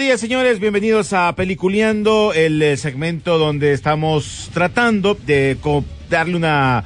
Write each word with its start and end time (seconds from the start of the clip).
Días, 0.00 0.18
señores. 0.18 0.60
Bienvenidos 0.60 1.12
a 1.12 1.30
Peliculeando, 1.36 2.32
el 2.32 2.62
eh, 2.62 2.78
segmento 2.78 3.36
donde 3.36 3.74
estamos 3.74 4.48
tratando 4.54 5.14
de 5.14 5.58
darle 6.08 6.36
una, 6.36 6.84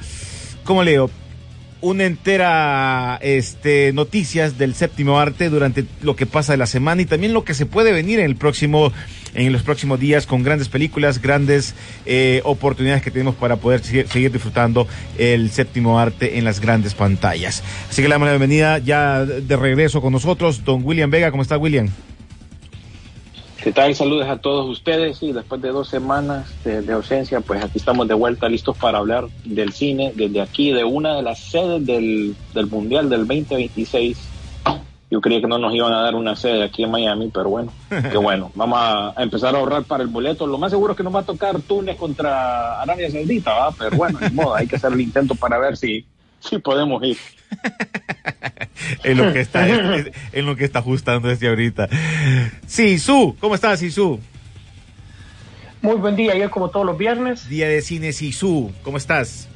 ¿cómo 0.65 0.83
leo? 0.83 1.09
Una 1.79 2.03
entera 2.03 3.17
este, 3.21 3.93
noticias 3.93 4.57
del 4.57 4.75
séptimo 4.75 5.17
arte 5.17 5.49
durante 5.49 5.85
lo 6.01 6.17
que 6.17 6.25
pasa 6.25 6.51
de 6.51 6.57
la 6.57 6.65
semana 6.65 7.03
y 7.03 7.05
también 7.05 7.31
lo 7.31 7.45
que 7.45 7.53
se 7.53 7.65
puede 7.65 7.93
venir 7.93 8.19
en 8.19 8.25
el 8.25 8.35
próximo, 8.35 8.91
en 9.33 9.53
los 9.53 9.63
próximos 9.63 9.97
días 9.97 10.25
con 10.25 10.43
grandes 10.43 10.67
películas, 10.67 11.21
grandes 11.21 11.73
eh, 12.05 12.41
oportunidades 12.43 13.01
que 13.01 13.11
tenemos 13.11 13.35
para 13.35 13.55
poder 13.55 13.81
seguir, 13.81 14.09
seguir 14.09 14.33
disfrutando 14.33 14.89
el 15.17 15.51
séptimo 15.51 15.99
arte 15.99 16.37
en 16.37 16.43
las 16.43 16.59
grandes 16.59 16.93
pantallas. 16.93 17.63
Así 17.89 18.01
que 18.01 18.09
le 18.09 18.15
damos 18.15 18.25
la 18.25 18.33
bienvenida 18.33 18.77
ya 18.79 19.23
de 19.23 19.55
regreso 19.55 20.01
con 20.01 20.11
nosotros, 20.11 20.65
don 20.65 20.83
William 20.83 21.09
Vega. 21.09 21.31
¿Cómo 21.31 21.43
está, 21.43 21.57
William? 21.57 21.89
¿Qué 23.65 23.71
tal? 23.71 23.95
Saludos 23.95 24.27
a 24.29 24.37
todos 24.37 24.69
ustedes 24.69 25.23
y 25.23 25.31
después 25.31 25.59
de 25.59 25.69
dos 25.69 25.89
semanas 25.89 26.53
de, 26.63 26.83
de 26.83 26.93
ausencia, 26.93 27.41
pues 27.41 27.63
aquí 27.63 27.79
estamos 27.79 28.07
de 28.07 28.13
vuelta 28.13 28.47
listos 28.47 28.77
para 28.77 28.99
hablar 28.99 29.25
del 29.43 29.73
cine 29.73 30.13
desde 30.15 30.39
aquí, 30.39 30.71
de 30.71 30.83
una 30.83 31.15
de 31.15 31.23
las 31.23 31.39
sedes 31.39 31.83
del, 31.83 32.35
del 32.53 32.67
Mundial 32.67 33.09
del 33.09 33.21
2026. 33.21 34.19
Yo 35.09 35.19
creía 35.19 35.41
que 35.41 35.47
no 35.47 35.57
nos 35.57 35.73
iban 35.73 35.93
a 35.93 36.01
dar 36.01 36.13
una 36.13 36.35
sede 36.35 36.61
aquí 36.61 36.83
en 36.83 36.91
Miami, 36.91 37.31
pero 37.33 37.49
bueno, 37.49 37.71
qué 37.89 38.17
bueno. 38.21 38.51
Vamos 38.53 38.77
a, 38.79 39.19
a 39.19 39.23
empezar 39.23 39.55
a 39.55 39.57
ahorrar 39.57 39.81
para 39.81 40.03
el 40.03 40.09
boleto. 40.09 40.45
Lo 40.45 40.59
más 40.59 40.69
seguro 40.69 40.93
es 40.93 40.97
que 40.97 41.03
nos 41.03 41.15
va 41.15 41.21
a 41.21 41.25
tocar 41.25 41.59
Túnez 41.61 41.97
contra 41.97 42.79
Arabia 42.83 43.09
Saudita, 43.09 43.51
¿va? 43.51 43.71
Pero 43.71 43.97
bueno, 43.97 44.19
ni 44.21 44.29
modo, 44.29 44.53
hay 44.53 44.67
que 44.67 44.75
hacer 44.75 44.93
el 44.93 45.01
intento 45.01 45.33
para 45.33 45.57
ver 45.57 45.75
si, 45.75 46.05
si 46.39 46.59
podemos 46.59 47.03
ir. 47.03 47.17
en 49.03 49.17
lo 49.17 49.33
que 49.33 49.39
está 49.41 49.67
en, 49.67 50.11
en 50.33 50.45
lo 50.45 50.55
que 50.55 50.65
está 50.65 50.79
ajustando 50.79 51.27
desde 51.27 51.47
ahorita. 51.47 51.89
Sisu, 52.65 53.35
¿cómo 53.39 53.55
estás, 53.55 53.79
Sisu? 53.79 54.19
Muy 55.81 55.95
buen 55.95 56.15
día, 56.15 56.35
yo 56.35 56.49
como 56.49 56.69
todos 56.69 56.85
los 56.85 56.97
viernes, 56.97 57.47
Día 57.47 57.67
de 57.67 57.81
cine 57.81 58.11
Sisu, 58.11 58.71
¿cómo 58.83 58.97
estás? 58.97 59.47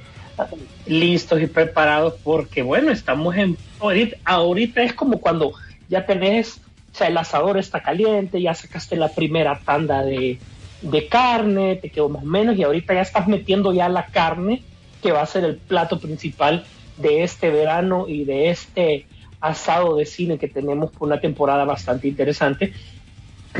listos 0.85 1.41
y 1.41 1.47
preparados 1.47 2.16
porque 2.23 2.62
bueno, 2.62 2.91
estamos 2.91 3.35
en 3.35 3.57
ahorita, 3.79 4.18
ahorita 4.25 4.81
es 4.84 4.94
como 4.94 5.19
cuando 5.19 5.53
ya 5.88 6.06
tenés, 6.06 6.62
o 6.94 6.97
sea, 6.97 7.07
el 7.07 7.18
asador 7.18 7.57
está 7.57 7.81
caliente, 7.81 8.41
ya 8.41 8.53
sacaste 8.53 8.95
la 8.95 9.09
primera 9.09 9.59
tanda 9.59 10.03
de, 10.03 10.39
de 10.81 11.07
carne, 11.07 11.75
te 11.75 11.89
quedó 11.89 12.09
más 12.09 12.23
o 12.23 12.25
menos 12.25 12.57
y 12.57 12.63
ahorita 12.63 12.94
ya 12.94 13.01
estás 13.01 13.28
metiendo 13.28 13.73
ya 13.73 13.89
la 13.89 14.07
carne 14.07 14.63
que 15.01 15.11
va 15.11 15.21
a 15.21 15.25
ser 15.25 15.43
el 15.45 15.57
plato 15.57 15.99
principal 15.99 16.65
de 16.97 17.23
este 17.23 17.49
verano 17.49 18.05
y 18.07 18.25
de 18.25 18.49
este 18.49 19.05
asado 19.39 19.95
de 19.95 20.05
cine 20.05 20.37
que 20.37 20.47
tenemos 20.47 20.91
por 20.91 21.07
una 21.07 21.21
temporada 21.21 21.63
bastante 21.65 22.07
interesante, 22.07 22.73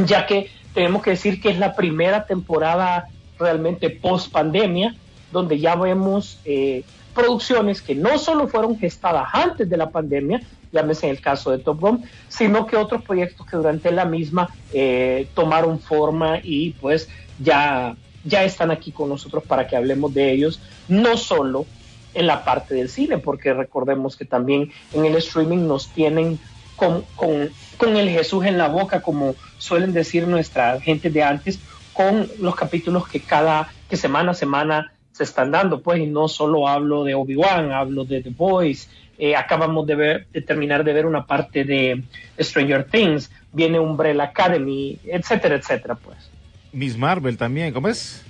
ya 0.05 0.25
que 0.25 0.49
tenemos 0.73 1.01
que 1.01 1.11
decir 1.11 1.41
que 1.41 1.49
es 1.49 1.57
la 1.57 1.75
primera 1.75 2.25
temporada 2.25 3.07
realmente 3.38 3.89
post 3.89 4.31
pandemia, 4.31 4.95
donde 5.31 5.59
ya 5.59 5.75
vemos 5.75 6.39
eh, 6.45 6.83
producciones 7.13 7.81
que 7.81 7.95
no 7.95 8.17
solo 8.17 8.47
fueron 8.47 8.78
gestadas 8.78 9.28
antes 9.33 9.69
de 9.69 9.78
la 9.78 9.89
pandemia, 9.89 10.41
llámese 10.72 11.07
en 11.07 11.11
el 11.11 11.22
caso 11.22 11.51
de 11.51 11.59
Top 11.59 11.79
Gun, 11.79 12.03
sino 12.28 12.67
que 12.67 12.75
otros 12.75 13.03
proyectos 13.03 13.45
que 13.45 13.57
durante 13.57 13.91
la 13.91 14.05
misma 14.05 14.49
eh, 14.73 15.28
tomaron 15.33 15.79
forma 15.79 16.39
y 16.44 16.72
pues 16.72 17.09
ya, 17.39 17.95
ya 18.29 18.44
están 18.44 18.72
aquí 18.72 18.91
con 18.91 19.09
nosotros 19.09 19.44
para 19.44 19.67
que 19.67 19.75
hablemos 19.75 20.13
de 20.13 20.31
ellos, 20.31 20.62
no 20.88 21.17
solo 21.17 21.66
en 22.13 22.28
la 22.28 22.44
parte 22.45 22.75
del 22.75 22.90
cine, 22.90 23.17
porque 23.17 23.53
recordemos 23.53 24.16
que 24.16 24.25
también 24.25 24.72
en 24.94 25.06
el 25.06 25.16
streaming 25.17 25.67
nos 25.67 25.90
tienen 25.90 26.40
con, 26.75 27.03
con, 27.16 27.50
con 27.78 27.97
el 27.97 28.09
Jesús 28.09 28.45
en 28.45 28.57
la 28.57 28.69
boca, 28.69 29.01
como 29.01 29.35
suelen 29.57 29.91
decir 29.91 30.28
nuestra 30.28 30.79
gente 30.79 31.09
de 31.09 31.23
antes, 31.23 31.59
con 31.94 32.29
los 32.40 32.56
capítulos 32.56 33.07
que 33.07 33.19
cada 33.19 33.69
que 33.90 33.97
semana 33.97 34.31
a 34.31 34.35
semana 34.35 34.94
se 35.11 35.23
están 35.23 35.51
dando, 35.51 35.81
pues, 35.81 36.00
y 36.00 36.07
no 36.07 36.29
solo 36.29 36.67
hablo 36.67 37.03
de 37.03 37.16
Obi-Wan, 37.16 37.73
hablo 37.73 38.06
de 38.06 38.22
The 38.22 38.29
Boys, 38.29 38.90
eh, 39.17 39.35
acabamos 39.35 39.85
de, 39.85 39.96
ver, 39.96 40.28
de 40.31 40.41
terminar 40.41 40.85
de 40.85 40.94
ver 40.94 41.06
una 41.06 41.25
parte 41.25 41.66
de 41.66 42.03
Stranger 42.40 42.85
Things, 42.85 43.29
viene 43.51 43.78
Umbrella 43.79 44.23
Academy, 44.23 44.97
etcétera, 45.03 45.56
etcétera, 45.56 45.96
pues. 45.96 46.28
Miss 46.72 46.97
Marvel 46.97 47.38
también, 47.38 47.74
¿cómo 47.74 47.88
es? 47.88 48.24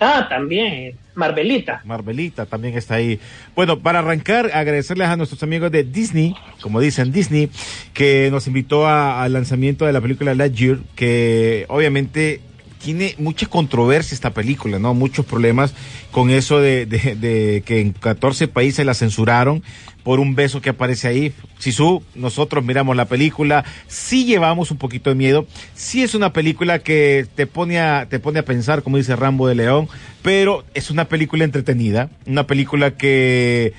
Ah, 0.00 0.26
también, 0.28 0.96
Marvelita. 1.14 1.80
Marvelita 1.84 2.44
también 2.46 2.76
está 2.76 2.96
ahí. 2.96 3.20
Bueno, 3.54 3.78
para 3.78 4.00
arrancar, 4.00 4.50
agradecerles 4.52 5.06
a 5.08 5.16
nuestros 5.16 5.42
amigos 5.44 5.70
de 5.70 5.84
Disney, 5.84 6.34
como 6.60 6.80
dicen 6.80 7.12
Disney, 7.12 7.48
que 7.94 8.28
nos 8.32 8.46
invitó 8.48 8.86
a- 8.86 9.22
al 9.22 9.32
lanzamiento 9.32 9.86
de 9.86 9.92
la 9.92 10.00
película 10.00 10.34
Lightyear, 10.34 10.78
que 10.96 11.66
obviamente 11.68 12.40
tiene 12.82 13.14
mucha 13.18 13.46
controversia 13.46 14.14
esta 14.14 14.30
película, 14.34 14.78
¿no? 14.78 14.92
Muchos 14.94 15.24
problemas 15.24 15.72
con 16.10 16.30
eso 16.30 16.60
de, 16.60 16.84
de- 16.86 17.14
de 17.16 17.62
que 17.64 17.80
en 17.80 17.92
14 17.92 18.48
países 18.48 18.84
la 18.84 18.94
censuraron 18.94 19.62
por 20.02 20.18
un 20.18 20.34
beso 20.34 20.60
que 20.60 20.70
aparece 20.70 21.06
ahí. 21.06 21.32
Sisu, 21.58 22.02
nosotros 22.16 22.64
miramos 22.64 22.96
la 22.96 23.04
película, 23.04 23.64
sí 23.86 24.24
llevamos 24.24 24.70
un 24.72 24.78
poquito 24.78 25.10
de 25.10 25.16
miedo, 25.16 25.46
sí 25.74 26.02
es 26.02 26.14
una 26.16 26.32
película 26.32 26.80
que 26.80 27.26
te 27.36 27.46
pone 27.46 27.78
a, 27.78 28.06
te 28.10 28.18
pone 28.18 28.40
a 28.40 28.44
pensar, 28.44 28.82
como 28.82 28.96
dice 28.96 29.14
Rambo 29.14 29.46
de 29.46 29.54
León, 29.54 29.88
pero 30.22 30.64
es 30.74 30.90
una 30.90 31.04
película 31.04 31.44
entretenida, 31.44 32.10
una 32.26 32.46
película 32.48 32.96
que 32.96 33.74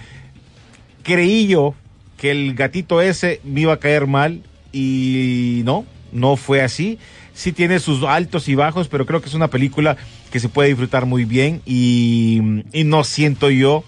creí 1.04 1.48
yo 1.48 1.76
que 2.18 2.32
el 2.32 2.54
gatito 2.56 3.02
ese 3.02 3.42
me 3.44 3.62
iba 3.62 3.74
a 3.74 3.80
caer 3.80 4.08
mal 4.08 4.44
y 4.72 5.62
no, 5.66 5.86
no 6.14 6.38
fue 6.38 6.62
así. 6.62 6.98
Sí 7.34 7.52
tiene 7.52 7.80
sus 7.80 8.04
altos 8.04 8.48
y 8.48 8.56
bajos, 8.56 8.88
pero 8.88 9.06
creo 9.06 9.22
que 9.22 9.28
es 9.30 9.34
una 9.34 9.48
película 9.48 9.98
que 10.32 10.40
se 10.40 10.50
puede 10.50 10.70
disfrutar 10.70 11.06
muy 11.06 11.26
bien 11.26 11.62
y, 11.66 12.64
y 12.72 12.84
no 12.84 13.04
siento 13.04 13.50
yo 13.50 13.84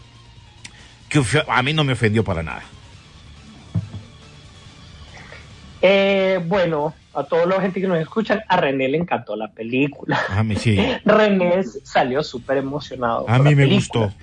que 1.10 1.22
a 1.48 1.62
mí 1.64 1.74
no 1.74 1.84
me 1.84 1.94
ofendió 1.94 2.24
para 2.24 2.44
nada. 2.44 2.64
Eh, 5.82 6.40
bueno, 6.48 6.96
a 7.14 7.24
toda 7.24 7.46
la 7.46 7.62
gente 7.62 7.80
que 7.80 7.88
nos 7.88 8.00
escuchan, 8.00 8.42
a 8.48 8.58
René 8.58 8.88
le 8.88 8.98
encantó 8.98 9.36
la 9.36 9.52
película. 9.52 10.20
A 10.30 10.44
mí 10.44 10.56
sí. 10.56 10.80
René 11.06 11.62
salió 11.84 12.24
súper 12.24 12.58
emocionado. 12.58 13.26
A 13.30 13.38
mí 13.38 13.56
me 13.56 13.68
película. 13.68 14.06
gustó. 14.08 14.14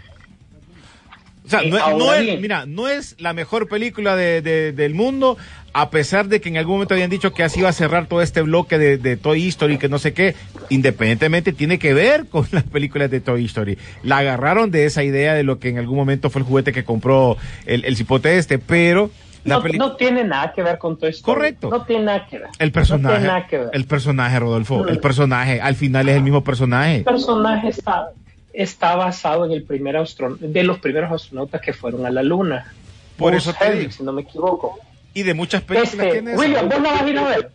O 1.45 1.49
sea, 1.49 1.61
Eh, 1.63 1.71
no, 1.71 1.99
no 1.99 2.15
es, 2.15 2.41
mira, 2.41 2.67
no 2.67 2.89
es 2.89 3.17
la 3.19 3.33
mejor 3.33 3.69
película 3.69 4.15
de, 4.17 4.43
de- 4.43 4.73
del 4.73 4.95
mundo, 4.95 5.37
a 5.73 5.91
pesar 5.91 6.29
de 6.29 6.41
que 6.41 6.49
en 6.51 6.57
algún 6.57 6.75
momento 6.77 6.95
habían 6.95 7.11
dicho 7.11 7.33
que 7.33 7.43
así 7.43 7.61
iba 7.61 7.69
a 7.69 7.73
cerrar 7.73 8.07
todo 8.07 8.23
este 8.23 8.43
bloque 8.43 8.79
de, 8.79 8.97
de 8.99 9.17
Toy 9.17 9.49
Story, 9.49 9.79
que 9.79 9.89
no 9.89 9.99
sé 9.99 10.13
qué, 10.13 10.35
independientemente 10.69 11.53
tiene 11.53 11.79
que 11.79 11.95
ver 11.95 12.27
con 12.31 12.47
las 12.53 12.65
películas 12.65 13.11
de 13.11 13.21
Toy 13.21 13.45
Story. 13.47 13.79
La 14.03 14.19
agarraron 14.19 14.71
de 14.71 14.85
esa 14.87 15.03
idea 15.03 15.35
de 15.35 15.43
lo 15.43 15.59
que 15.59 15.69
en 15.69 15.79
algún 15.79 15.97
momento 15.97 16.31
fue 16.31 16.41
el 16.43 16.47
juguete 16.47 16.73
que 16.73 16.85
compró 16.85 17.37
el, 17.67 17.85
el 17.85 17.97
cipote 17.97 18.37
este, 18.39 18.59
pero 18.59 19.11
la 19.45 19.59
no, 19.59 19.65
no 19.73 19.97
tiene 19.97 20.23
nada 20.23 20.53
que 20.53 20.63
ver 20.63 20.79
con 20.79 20.97
todo 20.97 21.11
esto. 21.11 21.25
Correcto. 21.25 21.69
No 21.71 21.85
tiene 21.85 22.05
nada 22.05 22.27
que 22.31 22.39
ver. 22.39 22.49
el 22.61 22.69
No 22.69 22.73
personaje, 22.73 23.15
tiene 23.17 23.27
nada 23.27 23.47
que 23.49 23.59
ver. 23.59 23.69
el 23.73 23.85
personaje, 23.87 24.39
Rodolfo, 24.39 24.83
No. 24.85 24.89
el 24.89 25.01
personaje, 25.01 25.61
al 25.61 25.75
final 25.75 26.09
es 26.09 26.17
el 26.17 26.23
mismo 26.23 26.45
personaje. 26.45 26.99
El 26.99 27.05
personaje 27.05 27.69
está, 27.69 28.11
está 28.53 28.97
basado 28.97 29.45
en 29.45 29.53
el 29.53 29.63
primer 29.65 29.97
astron 29.97 30.37
de 30.41 30.63
los 30.63 30.79
primeros 30.79 31.11
astronautas 31.13 31.61
que 31.61 31.73
fueron 31.73 32.05
a 32.07 32.11
la 32.11 32.23
Luna. 32.23 32.73
Por 33.17 33.35
eso 33.35 33.53
te 33.53 33.65
Aldrin, 33.65 33.81
digo. 33.81 33.93
si 33.93 34.03
no 34.03 34.13
me 34.13 34.23
equivoco. 34.23 34.79
Y 35.15 35.23
de 35.23 35.35
muchas 35.35 35.63
películas 35.63 35.95
Este. 35.95 36.37
William, 36.37 36.69
vos 36.69 36.81
la 36.81 36.91
vas 36.93 37.03
a 37.03 37.09
ir 37.09 37.19
a 37.19 37.29
ver. 37.29 37.51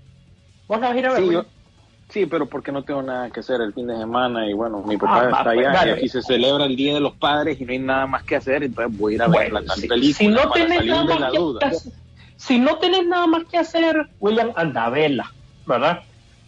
Vos 0.67 0.79
la 0.79 0.87
vas 0.87 0.95
a 0.95 0.99
ir 0.99 1.05
a 1.05 1.09
ver. 1.13 1.17
Sí, 1.19 1.23
yo- 1.23 1.27
William? 1.29 1.45
sí, 2.09 2.25
pero 2.25 2.45
porque 2.45 2.71
no 2.71 2.83
tengo 2.83 3.01
nada 3.01 3.29
que 3.29 3.39
hacer 3.41 3.59
el 3.61 3.73
fin 3.73 3.87
de 3.87 3.97
semana 3.97 4.47
y 4.49 4.53
bueno, 4.53 4.81
mi 4.83 4.95
papá 4.97 5.21
Ah, 5.21 5.29
está 5.29 5.43
pues, 5.43 5.57
allá 5.59 5.71
dale. 5.73 5.91
y 5.91 5.93
aquí 5.95 6.07
se 6.09 6.21
celebra 6.21 6.65
el 6.65 6.75
Día 6.75 6.93
de 6.93 6.99
los 7.01 7.13
Padres 7.15 7.59
y 7.59 7.65
no 7.65 7.71
hay 7.73 7.79
nada 7.79 8.05
más 8.07 8.23
que 8.23 8.35
hacer, 8.35 8.63
entonces 8.63 8.97
voy 8.97 9.13
a 9.13 9.15
ir 9.15 9.21
a 9.23 9.27
ver 9.27 9.51
Bueno, 9.51 9.59
la 9.67 9.75
si, 9.75 9.87
película 9.87 10.17
si 10.17 10.27
no 10.27 10.41
para 10.43 10.53
tenés 10.53 10.77
salir 10.77 10.91
nada 10.91 11.03
de 11.03 11.13
la 11.13 11.19
más 11.19 11.31
que 11.31 11.37
duda. 11.37 11.67
hacer, 11.67 11.91
si 12.37 12.59
no 12.59 12.77
tenés 12.77 13.05
nada 13.07 13.27
más 13.27 13.43
que 13.45 13.57
hacer, 13.57 14.07
William, 14.19 14.51
anda 14.55 14.85
a 14.85 14.89
verla, 14.89 15.33
¿verdad? 15.65 15.99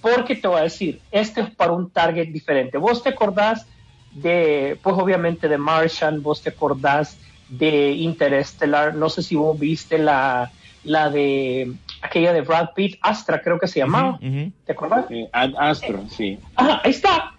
Porque 0.01 0.35
te 0.35 0.47
voy 0.47 0.59
a 0.59 0.63
decir, 0.63 1.01
este 1.11 1.41
es 1.41 1.49
para 1.55 1.73
un 1.73 1.89
target 1.89 2.27
diferente. 2.29 2.77
Vos 2.77 3.03
te 3.03 3.09
acordás 3.09 3.65
de, 4.11 4.77
pues 4.81 4.95
obviamente 4.97 5.47
de 5.47 5.57
Martian, 5.57 6.21
vos 6.21 6.41
te 6.41 6.49
acordás 6.49 7.17
de 7.47 7.91
Interstellar, 7.91 8.95
no 8.95 9.09
sé 9.09 9.23
si 9.23 9.35
vos 9.35 9.57
viste 9.59 9.97
la, 9.97 10.51
la 10.83 11.09
de 11.09 11.71
aquella 12.01 12.31
de 12.33 12.41
Brad 12.41 12.69
Pitt, 12.75 12.97
Astra 13.01 13.41
creo 13.41 13.59
que 13.59 13.67
se 13.67 13.79
llamaba. 13.79 14.19
¿te 14.19 14.71
acordás? 14.71 15.05
Sí, 15.09 15.27
Ad 15.33 15.53
Astra, 15.57 15.99
sí. 16.09 16.37
Ajá, 16.55 16.81
ahí 16.83 16.91
está, 16.91 17.33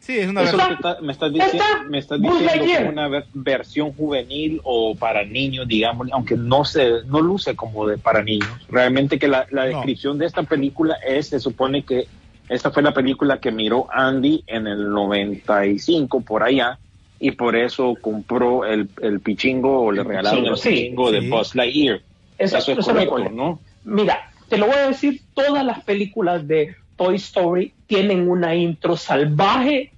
Sí, 0.00 0.18
es 0.18 0.28
una 0.28 0.42
Eso 0.42 0.58
está- 0.58 0.98
me 1.00 1.12
estás 1.12 1.32
Está. 1.32 1.44
diciendo, 1.46 1.64
me 1.88 1.98
estás 1.98 2.20
diciendo 2.20 2.64
que 2.66 2.84
una 2.84 3.08
ver- 3.08 3.24
versión 3.32 3.90
juvenil 3.94 4.60
o 4.62 4.94
para 4.94 5.24
niños, 5.24 5.66
digamos, 5.66 6.08
aunque 6.12 6.36
no 6.36 6.62
se, 6.66 7.04
no 7.06 7.22
luce 7.22 7.56
como 7.56 7.86
de 7.86 7.96
para 7.96 8.22
niños. 8.22 8.50
Realmente 8.68 9.18
que 9.18 9.28
la, 9.28 9.46
la 9.50 9.62
No. 9.62 9.68
descripción 9.78 10.18
de 10.18 10.26
esta 10.26 10.42
película 10.42 10.94
es, 11.06 11.28
se 11.28 11.40
supone 11.40 11.84
que 11.84 12.06
esta 12.48 12.70
fue 12.70 12.82
la 12.82 12.92
película 12.92 13.38
que 13.40 13.50
miró 13.50 13.86
Andy 13.92 14.44
en 14.46 14.66
el 14.66 14.90
95 14.90 16.20
por 16.20 16.42
allá 16.42 16.78
y 17.20 17.30
por 17.30 17.56
eso 17.56 17.94
compró 18.00 18.64
el, 18.64 18.88
el 19.00 19.20
pichingo 19.20 19.82
o 19.82 19.92
le 19.92 20.02
El 20.02 20.06
regalaron 20.08 20.46
el 20.46 20.56
sí. 20.56 20.68
pichingo 20.70 21.10
de 21.10 21.20
Sí. 21.22 21.28
Buzz 21.30 21.54
Lightyear. 21.54 22.00
Eso- 22.38 22.58
Eso, 22.58 22.72
es 22.72 22.86
correcto. 22.86 23.30
¿no? 23.30 23.60
Mira, 23.84 24.30
te 24.48 24.58
lo 24.58 24.66
voy 24.66 24.74
a 24.76 24.88
decir, 24.88 25.22
todas 25.34 25.64
las 25.64 25.82
películas 25.84 26.46
de 26.46 26.74
Toy 26.96 27.16
Story 27.16 27.72
tienen 27.86 28.28
una 28.28 28.54
intro 28.54 28.96
salvaje 28.96 29.90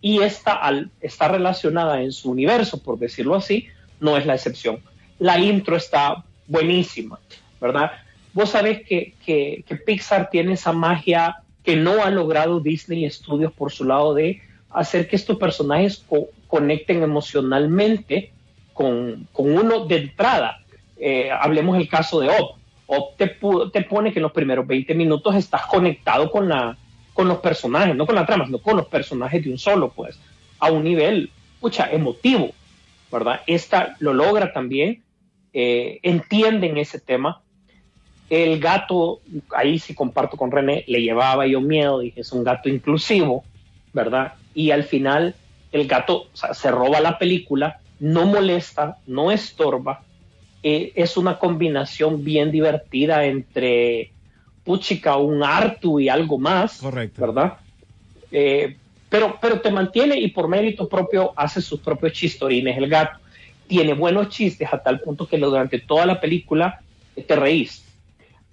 y 0.00 0.20
esta 0.20 0.52
al, 0.54 0.90
está 1.00 1.28
relacionada 1.28 2.02
en 2.02 2.12
su 2.12 2.30
universo, 2.30 2.82
por 2.82 2.98
decirlo 2.98 3.34
así, 3.34 3.66
no 4.00 4.16
es 4.16 4.26
la 4.26 4.34
excepción. 4.34 4.80
La 5.18 5.38
intro 5.38 5.76
está 5.76 6.24
buenísima, 6.46 7.18
¿verdad? 7.60 7.92
Vos 8.32 8.50
sabés 8.50 8.82
que, 8.86 9.14
que- 9.24 9.64
que 9.66 9.76
Pixar 9.76 10.30
tiene 10.30 10.52
esa 10.52 10.72
magia 10.72 11.38
que 11.68 11.76
no 11.76 12.02
ha 12.02 12.08
logrado 12.08 12.60
Disney 12.60 13.10
Studios 13.10 13.52
por 13.52 13.70
su 13.70 13.84
lado 13.84 14.14
de 14.14 14.40
hacer 14.70 15.06
que 15.06 15.16
estos 15.16 15.36
personajes 15.36 16.02
co- 16.08 16.30
conecten 16.46 17.02
emocionalmente 17.02 18.32
con, 18.72 19.28
con 19.32 19.52
uno 19.54 19.84
de 19.84 19.96
entrada. 19.98 20.64
Eh, 20.96 21.30
hablemos 21.30 21.76
el 21.76 21.86
caso 21.86 22.20
de 22.20 22.30
Op. 22.30 22.56
Op 22.86 23.18
te 23.18 23.82
pone 23.82 24.12
que 24.14 24.18
en 24.18 24.22
los 24.22 24.32
primeros 24.32 24.66
20 24.66 24.94
minutos 24.94 25.34
estás 25.34 25.66
conectado 25.66 26.30
con, 26.30 26.48
la, 26.48 26.78
con 27.12 27.28
los 27.28 27.36
personajes, 27.40 27.94
no 27.94 28.06
con 28.06 28.14
la 28.14 28.24
trama, 28.24 28.46
sino 28.46 28.60
con 28.60 28.78
los 28.78 28.86
personajes 28.86 29.44
de 29.44 29.50
un 29.50 29.58
solo, 29.58 29.90
pues, 29.94 30.18
a 30.60 30.70
un 30.72 30.82
nivel, 30.84 31.30
pucha, 31.60 31.90
emotivo, 31.92 32.52
¿verdad? 33.12 33.42
Esta 33.46 33.94
lo 33.98 34.14
logra 34.14 34.54
también, 34.54 35.02
eh, 35.52 35.98
entienden 36.02 36.78
ese 36.78 36.98
tema. 36.98 37.42
El 38.30 38.60
gato, 38.60 39.20
ahí 39.56 39.78
sí 39.78 39.94
comparto 39.94 40.36
con 40.36 40.50
René, 40.50 40.84
le 40.86 41.00
llevaba 41.00 41.46
yo 41.46 41.60
miedo, 41.60 42.00
dije, 42.00 42.20
es 42.20 42.32
un 42.32 42.44
gato 42.44 42.68
inclusivo, 42.68 43.44
¿verdad? 43.92 44.34
Y 44.54 44.70
al 44.70 44.84
final 44.84 45.34
el 45.72 45.86
gato 45.86 46.28
o 46.32 46.36
sea, 46.36 46.54
se 46.54 46.70
roba 46.70 47.00
la 47.00 47.18
película, 47.18 47.80
no 48.00 48.26
molesta, 48.26 48.98
no 49.06 49.30
estorba, 49.30 50.02
eh, 50.62 50.92
es 50.94 51.16
una 51.16 51.38
combinación 51.38 52.24
bien 52.24 52.50
divertida 52.50 53.24
entre 53.24 54.12
puchica, 54.64 55.16
un 55.16 55.42
Artu 55.42 56.00
y 56.00 56.08
algo 56.08 56.38
más, 56.38 56.78
Correcto. 56.78 57.22
¿verdad? 57.22 57.58
Eh, 58.30 58.76
pero, 59.08 59.38
pero 59.40 59.60
te 59.60 59.70
mantiene 59.70 60.18
y 60.18 60.28
por 60.28 60.48
mérito 60.48 60.88
propio 60.88 61.32
hace 61.36 61.62
sus 61.62 61.80
propios 61.80 62.12
chistorines 62.12 62.76
el 62.76 62.88
gato. 62.88 63.18
Tiene 63.66 63.94
buenos 63.94 64.28
chistes 64.28 64.68
a 64.70 64.82
tal 64.82 65.00
punto 65.00 65.26
que 65.26 65.38
durante 65.38 65.78
toda 65.78 66.04
la 66.04 66.20
película 66.20 66.80
te 67.26 67.36
reís. 67.36 67.84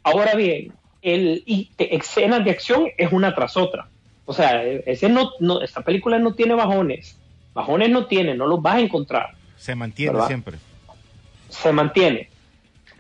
Ahora 0.06 0.36
bien, 0.36 0.72
el, 1.02 1.42
y 1.48 1.72
te- 1.76 1.96
escenas 1.96 2.46
de 2.46 2.52
acción 2.52 2.88
es 2.96 3.12
una 3.12 3.34
tras 3.34 3.58
otra. 3.58 3.88
O 4.26 4.34
sea, 4.34 4.64
eh, 4.64 4.84
ese 4.86 5.10
no, 5.10 5.32
no, 5.40 5.62
esta 5.62 5.82
película 5.82 6.20
no 6.20 6.34
tiene 6.36 6.54
bajones. 6.54 7.18
Bajones 7.56 7.90
no 7.90 8.06
tiene, 8.06 8.36
no 8.36 8.46
los 8.46 8.62
vas 8.62 8.76
a 8.76 8.80
encontrar. 8.82 9.32
Se 9.58 9.74
mantiene 9.74 10.12
¿Verdad? 10.14 10.28
siempre. 10.28 10.58
Se 11.50 11.72
mantiene. 11.72 12.30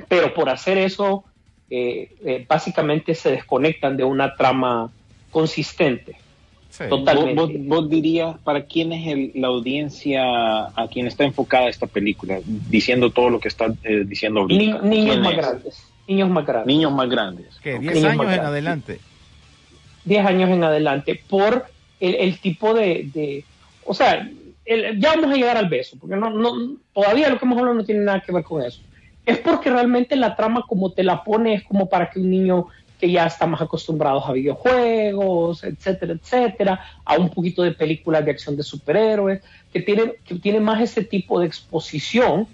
Pero 0.08 0.34
por 0.34 0.50
hacer 0.50 0.80
eso, 0.80 1.24
eh, 1.70 2.16
eh, 2.26 2.46
básicamente 2.50 3.14
se 3.14 3.32
desconectan 3.32 3.98
de 3.98 4.04
una 4.04 4.36
trama 4.36 4.92
consistente. 5.32 6.18
Sí. 6.72 6.86
Totalmente. 6.90 7.36
¿Vos, 7.36 7.52
vos- 7.54 7.62
vos 7.84 7.90
dirías 7.90 8.38
para 8.40 8.66
quién 8.66 8.92
es 8.94 9.08
el- 9.08 9.32
la 9.36 9.48
audiencia 9.48 10.24
a 10.76 10.88
quien 10.92 11.06
está 11.08 11.24
enfocada 11.24 11.70
esta 11.70 11.86
película, 11.88 12.40
diciendo 12.46 13.12
todo 13.12 13.30
lo 13.30 13.40
que 13.40 13.48
está 13.48 13.68
eh, 13.84 14.04
diciendo 14.06 14.46
Ni- 14.48 14.58
niños 14.58 14.82
¿Quién 14.82 15.22
más 15.22 15.32
es? 15.32 15.38
grandes. 15.38 15.84
Niños 16.08 16.30
más 16.30 16.46
grandes. 16.46 16.68
Niños 16.68 16.92
más 16.94 17.10
grandes. 17.10 17.48
¿Qué? 17.64 17.76
Ok. 17.76 17.82
10 17.82 17.94
Niños 17.96 18.12
años 18.12 18.34
en 18.34 18.40
adelante. 18.42 19.00
10 20.06 20.26
años 20.26 20.50
en 20.52 20.64
adelante 20.64 21.20
por 21.30 21.66
el, 22.00 22.16
el 22.16 22.40
tipo 22.40 22.74
de, 22.74 23.10
de- 23.14 23.44
o 23.86 23.94
sea, 23.94 24.30
el- 24.66 25.00
ya 25.00 25.16
vamos 25.16 25.32
a 25.32 25.36
llegar 25.36 25.58
al 25.58 25.70
beso, 25.70 25.98
porque 26.00 26.16
no, 26.16 26.30
no, 26.30 26.78
todavía 26.94 27.30
lo 27.30 27.40
que 27.40 27.46
hemos 27.46 27.58
hablado 27.58 27.78
no 27.78 27.86
tiene 27.86 28.02
nada 28.02 28.22
que 28.22 28.32
ver 28.32 28.44
con 28.44 28.62
eso. 28.64 28.82
Es 29.26 29.40
porque 29.40 29.70
realmente 29.72 30.16
la 30.16 30.36
trama 30.36 30.64
como 30.68 30.92
te 30.92 31.04
la 31.04 31.24
pone 31.24 31.56
es 31.56 31.64
como 31.64 31.90
para 31.90 32.10
que 32.12 32.20
un 32.20 32.30
niño 32.30 32.68
que 33.00 33.10
ya 33.12 33.26
está 33.26 33.46
más 33.48 33.60
acostumbrado 33.62 34.24
a 34.26 34.32
videojuegos, 34.32 35.64
etcétera, 35.64 36.14
etcétera, 36.14 36.80
a 37.04 37.18
un 37.18 37.30
poquito 37.30 37.64
de 37.64 37.72
películas 37.72 38.24
de 38.24 38.32
acción 38.32 38.56
de 38.56 38.64
superhéroes, 38.64 39.42
que 39.74 39.82
tiene, 39.82 40.14
que 40.24 40.36
tiene 40.36 40.60
más 40.60 40.82
ese 40.82 41.04
tipo 41.04 41.40
de 41.40 41.48
exposición, 41.48 42.48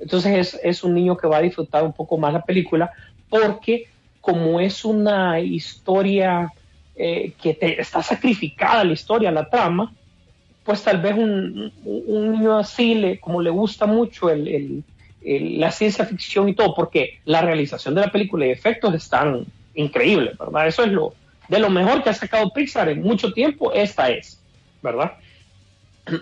entonces 0.00 0.54
es, 0.54 0.60
es 0.62 0.84
un 0.84 0.94
niño 0.94 1.16
que 1.16 1.26
va 1.26 1.38
a 1.38 1.42
disfrutar 1.42 1.82
un 1.84 1.92
poco 1.92 2.16
más 2.18 2.32
la 2.32 2.42
película, 2.42 2.90
porque 3.28 3.86
como 4.20 4.60
es 4.60 4.84
una 4.84 5.40
historia 5.40 6.52
eh, 6.96 7.32
que 7.40 7.54
te, 7.54 7.80
está 7.80 8.02
sacrificada 8.02 8.84
la 8.84 8.92
historia, 8.92 9.30
la 9.30 9.48
trama, 9.48 9.92
pues 10.64 10.82
tal 10.82 11.00
vez 11.00 11.14
un, 11.14 11.72
un 11.84 12.32
niño 12.32 12.58
así, 12.58 12.94
le, 12.94 13.18
como 13.20 13.40
le 13.40 13.50
gusta 13.50 13.86
mucho 13.86 14.28
el, 14.30 14.46
el- 14.48 14.84
el- 15.24 15.58
la 15.60 15.70
ciencia 15.72 16.04
ficción 16.04 16.48
y 16.48 16.54
todo, 16.54 16.74
porque 16.74 17.18
la 17.24 17.40
realización 17.42 17.94
de 17.94 18.02
la 18.02 18.12
película 18.12 18.46
y 18.46 18.50
efectos 18.50 18.94
están 18.94 19.44
increíbles, 19.74 20.36
¿verdad? 20.38 20.66
Eso 20.68 20.82
es 20.84 20.92
lo 20.92 21.14
de 21.48 21.58
lo 21.58 21.70
mejor 21.70 22.02
que 22.02 22.10
ha 22.10 22.14
sacado 22.14 22.50
Pixar 22.52 22.88
en 22.90 23.02
mucho 23.02 23.32
tiempo, 23.32 23.72
esta 23.72 24.10
es, 24.10 24.38
¿verdad? 24.82 25.12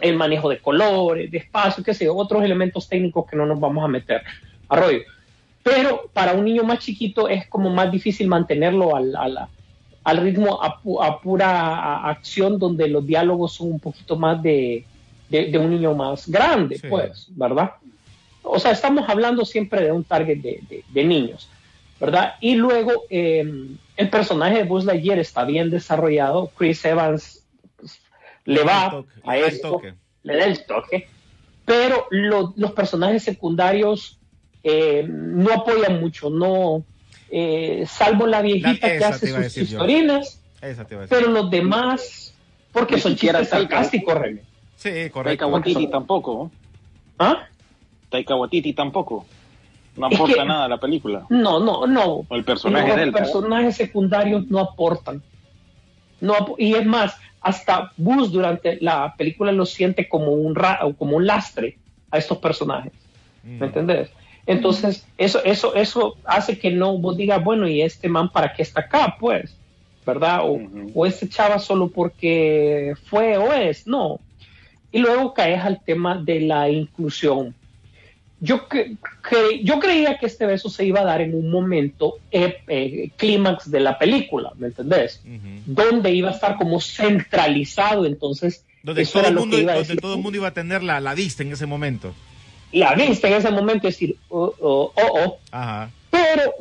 El 0.00 0.16
manejo 0.16 0.48
de 0.48 0.58
colores, 0.58 1.30
de 1.30 1.38
espacio, 1.38 1.82
qué 1.84 1.94
sé 1.94 2.04
yo, 2.06 2.16
otros 2.16 2.42
elementos 2.44 2.88
técnicos 2.88 3.26
que 3.30 3.36
no 3.36 3.46
nos 3.46 3.58
vamos 3.60 3.84
a 3.84 3.88
meter 3.88 4.22
a 4.68 4.76
rollo. 4.76 5.00
Pero 5.62 6.08
para 6.12 6.32
un 6.34 6.44
niño 6.44 6.62
más 6.64 6.78
chiquito 6.80 7.28
es 7.28 7.46
como 7.48 7.70
más 7.70 7.90
difícil 7.90 8.28
mantenerlo 8.28 8.94
al, 8.96 9.14
a 9.16 9.28
la- 9.28 9.48
al 10.04 10.18
ritmo 10.18 10.62
a, 10.62 10.80
pu- 10.80 11.04
a 11.04 11.20
pura 11.20 11.48
a- 11.76 12.08
acción 12.10 12.58
donde 12.58 12.86
los 12.88 13.04
diálogos 13.04 13.54
son 13.54 13.72
un 13.72 13.80
poquito 13.80 14.16
más 14.16 14.40
de, 14.42 14.84
de- 15.28 15.46
de 15.46 15.58
un 15.58 15.70
niño 15.70 15.94
más 15.94 16.28
grande, 16.28 16.78
Sí. 16.78 16.86
pues, 16.88 17.26
¿verdad? 17.30 17.72
O 18.44 18.60
sea, 18.60 18.70
estamos 18.70 19.08
hablando 19.08 19.44
siempre 19.44 19.82
de 19.82 19.90
un 19.90 20.04
target 20.04 20.38
de, 20.38 20.60
de- 20.68 20.84
de 20.88 21.04
niños, 21.04 21.48
¿verdad? 21.98 22.34
Y 22.40 22.54
luego 22.54 22.92
eh, 23.10 23.44
el 23.96 24.08
personaje 24.08 24.58
de 24.58 24.62
Buzz 24.64 24.84
Lightyear 24.84 25.18
está 25.18 25.44
bien 25.44 25.68
desarrollado, 25.70 26.52
Chris 26.56 26.84
Evans 26.84 27.42
le 28.46 28.64
va 28.64 28.90
toque, 28.90 29.10
a 29.24 29.36
esto, 29.38 29.80
le 30.22 30.36
da 30.36 30.44
el 30.44 30.64
toque, 30.66 31.08
pero 31.64 32.06
lo- 32.10 32.52
los 32.56 32.72
personajes 32.72 33.22
secundarios 33.22 34.18
eh, 34.68 35.06
no 35.08 35.52
apoyan 35.52 36.00
mucho, 36.00 36.28
no, 36.30 36.82
eh, 37.30 37.84
salvo 37.86 38.26
la 38.26 38.42
viejita 38.42 38.88
La- 38.88 38.98
que 38.98 39.04
hace 39.04 39.26
sus 39.28 39.56
historinas, 39.58 40.40
pero 41.08 41.28
los 41.28 41.50
demás, 41.50 42.34
porque 42.72 42.98
son 42.98 43.12
chistes 43.14 43.48
Taika. 43.48 43.76
sarcásticos, 43.76 44.14
René. 44.14 44.42
Sí, 44.74 44.90
Taika 44.90 45.10
correcto. 45.12 45.46
Waititi 45.48 45.86
tampoco. 45.88 46.50
¿Ah? 47.18 47.46
Taika 48.10 48.34
Waititi 48.34 48.72
tampoco. 48.72 49.24
No 49.96 50.08
Es 50.08 50.16
aporta 50.16 50.34
que- 50.42 50.44
nada 50.44 50.64
a 50.64 50.68
la 50.68 50.78
película. 50.78 51.24
No, 51.30 51.58
no, 51.60 51.86
no. 51.86 52.26
O 52.28 52.34
el 52.36 52.44
personaje 52.44 52.88
Los 52.88 52.96
de 52.96 53.02
él. 53.04 53.12
personajes 53.12 53.76
secundarios 53.76 54.46
no 54.48 54.58
aportan. 54.58 55.22
No, 56.20 56.34
ap- 56.34 56.58
y 56.60 56.74
es 56.74 56.84
más, 56.84 57.16
hasta 57.46 57.92
Bus 57.96 58.32
durante 58.32 58.78
la 58.80 59.14
película 59.16 59.52
lo 59.52 59.64
siente 59.66 60.08
como 60.08 60.32
un, 60.32 60.54
ra- 60.54 60.80
o 60.82 60.94
como 60.94 61.16
un 61.16 61.26
lastre 61.26 61.78
a 62.10 62.18
estos 62.18 62.38
personajes. 62.38 62.92
¿Me 63.44 63.66
entendés? 63.66 64.10
Entonces, 64.46 65.06
eso, 65.16 65.42
eso, 65.44 65.74
eso 65.74 66.16
hace 66.24 66.58
que 66.58 66.70
no 66.70 66.98
vos 66.98 67.16
digas, 67.16 67.42
bueno, 67.42 67.68
¿y 67.68 67.82
este 67.82 68.08
man 68.08 68.30
para 68.30 68.52
qué 68.52 68.62
está 68.62 68.80
acá? 68.80 69.16
Pues, 69.20 69.56
¿verdad? 70.04 70.40
O, 70.42 70.58
o 70.94 71.06
este 71.06 71.28
chava 71.28 71.58
solo 71.58 71.88
porque 71.88 72.94
fue 73.08 73.36
o 73.38 73.52
es. 73.52 73.86
No. 73.86 74.18
Y 74.90 74.98
luego 74.98 75.32
caes 75.34 75.62
al 75.64 75.82
tema 75.84 76.16
de 76.16 76.40
la 76.40 76.68
inclusión. 76.68 77.54
Yo, 78.38 78.68
cre- 78.68 78.96
cre- 79.22 79.62
yo 79.64 79.78
creía 79.80 80.18
que 80.18 80.26
este 80.26 80.44
beso 80.44 80.68
se 80.68 80.84
iba 80.84 81.00
a 81.00 81.04
dar 81.04 81.22
en 81.22 81.34
un 81.34 81.50
momento 81.50 82.18
eh, 82.30 82.56
eh, 82.68 83.10
clímax 83.16 83.70
de 83.70 83.80
la 83.80 83.98
película, 83.98 84.52
¿me 84.58 84.66
entendés? 84.66 85.22
Donde 85.64 86.12
iba 86.12 86.28
a 86.28 86.32
estar 86.32 86.56
como 86.56 86.78
centralizado, 86.80 88.04
entonces 88.04 88.64
Donde, 88.82 89.02
eso 89.02 89.12
todo 89.12 89.20
era 89.20 89.28
el, 89.30 89.34
lo 89.36 89.40
mundo, 89.40 89.56
que 89.56 89.62
iba 89.62 89.72
a 89.72 89.74
donde 89.76 89.88
decir. 89.88 90.00
todo 90.02 90.14
el 90.16 90.20
mundo 90.22 90.36
iba 90.38 90.48
a 90.48 90.54
tener 90.54 90.82
la, 90.82 91.00
la 91.00 91.14
vista 91.14 91.42
en 91.42 91.52
ese 91.52 91.64
momento. 91.66 92.14
La 92.72 92.94
vista 92.94 93.28
en 93.28 93.34
ese 93.34 93.50
momento 93.50 93.86
decir, 93.86 94.16
oh, 94.28 94.52
oh, 94.60 94.92
oh, 94.94 95.20
oh, 95.24 95.38
Ajá. 95.50 95.90
pero 96.10 96.52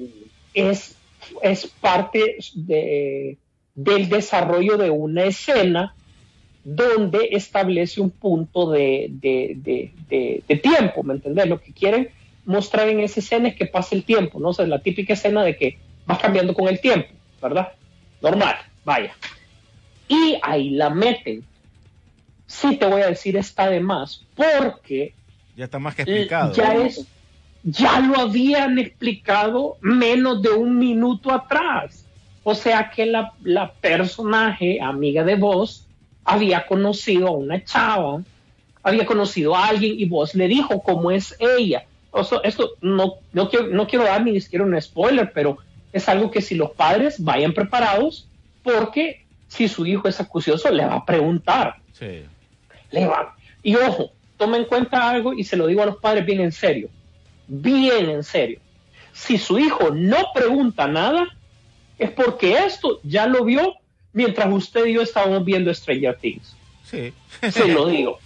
es, 0.54 0.96
es 1.42 1.68
parte 1.68 2.38
de, 2.54 3.38
del 3.74 4.08
desarrollo 4.08 4.78
de 4.78 4.90
una 4.92 5.26
escena 5.26 5.94
donde 6.66 7.30
establece 7.32 8.02
un 8.02 8.10
punto 8.10 8.70
de, 8.72 9.08
de, 9.12 9.92
de- 10.10 10.56
tiempo, 10.58 11.04
¿me 11.04 11.14
entendés? 11.14 11.48
Lo 11.48 11.62
que 11.62 11.72
quieren 11.72 12.10
mostrar 12.46 12.90
en 12.90 13.00
esa 13.00 13.20
escena 13.20 13.50
es 13.50 13.56
que 13.56 13.68
pase 13.68 13.96
el 13.96 14.04
tiempo, 14.04 14.40
¿no? 14.40 14.50
O 14.50 14.54
sea, 14.54 14.66
la 14.66 14.80
típica 14.80 15.14
escena 15.14 15.44
de 15.44 15.56
que 15.56 15.78
vas 16.08 16.18
cambiando 16.20 16.54
con 16.56 16.68
el 16.68 16.80
tiempo, 16.82 17.08
¿verdad? 17.42 17.72
Normal, 18.20 18.56
vaya. 18.84 19.14
Y 20.08 20.38
ahí 20.42 20.72
la 20.72 20.90
meten. 20.90 21.44
Sí 22.48 22.78
te 22.78 22.86
voy 22.88 23.02
a 23.04 23.08
decir, 23.10 23.38
está 23.38 23.70
de 23.70 23.80
más, 23.80 24.24
porque 24.36 25.14
Ya 25.56 25.66
está 25.66 25.78
más 25.80 25.94
que 25.96 26.02
explicado. 26.02 26.52
ya 26.54 26.76
es, 26.76 27.06
ya 27.64 28.00
lo 28.00 28.20
habían 28.20 28.80
explicado 28.80 29.78
menos 29.82 30.42
de 30.42 30.50
un 30.50 30.78
minuto 30.80 31.32
atrás. 31.32 32.08
O 32.44 32.54
sea 32.56 32.90
que 32.90 33.06
la, 33.08 33.34
la 33.44 33.72
personaje, 33.74 34.80
amiga 34.82 35.24
de 35.24 35.36
vos, 35.36 35.85
había 36.26 36.66
conocido 36.66 37.28
a 37.28 37.32
una 37.32 37.64
chava, 37.64 38.22
había 38.84 39.06
conocido 39.06 39.56
a 39.56 39.68
alguien 39.68 40.00
y 40.00 40.06
vos 40.06 40.36
le 40.36 40.48
dijo 40.48 40.82
cómo 40.82 41.12
es 41.12 41.36
ella. 41.40 41.86
O 42.12 42.24
sea, 42.24 42.40
esto 42.44 42.72
no, 42.82 43.16
no, 43.32 43.50
quiero, 43.50 43.68
no 43.68 43.88
quiero 43.88 44.06
dar 44.06 44.24
ni 44.24 44.40
siquiera 44.42 44.66
un 44.66 44.80
spoiler, 44.82 45.32
pero 45.34 45.58
es 45.94 46.10
algo 46.10 46.32
que 46.32 46.42
si 46.42 46.56
los 46.56 46.72
padres 46.72 47.24
vayan 47.24 47.54
preparados, 47.54 48.28
porque 48.64 49.26
si 49.48 49.68
su 49.68 49.86
hijo 49.86 50.08
es 50.08 50.20
acucioso, 50.20 50.70
le 50.72 50.86
va 50.86 50.96
a 50.96 51.06
preguntar 51.06 51.76
Sí. 51.94 52.26
le 52.92 53.06
van. 53.08 53.28
Y 53.64 53.76
ojo, 53.76 54.12
toma 54.38 54.58
en 54.58 54.66
cuenta 54.66 55.10
algo 55.10 55.34
y 55.34 55.44
se 55.44 55.56
lo 55.56 55.68
digo 55.68 55.82
a 55.82 55.86
los 55.86 55.98
padres 55.98 56.26
bien 56.26 56.42
en 56.42 56.52
serio. 56.52 56.90
Bien 57.48 58.10
en 58.10 58.24
serio. 58.24 58.60
Si 59.14 59.38
su 59.38 59.58
hijo 59.60 59.92
no 59.92 60.18
pregunta 60.34 60.88
nada, 60.88 61.28
es 61.98 62.12
porque 62.12 62.58
esto 62.66 63.00
ya 63.04 63.28
lo 63.28 63.46
vio 63.46 63.76
mientras 64.16 64.52
usted 64.52 64.86
y 64.88 64.94
yo 64.94 65.02
estábamos 65.04 65.46
viendo 65.46 65.72
Stranger 65.72 66.16
Things. 66.18 66.56
Sí. 66.84 67.14
Se 67.52 67.68
lo 67.68 67.88
digo. 67.88 68.18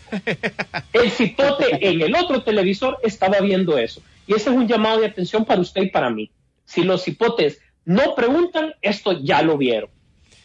El 0.94 1.10
cipote 1.12 1.66
en 1.90 2.02
el 2.02 2.16
otro 2.16 2.42
televisor 2.44 2.98
estaba 3.04 3.40
viendo 3.42 3.78
eso. 3.78 4.02
Y 4.28 4.34
ese 4.34 4.50
es 4.52 4.56
un 4.56 4.68
llamado 4.68 5.00
de 5.02 5.08
atención 5.08 5.44
para 5.44 5.60
usted 5.60 5.82
y 5.84 5.90
para 5.90 6.10
mí. 6.10 6.30
Si 6.66 6.84
los 6.84 7.04
cipotes 7.04 7.60
no 7.86 8.14
preguntan, 8.16 8.74
esto 8.82 9.14
ya 9.24 9.42
lo 9.42 9.58
vieron. 9.58 9.90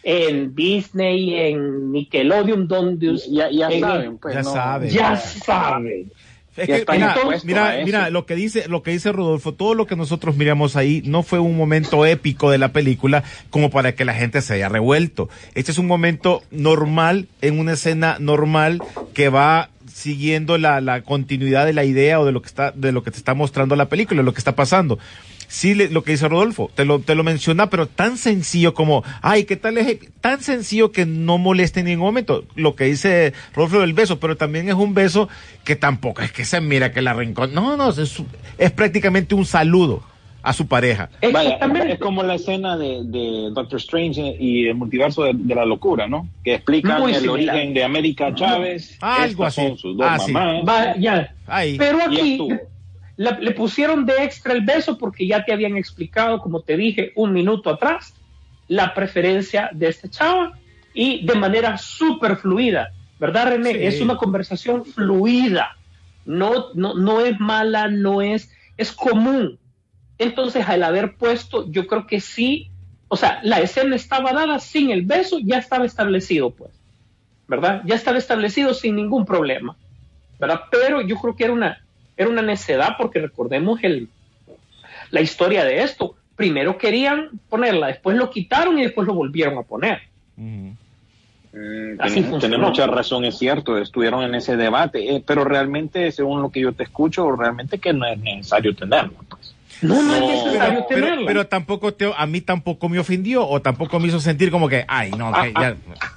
En 0.02 0.54
Disney, 0.54 1.34
en 1.34 1.90
Nickelodeon, 1.92 2.68
donde 2.68 3.16
Ya, 3.30 3.50
ya 3.50 3.68
en- 3.70 3.80
saben, 3.80 4.18
pues. 4.18 4.34
Ya 4.34 4.42
no. 4.42 4.52
saben. 4.52 4.90
ya 4.90 5.16
saben. 5.16 6.12
Es 6.56 6.68
Ya 6.68 6.74
que, 6.74 6.80
está 6.80 6.92
mira, 6.92 7.14
impuesto 7.16 7.46
mira, 7.46 7.76
mira, 7.84 8.10
lo 8.10 8.26
que 8.26 8.36
dice, 8.36 8.68
lo 8.68 8.82
que 8.82 8.92
dice 8.92 9.10
Rodolfo, 9.10 9.54
todo 9.54 9.74
lo 9.74 9.86
que 9.86 9.96
nosotros 9.96 10.36
miramos 10.36 10.76
ahí 10.76 11.02
no 11.04 11.22
fue 11.22 11.40
un 11.40 11.56
momento 11.56 12.06
épico 12.06 12.50
de 12.50 12.58
la 12.58 12.72
película 12.72 13.24
como 13.50 13.70
para 13.70 13.94
que 13.94 14.04
la 14.04 14.14
gente 14.14 14.40
se 14.40 14.54
haya 14.54 14.68
revuelto. 14.68 15.28
Este 15.54 15.72
es 15.72 15.78
un 15.78 15.86
momento 15.86 16.42
normal, 16.50 17.28
en 17.40 17.58
una 17.58 17.72
escena 17.72 18.18
normal 18.20 18.82
que 19.14 19.28
va 19.28 19.70
siguiendo 19.92 20.58
la, 20.58 20.80
la 20.80 21.02
continuidad 21.02 21.66
de 21.66 21.72
la 21.72 21.84
idea 21.84 22.20
o 22.20 22.26
de 22.26 22.32
lo 22.32 22.42
que 22.42 22.48
está, 22.48 22.72
de 22.72 22.92
lo 22.92 23.02
que 23.02 23.10
te 23.10 23.18
está 23.18 23.34
mostrando 23.34 23.76
la 23.76 23.88
película, 23.88 24.22
lo 24.22 24.32
que 24.32 24.38
está 24.38 24.54
pasando. 24.54 24.98
Sí, 25.54 25.74
le- 25.74 25.88
lo 25.88 26.02
que 26.02 26.10
dice 26.12 26.26
Rodolfo, 26.28 26.68
te 26.74 26.84
lo, 26.84 26.98
te 26.98 27.14
lo 27.14 27.22
menciona, 27.22 27.70
pero 27.70 27.86
tan 27.86 28.16
sencillo 28.18 28.74
como, 28.74 29.04
ay, 29.22 29.44
¿qué 29.44 29.54
tal 29.54 29.78
es? 29.78 29.98
Tan 30.20 30.40
sencillo 30.42 30.90
que 30.90 31.06
no 31.06 31.38
moleste 31.38 31.78
en 31.80 31.86
ningún 31.86 32.06
momento. 32.06 32.44
Lo 32.56 32.74
que 32.74 32.84
dice 32.86 33.32
Rodolfo 33.54 33.80
del 33.80 33.92
beso, 33.92 34.18
pero 34.18 34.36
también 34.36 34.68
es 34.68 34.74
un 34.74 34.94
beso 34.94 35.28
que 35.64 35.76
tampoco 35.76 36.22
es 36.22 36.32
que 36.32 36.44
se 36.44 36.60
mira 36.60 36.90
que 36.92 37.02
la 37.02 37.14
rincón. 37.14 37.54
No, 37.54 37.76
no, 37.76 37.90
es, 37.90 38.20
es 38.58 38.70
prácticamente 38.72 39.36
un 39.36 39.46
saludo 39.46 40.02
a 40.42 40.52
su 40.52 40.66
pareja. 40.66 41.08
Vaya, 41.32 41.50
Exactamente. 41.54 41.92
es 41.94 41.98
como 42.00 42.22
la 42.24 42.34
escna 42.34 42.76
de, 42.76 43.02
de 43.04 43.50
Doctor 43.54 43.78
Strange 43.78 44.36
y 44.40 44.66
el 44.66 44.74
multiverso 44.74 45.22
de, 45.22 45.34
de 45.34 45.54
la 45.54 45.64
locura, 45.64 46.08
¿no? 46.08 46.28
Que 46.42 46.54
explican 46.56 47.00
Muy 47.00 47.12
el 47.14 47.20
similar. 47.22 47.54
origen 47.54 47.74
de 47.74 47.84
América 47.84 48.34
Chávez. 48.34 48.98
Algo 49.00 49.44
así. 49.44 49.62
son 49.68 49.78
sus 49.78 49.96
dos 49.96 50.06
Ah, 50.10 50.18
sí. 50.18 50.32
Va, 50.32 50.96
ya. 50.98 51.32
Ahí. 51.46 51.76
Pero 51.78 51.98
aquí. 52.02 52.38
La- 53.16 53.38
le 53.38 53.52
pusieron 53.52 54.04
de 54.06 54.24
extra 54.24 54.52
el 54.52 54.62
beso 54.62 54.98
porque 54.98 55.26
ya 55.26 55.44
te 55.44 55.52
habían 55.52 55.76
explicado, 55.76 56.40
como 56.40 56.62
te 56.62 56.76
dije 56.76 57.12
un 57.16 57.32
minuto 57.32 57.70
atrás, 57.70 58.14
la 58.68 58.94
preferencia 58.94 59.70
de 59.72 59.88
esta 59.88 60.08
chava 60.08 60.58
y 60.92 61.24
de 61.26 61.34
manera 61.34 61.76
súper 61.78 62.36
fluida, 62.36 62.90
¿verdad, 63.18 63.48
René? 63.48 63.72
Sí. 63.72 63.78
Es 63.82 64.00
una 64.00 64.16
conversación 64.16 64.84
fluida, 64.84 65.76
no, 66.24 66.72
no, 66.74 66.94
no 66.94 67.20
es 67.20 67.38
mala, 67.40 67.88
no 67.88 68.22
es, 68.22 68.50
es 68.76 68.92
común. 68.92 69.58
Entonces, 70.18 70.68
al 70.68 70.82
haber 70.82 71.16
puesto, 71.16 71.70
yo 71.70 71.86
creo 71.86 72.06
que 72.06 72.20
sí, 72.20 72.70
o 73.08 73.16
sea, 73.16 73.40
la 73.42 73.60
escena 73.60 73.96
estaba 73.96 74.32
dada 74.32 74.58
sin 74.58 74.90
el 74.90 75.02
beso, 75.02 75.38
ya 75.42 75.58
estaba 75.58 75.84
establecido, 75.84 76.54
pues, 76.54 76.82
¿verdad? 77.46 77.82
Ya 77.84 77.96
estaba 77.96 78.18
establecido 78.18 78.74
sin 78.74 78.96
ningún 78.96 79.24
problema, 79.24 79.76
¿verdad? 80.38 80.62
Pero 80.70 81.02
yo 81.02 81.16
creo 81.16 81.36
que 81.36 81.44
era 81.44 81.52
una, 81.52 81.83
era 82.16 82.28
una 82.30 82.42
necedad 82.42 82.96
porque 82.98 83.20
recordemos 83.20 83.82
el, 83.82 84.08
la 85.10 85.20
historia 85.20 85.64
de 85.64 85.82
esto. 85.82 86.16
Primero 86.36 86.76
querían 86.78 87.30
ponerla, 87.48 87.88
después 87.88 88.16
lo 88.16 88.30
quitaron 88.30 88.78
y 88.78 88.82
después 88.82 89.06
lo 89.06 89.14
volvieron 89.14 89.56
a 89.58 89.62
poner. 89.62 90.00
Mm, 90.36 90.70
Así 92.00 92.20
tenés- 92.20 92.30
funcionó. 92.30 92.40
tenés 92.40 92.58
mucha 92.58 92.86
razón, 92.88 93.24
es 93.24 93.38
cierto, 93.38 93.78
estuvieron 93.78 94.24
en 94.24 94.34
ese 94.34 94.56
debate, 94.56 95.14
eh, 95.14 95.22
pero 95.24 95.44
realmente, 95.44 96.10
según 96.10 96.42
lo 96.42 96.50
que 96.50 96.60
yo 96.60 96.72
te 96.72 96.82
escucho, 96.82 97.30
realmente 97.36 97.78
que 97.78 97.92
no 97.92 98.04
es 98.06 98.18
necesario 98.18 98.74
tenerlo. 98.74 99.12
Pues. 99.28 99.53
No, 99.84 100.02
no, 100.02 100.18
No, 100.18 100.30
es 100.30 100.44
necesario 100.44 100.86
Pero, 100.88 101.06
pero, 101.26 101.46
tampoco 101.46 101.94
te, 101.94 102.10
a 102.16 102.26
mí 102.26 102.40
tampoco 102.40 102.88
me 102.88 102.98
ofendió 102.98 103.46
o 103.46 103.60
tampoco 103.60 104.00
me 104.00 104.08
hizo 104.08 104.20
sentir 104.20 104.50
como 104.50 104.68
que, 104.68 104.84
ay, 104.88 105.10
no, 105.12 105.32
que 105.32 105.52
ya. 105.52 105.76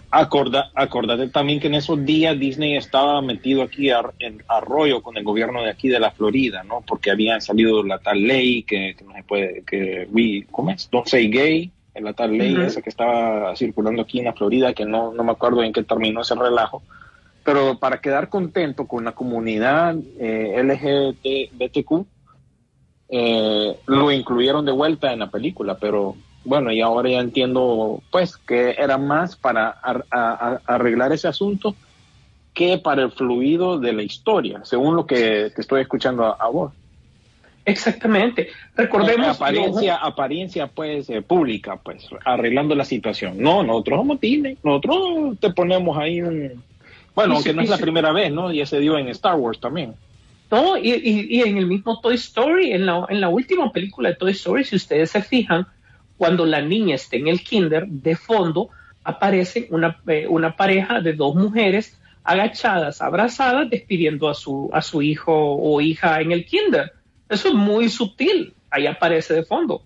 Acorda, 0.10 0.72
acordate 0.74 1.28
también 1.28 1.60
que 1.60 1.68
en 1.68 1.76
esos 1.76 2.04
días 2.06 2.40
Disney 2.40 2.78
estaba 2.78 3.22
metido 3.22 3.62
aquí 3.62 3.90
a- 3.90 4.02
en 4.20 4.42
arroyo 4.48 5.02
con 5.04 5.18
el 5.18 5.24
gobierno 5.24 5.62
de 5.64 5.70
aquí 5.70 5.90
de 5.90 6.00
la 6.00 6.12
Florida, 6.12 6.64
¿no? 6.64 6.82
Porque 6.88 7.12
habían 7.12 7.42
salido 7.42 7.84
la 7.84 8.00
tal 8.00 8.24
ley 8.24 8.64
que, 8.64 8.96
que 8.98 9.04
no 9.04 9.14
se 9.14 9.24
puede, 9.24 9.64
que 9.64 10.08
we, 10.12 10.46
¿cómo 10.50 10.72
es? 10.72 10.90
Don't 10.90 11.08
say 11.08 11.30
gay, 11.30 11.72
la 11.96 12.14
tal 12.14 12.38
ley 12.38 12.56
esa 12.62 12.82
que 12.82 12.90
estaba 12.90 13.56
circulando 13.56 14.04
aquí 14.04 14.20
en 14.20 14.26
la 14.26 14.34
Florida, 14.34 14.74
que 14.74 14.86
no, 14.86 15.12
no 15.14 15.24
me 15.24 15.32
acuerdo 15.32 15.64
en 15.64 15.74
qué 15.74 15.84
terminó 15.84 16.22
ese 16.22 16.36
relajo. 16.36 16.82
Pero 17.44 17.78
para 17.80 18.00
quedar 18.02 18.30
contento 18.30 18.88
con 18.88 19.06
la 19.06 19.14
comunidad 19.14 19.96
eh, 20.20 20.62
LGBTQ, 20.64 22.06
eh, 23.10 23.78
lo 23.86 24.12
incluyeron 24.12 24.66
de 24.66 24.72
vuelta 24.72 25.14
en 25.14 25.20
la 25.20 25.30
película, 25.30 25.78
pero 25.78 26.16
bueno, 26.44 26.72
y 26.72 26.82
ahora 26.82 27.10
ya 27.10 27.20
entiendo 27.20 28.02
pues 28.12 28.38
que 28.38 28.76
era 28.78 28.98
más 28.98 29.36
para 29.36 29.70
ar- 29.70 30.06
arreglar 30.66 31.12
ese 31.12 31.28
asunto 31.28 31.76
que 32.54 32.78
para 32.78 33.04
el 33.04 33.12
fluido 33.12 33.80
de 33.80 33.94
la 33.94 34.04
historia, 34.04 34.62
según 34.64 34.96
lo 34.96 35.06
que 35.06 35.52
te 35.56 35.62
estoy 35.62 35.82
escuchando 35.82 36.26
a, 36.26 36.38
a 36.40 36.48
vos. 36.50 36.74
Exactamente. 37.66 38.48
Recordemos. 38.76 39.28
apariencia, 39.28 39.96
apariencia 39.98 40.68
pues 40.68 41.10
eh, 41.10 41.22
pública, 41.22 41.76
pues 41.76 42.08
arreglando 42.24 42.74
la 42.76 42.86
situación. 42.86 43.34
No, 43.38 43.62
nosotros 43.62 44.00
somos 44.00 44.20
Disney, 44.22 44.58
nosotros 44.64 45.38
te 45.40 45.52
ponemos 45.52 45.98
ahí 45.98 46.22
un... 46.22 46.64
Bueno, 47.14 47.36
aunque 47.36 47.54
no 47.54 47.62
es 47.62 47.70
la 47.70 47.78
primera 47.78 48.12
vez, 48.14 48.32
¿no? 48.32 48.54
Ya 48.54 48.66
se 48.66 48.80
dio 48.80 48.98
en 48.98 49.10
Star 49.10 49.36
Wars 49.36 49.60
también. 49.60 49.96
No, 50.50 50.78
y, 50.78 50.92
y- 50.94 51.28
y 51.38 51.42
en 51.42 51.58
el 51.58 51.68
mismo 51.68 52.00
Toy 52.00 52.16
Story, 52.16 52.72
en 52.72 52.86
la, 52.86 53.06
en 53.10 53.20
la 53.20 53.28
última 53.30 53.72
película 53.72 54.10
de 54.10 54.16
Toy 54.16 54.32
Story, 54.32 54.64
si 54.64 54.76
ustedes 54.78 55.12
se 55.12 55.22
fijan, 55.22 55.68
cuando 56.18 56.46
la 56.46 56.62
niña 56.62 56.96
está 56.96 57.18
en 57.18 57.28
el 57.28 57.42
kinder, 57.44 57.86
de 57.88 58.16
fondo 58.16 58.70
aparece 59.04 59.68
una, 59.72 60.00
eh, 60.08 60.26
una 60.28 60.56
pareja 60.56 61.02
de 61.02 61.14
dos 61.14 61.36
mujeres 61.36 61.98
agachadas, 62.24 63.02
abrazadas, 63.02 63.70
despidiendo 63.70 64.30
a 64.30 64.34
su, 64.34 64.70
a 64.74 64.82
su 64.82 65.02
hijo 65.02 65.34
o 65.34 65.82
hija 65.82 66.22
en 66.22 66.32
el 66.32 66.46
kinder. 66.46 66.94
Eso 67.30 67.50
es 67.50 67.54
muy 67.54 67.90
sutil, 67.90 68.54
ahí 68.70 68.88
aparece 68.88 69.34
de 69.34 69.44
fondo, 69.44 69.82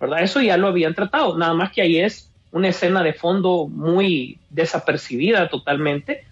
¿verdad? 0.00 0.22
Eso 0.22 0.40
ya 0.40 0.56
lo 0.56 0.68
habían 0.68 0.94
tratado, 0.94 1.36
nada 1.36 1.54
más 1.54 1.70
que 1.72 1.82
ahí 1.82 1.98
es 1.98 2.30
una 2.50 2.68
escena 2.68 3.02
de 3.02 3.12
fondo 3.12 3.68
muy 3.68 4.38
desapercibida 4.50 5.48
totalmente, 5.50 6.24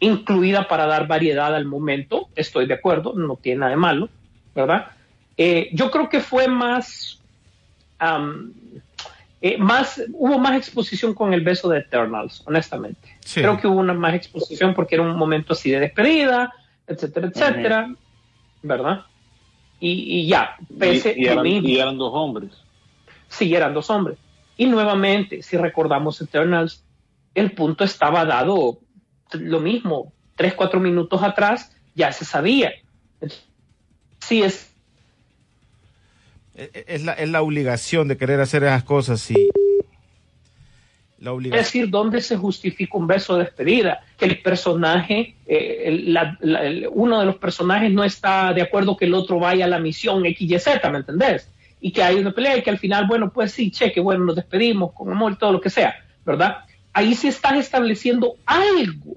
incluida 0.00 0.68
para 0.68 0.86
dar 0.86 1.06
variedad 1.06 1.54
al 1.54 1.64
momento, 1.64 2.28
estoy 2.36 2.66
de 2.66 2.74
acuerdo, 2.74 3.14
no 3.14 3.36
tiene 3.36 3.60
nada 3.60 3.70
de 3.70 3.76
malo, 3.76 4.08
¿verdad? 4.54 4.88
Eh, 5.36 5.70
yo 5.72 5.90
creo 5.90 6.08
que 6.08 6.20
fue 6.20 6.48
más, 6.48 7.20
am, 7.98 8.52
eh, 9.40 9.56
más, 9.58 10.02
hubo 10.12 10.38
más 10.38 10.56
exposición 10.56 11.14
con 11.14 11.32
el 11.32 11.42
beso 11.42 11.68
de 11.68 11.80
Eternals, 11.80 12.42
honestamente. 12.46 13.16
Sí. 13.20 13.40
Creo 13.40 13.60
que 13.60 13.66
hubo 13.66 13.80
una 13.80 13.94
más 13.94 14.14
exposición 14.14 14.74
porque 14.74 14.96
era 14.96 15.04
un 15.04 15.16
momento 15.16 15.52
así 15.52 15.70
de 15.70 15.80
despedida, 15.80 16.52
etcétera, 16.86 17.28
etcétera, 17.28 17.94
¿verdad? 18.62 19.04
Y, 19.80 20.20
y 20.20 20.26
ya, 20.26 20.56
pese 20.78 21.14
y, 21.16 21.24
y 21.24 21.26
eran, 21.26 21.46
y 21.46 21.78
eran 21.78 21.98
dos 21.98 22.12
hombres. 22.14 22.52
Sí, 23.28 23.54
eran 23.54 23.74
dos 23.74 23.90
hombres. 23.90 24.18
Y 24.56 24.66
nuevamente, 24.66 25.42
si 25.42 25.56
recordamos 25.56 26.20
Eternals, 26.20 26.82
el 27.34 27.52
punto 27.52 27.84
estaba 27.84 28.24
dado 28.24 28.80
lo 29.32 29.60
mismo, 29.60 30.12
tres, 30.36 30.54
cuatro 30.54 30.80
minutos 30.80 31.22
atrás, 31.22 31.74
ya 31.94 32.12
se 32.12 32.24
sabía. 32.24 32.72
Sí, 34.20 34.42
es 34.42 34.72
Eh, 36.54 36.70
eh, 36.74 36.84
Es 36.88 37.04
la, 37.04 37.12
es 37.12 37.28
la 37.28 37.40
obligación 37.42 38.08
de 38.08 38.16
querer 38.16 38.40
hacer 38.40 38.64
esas 38.64 38.82
cosas 38.82 39.30
y 39.30 39.48
la 41.20 41.30
Es 41.30 41.36
obligación. 41.36 41.64
decir, 41.64 41.88
¿dónde 41.90 42.20
se 42.20 42.36
justifica 42.36 42.96
un 42.98 43.06
beso 43.06 43.36
de 43.36 43.44
despedida? 43.44 44.00
Que 44.16 44.24
el 44.24 44.40
personaje, 44.42 45.36
eh, 45.46 45.82
el- 45.86 46.12
la- 46.12 46.36
la- 46.40 46.64
el- 46.64 46.88
uno 46.90 47.20
de 47.20 47.26
los 47.26 47.36
personajes 47.36 47.92
no 47.92 48.02
está 48.04 48.52
de 48.52 48.62
acuerdo 48.62 48.96
que 48.96 49.04
el 49.04 49.14
otro 49.14 49.38
vaya 49.38 49.66
a 49.66 49.68
la 49.68 49.78
misión 49.78 50.26
X, 50.26 50.50
Y, 50.50 50.58
Z, 50.58 50.90
¿me 50.90 50.98
entendés? 50.98 51.48
Y 51.80 51.92
que 51.92 52.02
hay 52.02 52.16
una 52.16 52.32
pelea 52.32 52.56
y 52.56 52.62
que 52.62 52.70
al 52.70 52.78
final, 52.78 53.06
bueno, 53.06 53.32
pues 53.32 53.52
sí, 53.52 53.70
cheque, 53.70 54.00
bueno, 54.00 54.24
nos 54.24 54.34
despedimos 54.36 54.92
con 54.92 55.10
amor 55.12 55.32
y 55.32 55.36
todo 55.36 55.52
lo 55.52 55.60
que 55.60 55.70
sea, 55.70 55.94
¿verdad? 56.24 56.58
Ahí 56.98 57.14
sí 57.14 57.28
estás 57.28 57.56
estableciendo 57.56 58.34
algo, 58.44 59.16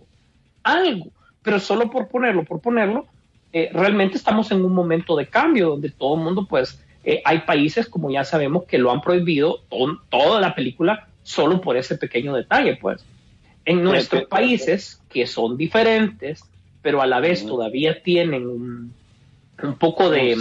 algo, 0.63 1.07
pero 1.41 1.59
solo 1.59 1.89
por 1.89 2.07
ponerlo, 2.09 2.43
por 2.43 2.59
ponerlo, 2.61 3.07
eh, 3.53 3.69
realmente 3.73 4.17
estamos 4.17 4.51
en 4.51 4.63
un 4.63 4.73
momento 4.73 5.15
de 5.15 5.25
cambio 5.27 5.69
donde 5.69 5.89
todo 5.89 6.13
el 6.15 6.21
mundo, 6.21 6.45
pues, 6.47 6.79
eh, 7.03 7.21
hay 7.25 7.39
países, 7.39 7.87
como 7.87 8.11
ya 8.11 8.23
sabemos, 8.23 8.65
que 8.65 8.77
lo 8.77 8.91
han 8.91 9.01
prohibido 9.01 9.61
to- 9.69 9.99
toda 10.09 10.39
la 10.39 10.53
película 10.53 11.07
solo 11.23 11.59
por 11.59 11.75
ese 11.75 11.95
pequeño 11.97 12.35
detalle, 12.35 12.75
pues. 12.75 13.03
En 13.65 13.77
nuestros 13.83 14.21
países, 14.29 15.01
que 15.09 15.25
son 15.25 15.57
diferentes, 15.57 16.43
pero 16.83 17.01
a 17.01 17.07
la 17.07 17.19
vez 17.19 17.43
todavía 17.47 18.01
tienen 18.03 18.47
un, 18.47 18.93
un 19.63 19.75
poco 19.75 20.09
de... 20.11 20.35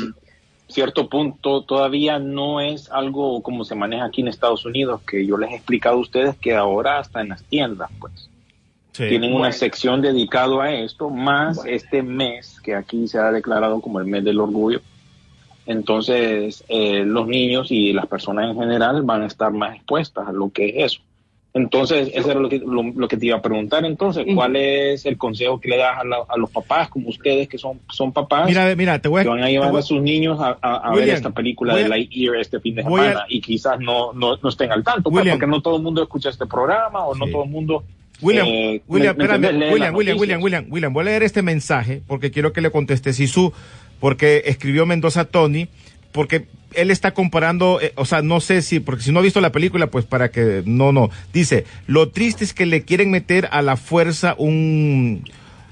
Cierto 0.71 1.09
punto 1.09 1.62
todavía 1.62 2.19
no 2.19 2.61
es 2.61 2.91
algo 2.91 3.43
como 3.43 3.65
se 3.65 3.75
maneja 3.75 4.05
aquí 4.05 4.21
en 4.21 4.29
Estados 4.29 4.65
Unidos, 4.65 5.00
que 5.03 5.27
yo 5.27 5.37
les 5.37 5.50
he 5.50 5.57
explicado 5.57 5.97
a 5.97 6.00
ustedes 6.00 6.37
que 6.37 6.55
ahora 6.55 6.99
hasta 6.99 7.21
en 7.21 7.31
las 7.31 7.43
tiendas, 7.45 7.91
pues, 7.99 8.29
Sí. 8.93 9.09
tienen 9.09 9.35
una 9.35 9.53
sección 9.53 10.00
dedicado 10.03 10.61
a 10.61 10.73
esto, 10.73 11.11
más 11.11 11.57
Bueno. 11.59 11.71
este 11.71 12.03
mes 12.03 12.61
que 12.61 12.75
aquí 12.75 13.07
se 13.09 13.19
ha 13.19 13.31
declarado 13.31 13.81
como 13.81 14.00
el 14.00 14.07
mes 14.07 14.25
del 14.25 14.41
orgullo. 14.41 14.81
Entonces, 15.67 16.65
eh, 16.69 17.05
los 17.05 17.27
niños 17.29 17.71
y 17.71 17.93
las 17.93 18.07
personas 18.07 18.50
en 18.50 18.57
general 18.59 19.03
van 19.03 19.23
a 19.23 19.27
estar 19.27 19.53
más 19.53 19.77
expuestas 19.77 20.27
a 20.27 20.33
lo 20.33 20.50
que 20.50 20.69
es 20.85 20.93
eso. 20.95 21.00
Entonces, 21.52 22.11
eso 22.14 22.30
era 22.30 22.38
lo 22.38 22.49
que, 22.49 22.59
lo, 22.59 22.83
lo 22.85 23.09
que 23.09 23.16
te 23.16 23.26
iba 23.26 23.37
a 23.38 23.42
preguntar. 23.42 23.85
Entonces. 23.85 24.25
¿cuál 24.35 24.54
es 24.54 25.04
el 25.04 25.16
consejo 25.19 25.59
que 25.61 25.69
le 25.71 25.78
das 25.78 25.99
a, 25.99 26.04
la- 26.04 26.25
a 26.28 26.37
los 26.37 26.49
papás, 26.50 26.88
como 26.88 27.09
ustedes 27.09 27.49
que 27.49 27.59
son, 27.59 27.80
son 27.90 28.12
papás, 28.12 28.47
Mira, 28.47 28.73
mira, 28.76 29.00
te 29.00 29.09
voy 29.09 29.21
a, 29.21 29.25
que 29.25 29.28
van 29.30 29.42
a 29.42 29.49
llevar 29.50 29.71
voy- 29.73 29.80
a 29.80 29.83
sus 29.83 30.00
niños 30.00 30.38
a, 30.40 30.57
a- 30.62 30.76
a 30.76 30.95
ver 30.95 31.09
esta 31.09 31.30
película 31.30 31.75
de 31.75 31.88
Lightyear 31.88 32.37
este 32.37 32.61
fin 32.61 32.76
de 32.76 32.83
semana 32.85 33.25
y 33.28 33.40
quizás 33.40 33.80
no, 33.80 34.12
no, 34.12 34.37
no 34.40 34.49
estén 34.49 34.71
al 34.71 34.85
tanto, 34.85 35.11
pues, 35.11 35.23
William. 35.23 35.38
porque 35.38 35.50
no 35.50 35.61
todo 35.61 35.76
el 35.78 35.83
mundo 35.83 36.02
escucha 36.02 36.28
este 36.30 36.47
programa 36.47 37.04
o 37.04 37.14
no 37.16 37.26
todo 37.26 37.42
el 37.45 37.50
mundo... 37.50 37.83
William, 38.23 38.47
eh, 38.47 38.83
William, 38.87 39.16
¿me- 39.16 39.25
espérame, 39.25 39.45
William, 39.73 39.95
William. 39.95 40.19
William, 40.19 40.42
William, 40.42 40.66
William, 40.71 40.92
voy 40.92 41.00
a 41.02 41.04
leer 41.07 41.23
este 41.25 41.42
mensaje 41.42 42.02
porque 42.07 42.30
quiero 42.30 42.52
que 42.52 42.61
le 42.61 42.71
conteste 42.71 43.12
Sisu, 43.14 43.52
porque 43.99 44.42
escribió 44.47 44.84
Mendoza 44.86 45.25
Tony, 45.25 45.69
porque 46.13 46.45
él 46.75 46.91
está 46.91 47.13
comparando, 47.13 47.80
eh, 47.80 47.93
o 47.97 48.04
sea, 48.04 48.23
no 48.23 48.41
sé 48.41 48.63
si, 48.63 48.80
porque 48.80 49.02
si 49.02 49.13
no 49.13 49.19
ha 49.19 49.23
visto 49.23 49.41
la 49.41 49.52
película, 49.52 49.89
pues 49.89 50.04
para 50.04 50.30
que, 50.30 50.63
no, 50.67 50.93
no, 50.93 51.11
dice, 51.33 51.65
lo 51.87 52.09
triste 52.11 52.45
es 52.45 52.54
que 52.54 52.67
le 52.67 52.83
quieren 52.83 53.11
meter 53.11 53.49
a 53.52 53.63
la 53.63 53.76
fuerza 53.76 54.35
un, 54.39 55.25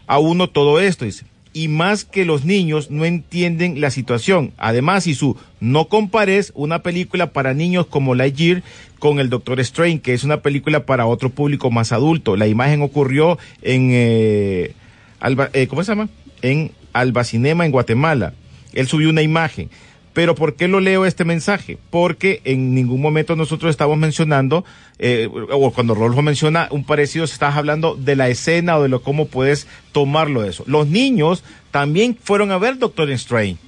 a 0.07 0.19
uno 0.19 0.49
todo 0.49 0.81
esto, 0.81 1.05
dice. 1.05 1.25
Y 1.55 1.69
más 1.69 2.05
que 2.05 2.25
los 2.25 2.45
niños 2.45 2.91
no 2.91 3.05
entienden 3.05 3.81
la 3.81 3.91
situación. 3.91 4.53
Además, 4.59 5.05
Sisu, 5.05 5.37
no 5.61 5.89
compares 5.89 6.53
una 6.55 6.83
película 6.83 7.33
para 7.33 7.55
niños 7.55 7.87
como 7.87 8.15
Lightyear 8.15 8.63
con 8.99 9.19
el 9.19 9.29
Doctor 9.31 9.59
Strange, 9.61 10.01
que 10.01 10.13
es 10.15 10.25
una 10.25 10.43
película 10.43 10.85
para 10.85 11.07
otro 11.07 11.31
público 11.31 11.71
más 11.71 11.91
adulto. 11.91 12.37
La 12.37 12.47
imagen 12.47 12.83
ocurrió 12.83 13.39
en, 13.63 13.89
eh, 13.93 14.73
Alba- 15.21 15.51
eh, 15.53 15.67
¿cómo 15.67 15.83
se 15.83 15.91
llama? 15.93 16.09
En 16.43 16.71
Albacinema, 16.93 17.65
en 17.65 17.73
Guatemala. 17.73 18.35
Él 18.73 18.87
subió 18.87 19.09
una 19.11 19.23
imagen. 19.23 19.71
Pero 20.19 20.35
¿por 20.35 20.57
qué 20.57 20.67
lo 20.67 20.81
leo 20.81 21.07
este 21.07 21.25
mensaje? 21.25 21.79
Porque 21.91 22.41
en 22.43 22.75
ningún 22.75 23.01
momento 23.01 23.37
nosotros 23.37 23.71
estamos 23.71 23.97
mencionando, 23.99 24.65
eh, 24.99 25.29
o 25.33 25.71
cuando 25.71 25.95
Rolfo 25.95 26.23
menciona 26.23 26.67
un 26.73 26.83
parecido, 26.83 27.25
se 27.29 27.35
está 27.35 27.55
hablando 27.55 27.95
de 27.95 28.17
la 28.17 28.27
escena 28.29 28.77
o 28.79 28.83
de 28.83 28.89
lo 28.89 29.01
cómo 29.01 29.27
puedes 29.29 29.69
tomarlo 29.93 30.43
eso. 30.43 30.65
Los 30.67 30.89
niños 30.89 31.45
también 31.71 32.17
fueron 32.21 32.51
a 32.51 32.59
ver 32.59 32.79
Doctor 32.79 33.09
Strange. 33.13 33.59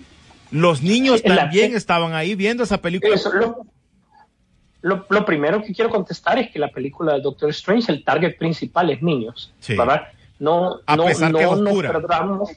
Los 0.51 0.83
niños 0.83 1.23
La- 1.25 1.37
también 1.37 1.77
estaban 1.77 2.15
ahí 2.15 2.35
viendo 2.35 2.65
esa 2.65 2.79
película. 2.83 3.15
Eso, 3.15 3.33
lo, 3.33 3.65
lo, 4.83 5.07
lo 5.09 5.25
primero 5.25 5.63
que 5.63 5.73
quiero 5.73 5.89
contestar 5.89 6.37
es 6.41 6.51
que 6.51 6.59
la 6.59 6.73
película 6.73 7.15
de 7.15 7.21
Doctor 7.21 7.51
Strange, 7.51 7.93
el 7.93 8.03
target 8.03 8.37
principal 8.39 8.91
es 8.91 9.01
niños, 9.03 9.53
Sí. 9.61 9.77
¿verdad? 9.77 10.03
No, 10.41 10.81
A 10.85 10.97
no, 10.97 11.05
pesar 11.05 11.31
no 11.31 11.39
que 11.39 11.45
es 11.45 11.51
nos 11.51 11.61
oscura. 11.61 11.93
perdamos 11.93 12.51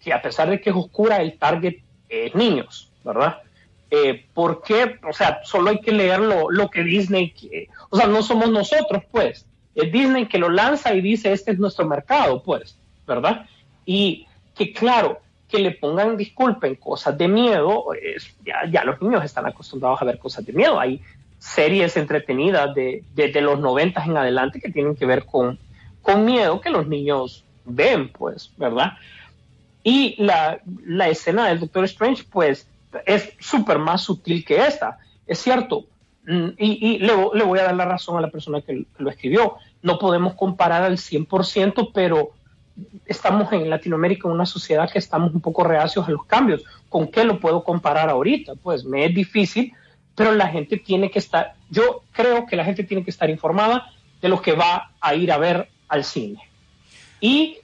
que 0.00 0.12
a 0.12 0.22
pesar 0.22 0.48
de 0.48 0.60
que 0.60 0.70
es 0.70 0.76
oscura, 0.76 1.16
el 1.20 1.36
target 1.38 1.78
es 2.08 2.32
niños, 2.36 2.92
¿verdad? 3.06 3.38
Eh. 3.90 4.26
O 4.34 5.12
sea, 5.12 5.40
solo 5.44 5.70
hay 5.70 5.80
que 5.80 5.92
leer 5.92 6.20
lo, 6.20 6.50
lo 6.50 6.68
que 6.68 6.82
Disney, 6.82 7.32
o 7.88 7.96
sea, 7.96 8.06
no 8.06 8.22
somos 8.22 8.50
nosotros, 8.50 9.04
pues. 9.10 9.46
Es 9.74 9.92
Disney 9.92 10.26
que 10.26 10.38
lo 10.38 10.48
lanza 10.48 10.94
y 10.94 11.00
dice, 11.00 11.32
este 11.32 11.52
es 11.52 11.58
nuestro 11.58 11.86
mercado, 11.86 12.42
pues, 12.42 12.78
¿verdad? 13.06 13.46
Y 13.84 14.26
que 14.54 14.72
claro, 14.72 15.20
que 15.48 15.58
le 15.58 15.72
pongan, 15.72 16.16
disculpen, 16.16 16.74
cosas 16.76 17.16
de 17.16 17.28
miedo, 17.28 17.84
ya 18.70 18.84
los 18.84 19.00
niños 19.00 19.24
están 19.24 19.46
acostumbrados 19.46 20.02
a 20.02 20.06
ver 20.06 20.18
cosas 20.18 20.44
de 20.44 20.52
miedo. 20.52 20.80
Hay 20.80 21.02
series 21.38 21.96
entretenidas 21.96 22.74
de, 22.74 23.04
desde 23.14 23.40
los 23.40 23.60
noventas 23.60 24.06
en 24.06 24.16
adelante 24.16 24.60
que 24.60 24.72
tienen 24.72 24.96
que 24.96 25.06
ver 25.06 25.24
con, 25.26 25.58
con 26.02 26.24
miedo 26.24 26.60
que 26.60 26.70
los 26.70 26.88
niños 26.88 27.44
ven, 27.64 28.08
pues, 28.08 28.50
¿verdad? 28.56 28.94
Y 29.82 30.16
la, 30.18 30.60
la 30.84 31.08
escena 31.08 31.48
del 31.48 31.60
Doctor 31.60 31.84
Strange, 31.84 32.24
pues, 32.30 32.66
es 33.04 33.34
súper 33.40 33.78
más 33.78 34.02
sutil 34.02 34.44
que 34.44 34.66
esta. 34.66 34.98
Es 35.26 35.38
cierto. 35.40 35.86
Mm, 36.26 36.48
Y, 36.58 36.98
le, 36.98 37.14
voy 37.14 37.58
a 37.58 37.64
dar 37.64 37.76
la 37.76 37.84
razón 37.84 38.18
a 38.18 38.20
la 38.20 38.30
persona 38.30 38.60
que, 38.60 38.86
lo 38.98 39.10
escribió. 39.10 39.56
No 39.82 39.98
podemos 39.98 40.34
comparar 40.34 40.82
al 40.82 40.98
100%, 40.98 41.90
pero 41.94 42.32
estamos 43.06 43.52
en 43.52 43.70
Latinoamérica 43.70 44.28
una 44.28 44.46
sociedad 44.46 44.90
que 44.90 44.98
estamos 44.98 45.32
un 45.32 45.40
poco 45.40 45.64
reacios 45.64 46.06
a 46.06 46.10
los 46.10 46.24
cambios. 46.26 46.64
¿Con 46.88 47.08
qué 47.08 47.24
lo 47.24 47.38
puedo 47.38 47.64
comparar 47.64 48.10
ahorita? 48.10 48.54
Pues 48.56 48.84
me 48.84 49.04
es 49.04 49.14
difícil, 49.14 49.72
pero 50.14 50.32
la 50.32 50.48
gente 50.48 50.76
tiene 50.78 51.10
que 51.10 51.18
estar, 51.18 51.54
yo 51.70 52.02
creo 52.12 52.46
que 52.46 52.56
la 52.56 52.64
gente 52.64 52.84
tiene 52.84 53.04
que 53.04 53.10
estar 53.10 53.30
informada 53.30 53.92
de 54.20 54.28
lo 54.28 54.40
que 54.40 54.52
va 54.52 54.90
a 55.00 55.14
ir 55.14 55.30
a 55.30 55.38
ver 55.38 55.68
al 55.88 56.04
cine. 56.04 56.40
Y 57.20 57.58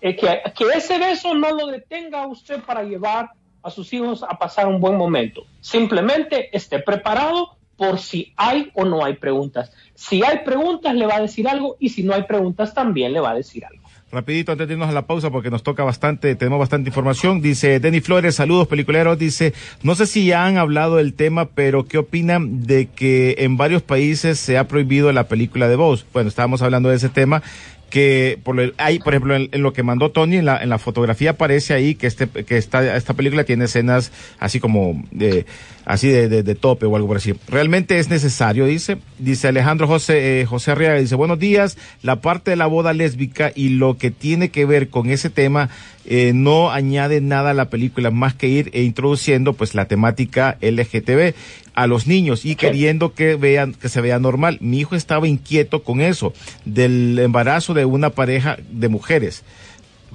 eh, 0.00 0.16
que, 0.16 0.40
que 0.56 0.64
ese 0.74 0.98
beso 0.98 1.34
no 1.34 1.50
lo 1.50 1.66
detenga 1.66 2.26
usted 2.26 2.62
para 2.62 2.82
llevar 2.82 3.30
a 3.62 3.70
sus 3.70 3.92
hijos 3.92 4.22
a 4.22 4.38
pasar 4.38 4.66
un 4.66 4.80
buen 4.80 4.96
momento. 4.96 5.44
Simplemente 5.60 6.56
esté 6.56 6.78
preparado 6.78 7.58
por 7.76 8.00
si 8.00 8.32
hay 8.36 8.70
o 8.74 8.84
no 8.84 9.04
hay 9.04 9.14
preguntas. 9.14 9.70
Si 9.94 10.22
hay 10.24 10.40
preguntas, 10.44 10.94
le 10.94 11.06
va 11.06 11.16
a 11.16 11.20
decir 11.20 11.48
algo 11.48 11.76
y 11.78 11.90
si 11.90 12.02
no 12.02 12.12
hay 12.12 12.24
preguntas, 12.24 12.74
también 12.74 13.12
le 13.12 13.20
va 13.20 13.30
a 13.30 13.34
decir 13.34 13.64
algo. 13.64 13.88
Rapidito, 14.10 14.52
antes 14.52 14.66
de 14.66 14.72
irnos 14.72 14.88
a 14.88 14.92
la 14.92 15.06
pausa, 15.06 15.30
porque 15.30 15.50
nos 15.50 15.62
toca 15.62 15.84
bastante, 15.84 16.34
tenemos 16.34 16.58
bastante 16.58 16.88
información. 16.88 17.42
Dice 17.42 17.78
Denny 17.78 18.00
Flores, 18.00 18.36
saludos 18.36 18.66
peliculeros. 18.66 19.18
Dice, 19.18 19.52
no 19.82 19.94
sé 19.94 20.06
si 20.06 20.24
ya 20.24 20.46
han 20.46 20.56
hablado 20.56 20.96
del 20.96 21.12
tema, 21.12 21.44
pero 21.44 21.84
¿qué 21.84 21.98
opinan 21.98 22.66
de 22.66 22.86
que 22.86 23.36
en 23.40 23.58
varios 23.58 23.82
países 23.82 24.38
se 24.38 24.56
ha 24.56 24.66
prohibido 24.66 25.12
la 25.12 25.28
película 25.28 25.68
de 25.68 25.76
voz? 25.76 26.06
Bueno, 26.14 26.30
estábamos 26.30 26.62
hablando 26.62 26.88
de 26.88 26.96
ese 26.96 27.10
tema 27.10 27.42
que 27.90 28.38
por 28.42 28.54
lo, 28.56 28.72
hay, 28.76 28.98
por 28.98 29.14
ejemplo, 29.14 29.34
en, 29.34 29.48
en 29.52 29.62
lo 29.62 29.72
que 29.72 29.82
mandó 29.82 30.10
Tony, 30.10 30.36
en 30.36 30.44
la, 30.44 30.62
en 30.62 30.68
la 30.68 30.78
fotografía 30.78 31.30
aparece 31.30 31.74
ahí 31.74 31.94
que 31.94 32.06
este, 32.06 32.28
que 32.28 32.56
esta, 32.56 32.96
esta 32.96 33.14
película 33.14 33.44
tiene 33.44 33.64
escenas 33.64 34.12
así 34.38 34.60
como 34.60 35.02
de, 35.10 35.46
así 35.84 36.08
de, 36.08 36.28
de, 36.28 36.42
de 36.42 36.54
tope 36.54 36.86
o 36.86 36.94
algo 36.96 37.08
por 37.08 37.16
así. 37.16 37.34
Realmente 37.48 37.98
es 37.98 38.10
necesario, 38.10 38.66
dice, 38.66 38.98
dice 39.18 39.48
Alejandro 39.48 39.86
José, 39.86 40.40
eh, 40.40 40.46
José 40.46 40.72
Arriaga, 40.72 40.98
dice, 40.98 41.14
buenos 41.14 41.38
días, 41.38 41.78
la 42.02 42.20
parte 42.20 42.50
de 42.50 42.56
la 42.56 42.66
boda 42.66 42.92
lésbica 42.92 43.52
y 43.54 43.70
lo 43.70 43.96
que 43.96 44.10
tiene 44.10 44.50
que 44.50 44.66
ver 44.66 44.88
con 44.88 45.10
ese 45.10 45.30
tema 45.30 45.70
eh, 46.10 46.32
no 46.34 46.70
añade 46.70 47.20
nada 47.20 47.50
a 47.50 47.54
la 47.54 47.68
película 47.68 48.10
más 48.10 48.34
que 48.34 48.48
ir 48.48 48.70
e 48.72 48.82
introduciendo 48.82 49.52
pues 49.52 49.74
la 49.74 49.84
temática 49.86 50.56
LGTB 50.62 51.34
a 51.78 51.86
los 51.86 52.06
niños 52.08 52.44
y 52.44 52.56
queriendo 52.56 53.14
que 53.14 53.36
vean 53.36 53.72
que 53.72 53.88
se 53.88 54.00
vea 54.00 54.18
normal. 54.18 54.58
Mi 54.60 54.80
hijo 54.80 54.96
estaba 54.96 55.28
inquieto 55.28 55.84
con 55.84 56.00
eso 56.00 56.32
del 56.64 57.18
embarazo 57.18 57.72
de 57.72 57.84
una 57.84 58.10
pareja 58.10 58.56
de 58.70 58.88
mujeres. 58.88 59.44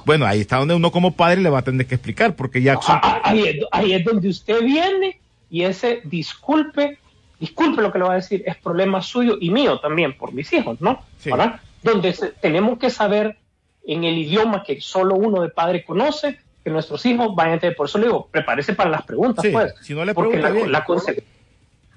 Bueno, 0.05 0.25
ahí 0.25 0.41
está 0.41 0.57
donde 0.57 0.73
uno 0.75 0.91
como 0.91 1.13
padre 1.15 1.39
le 1.41 1.49
va 1.49 1.59
a 1.59 1.61
tener 1.61 1.87
que 1.87 1.95
explicar 1.95 2.35
porque 2.35 2.61
ya 2.61 2.73
son- 2.81 2.99
Ah, 3.01 3.21
Ahí 3.23 3.43
es, 3.47 3.55
ahí 3.71 3.93
es 3.93 4.03
donde 4.03 4.27
usted 4.27 4.61
viene 4.61 5.19
y 5.49 5.63
ese 5.63 6.01
disculpe, 6.03 6.97
disculpe 7.39 7.81
lo 7.81 7.91
que 7.93 7.99
le 7.99 8.03
voy 8.05 8.13
a 8.13 8.15
decir, 8.17 8.43
es 8.45 8.57
problema 8.57 9.01
suyo 9.01 9.37
y 9.39 9.49
mío 9.49 9.79
también 9.79 10.17
por 10.17 10.33
mis 10.33 10.51
hijos, 10.51 10.81
¿no? 10.81 11.01
Sí. 11.19 11.29
¿Verdad? 11.31 11.61
Donde 11.81 12.11
se- 12.13 12.31
tenemos 12.41 12.77
que 12.77 12.89
saber 12.89 13.37
en 13.87 14.03
el 14.03 14.17
idioma 14.17 14.63
que 14.63 14.81
solo 14.81 15.15
uno 15.15 15.41
de 15.41 15.47
padre 15.49 15.85
conoce, 15.85 16.39
que 16.63 16.69
nuestros 16.69 17.05
hijos 17.05 17.33
vayan 17.35 17.51
a 17.51 17.53
entender. 17.55 17.77
Por 17.77 17.87
eso 17.87 17.97
le 17.99 18.05
digo, 18.07 18.27
prepárese 18.29 18.73
para 18.73 18.89
las 18.89 19.03
preguntas, 19.03 19.43
Sí, 19.45 19.51
pues. 19.51 19.73
si 19.81 19.93
no 19.93 20.03
le 20.03 20.13
porque 20.13 20.39
la, 20.39 20.49
bien. 20.49 20.71
la 20.71 20.85
conse- 20.85 21.23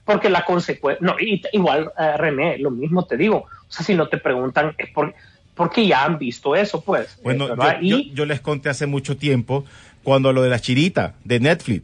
porque 0.06 0.30
la 0.30 0.44
consecuencia, 0.46 1.04
no, 1.06 1.16
y 1.20 1.42
igual, 1.52 1.90
eh, 1.98 2.16
René, 2.16 2.56
lo 2.58 2.70
mismo 2.70 3.04
te 3.04 3.18
digo, 3.18 3.38
o 3.38 3.72
sea, 3.72 3.84
si 3.84 3.92
no 3.94 4.08
te 4.08 4.16
preguntan 4.16 4.74
es 4.78 4.88
por- 4.90 5.14
porque 5.54 5.86
ya 5.86 6.04
han 6.04 6.18
visto 6.18 6.54
eso, 6.56 6.80
pues. 6.82 7.18
Bueno, 7.22 7.46
eh, 7.48 7.78
yo, 7.80 8.24
les 8.26 8.40
conté 8.40 8.68
hace 8.68 8.86
mucho 8.86 9.16
tiempo 9.16 9.64
cuando 10.02 10.32
lo 10.32 10.42
de 10.42 10.50
la 10.50 10.60
chirita 10.60 11.14
de 11.24 11.40
Netflix. 11.40 11.82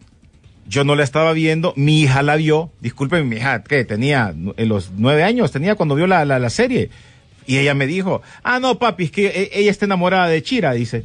Yo 0.68 0.84
no 0.84 0.94
la 0.94 1.02
estaba 1.04 1.32
viendo, 1.32 1.72
mi 1.76 2.00
hija 2.02 2.22
la 2.22 2.36
vio. 2.36 2.70
Disculpen, 2.80 3.28
mi 3.28 3.36
hija, 3.36 3.64
que 3.64 3.84
tenía 3.84 4.32
en 4.56 4.68
los 4.68 4.92
nueve 4.96 5.24
años, 5.24 5.50
tenía 5.50 5.74
cuando 5.74 5.94
vio 5.96 6.06
la, 6.06 6.24
la, 6.24 6.38
la 6.38 6.50
serie. 6.50 6.90
Y 7.46 7.58
ella 7.58 7.74
me 7.74 7.86
dijo, 7.88 8.22
ah, 8.44 8.60
no, 8.60 8.78
papi, 8.78 9.04
es 9.04 9.10
que 9.10 9.26
e- 9.26 9.50
ella 9.58 9.70
está 9.72 9.86
enamorada 9.86 10.28
de 10.28 10.42
Chira, 10.42 10.72
dice. 10.72 11.04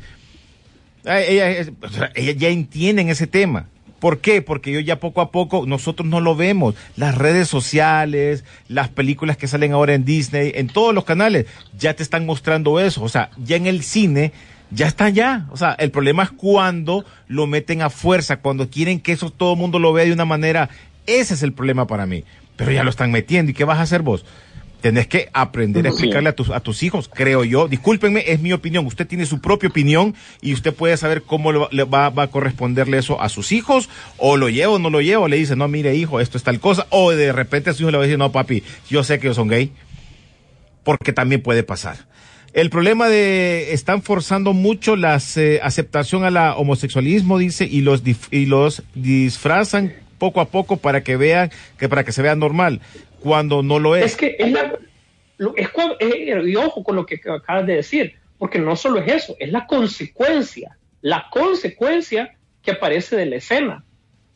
Eh, 1.06 1.26
Ella, 1.30 1.90
sea, 1.90 2.12
ella 2.16 2.34
ya 2.34 2.50
entienden 2.50 3.10
ese 3.10 3.28
tema. 3.28 3.68
¿Por 4.00 4.20
qué? 4.20 4.42
Porque 4.42 4.72
yo 4.72 4.80
ya 4.80 5.00
poco 5.00 5.22
a 5.22 5.32
poco, 5.32 5.66
nosotros 5.66 6.08
no 6.08 6.20
lo 6.20 6.36
vemos. 6.36 6.76
Las 6.96 7.16
redes 7.16 7.48
sociales, 7.48 8.44
las 8.68 8.90
películas 8.90 9.38
que 9.38 9.48
salen 9.48 9.74
ahora 9.74 9.96
en 9.96 10.06
Disney, 10.06 10.52
en 10.56 10.68
todos 10.68 10.94
los 10.94 11.04
canales, 11.04 11.48
ya 11.78 11.96
te 11.96 12.04
están 12.04 12.26
mostrando 12.26 12.80
eso. 12.80 13.04
O 13.04 13.10
sea, 13.10 13.32
ya 13.38 13.56
en 13.56 13.66
el 13.66 13.84
cine, 13.84 14.34
ya 14.70 14.88
está 14.88 15.10
ya. 15.10 15.48
O 15.52 15.58
sea, 15.58 15.74
el 15.80 15.90
problema 15.90 16.24
es 16.24 16.32
cuando 16.32 17.06
lo 17.28 17.48
meten 17.48 17.82
a 17.82 17.90
fuerza, 17.90 18.38
cuando 18.38 18.70
quieren 18.70 19.00
que 19.00 19.14
eso 19.14 19.32
todo 19.32 19.54
el 19.54 19.60
mundo 19.60 19.80
lo 19.80 19.94
vea 19.94 20.06
de 20.06 20.14
una 20.14 20.26
manera. 20.26 20.70
Ese 21.08 21.34
es 21.34 21.42
el 21.42 21.54
problema 21.54 21.88
para 21.88 22.06
mí. 22.06 22.24
Pero 22.56 22.72
ya 22.72 22.84
lo 22.84 22.90
están 22.90 23.12
metiendo. 23.12 23.52
¿Y 23.52 23.54
qué 23.56 23.64
vas 23.64 23.80
a 23.80 23.84
hacer 23.84 24.02
vos? 24.04 24.26
Tenés 24.82 25.08
que 25.08 25.28
aprender 25.34 25.86
a 25.86 25.90
explicarle 25.90 26.30
a 26.30 26.36
tus, 26.36 26.52
a 26.52 26.60
tus 26.60 26.84
hijos, 26.84 27.10
creo 27.12 27.44
yo. 27.44 27.68
Discúlpenme, 27.68 28.24
es 28.28 28.40
mi 28.40 28.54
opinión. 28.54 28.86
Usted 28.86 29.08
tiene 29.08 29.26
su 29.26 29.42
propia 29.42 29.70
opinión 29.70 30.14
y 30.40 30.54
usted 30.54 30.72
puede 30.74 30.96
saber 30.98 31.24
cómo 31.24 31.52
le 31.52 31.58
va, 31.58 31.68
le 31.72 31.84
va- 31.84 32.10
va 32.12 32.24
a 32.24 32.28
corresponderle 32.28 33.00
eso 33.00 33.20
a 33.20 33.28
sus 33.30 33.52
hijos. 33.52 33.90
O 34.18 34.38
lo 34.38 34.50
lleva 34.50 34.74
o 34.74 34.80
no 34.80 34.90
lo 34.92 35.02
lleva. 35.02 35.24
O 35.24 35.28
le 35.28 35.38
dice, 35.38 35.56
no, 35.56 35.68
mire, 35.68 35.96
hijo, 35.96 36.20
esto 36.20 36.38
es 36.38 36.44
tal 36.44 36.60
cosa. 36.60 36.86
O 36.92 37.12
de 37.12 37.32
repente 37.34 37.72
a 37.72 37.74
su 37.74 37.82
hijo 37.84 37.92
le 37.92 37.98
va 37.98 38.04
a 38.04 38.08
decir, 38.08 38.20
no, 38.20 38.32
papi, 38.32 38.62
yo 38.90 39.04
sé 39.04 39.18
que 39.20 39.28
ellos 39.28 39.36
son 39.38 39.48
gay. 39.48 39.72
Porque 40.84 41.12
también 41.12 41.42
puede 41.42 41.64
pasar. 41.64 41.98
El 42.54 42.70
problema 42.70 43.08
de 43.10 43.74
están 43.74 44.02
forzando 44.04 44.54
mucho 44.54 44.96
la 44.96 45.16
aceptación 45.16 46.24
a 46.24 46.30
la 46.32 46.56
homosexualismo, 46.56 47.38
dice, 47.38 47.66
y 47.66 47.82
los 47.82 48.04
dif- 48.04 48.30
y 48.32 48.46
los 48.46 48.84
disfrazan 48.96 49.94
poco 50.18 50.42
a 50.42 50.46
poco 50.50 50.78
para 50.78 51.04
que 51.04 51.16
vean 51.18 51.52
que 51.78 51.88
para 51.90 52.04
que 52.04 52.12
se 52.12 52.24
vea 52.24 52.36
normal 52.36 52.82
cuando 53.28 53.62
no 53.62 53.80
lo 53.80 53.96
es. 53.96 54.06
Es 54.06 54.16
que 54.16 54.36
es 54.40 54.52
la. 54.52 54.78
es 55.56 55.70
y 56.46 56.56
ojo 56.56 56.84
con 56.84 56.96
lo 56.96 57.06
que 57.06 57.20
acabas 57.30 57.68
de 57.68 57.76
decir, 57.76 58.16
porque 58.38 58.60
no 58.60 58.76
solo 58.76 59.00
es 59.00 59.12
eso, 59.12 59.36
es 59.40 59.52
la 59.52 59.68
consecuencia. 59.68 60.78
La 61.02 61.28
consecuencia 61.30 62.36
que 62.62 62.72
aparece 62.72 63.16
de 63.16 63.26
la 63.26 63.36
escena. 63.36 63.84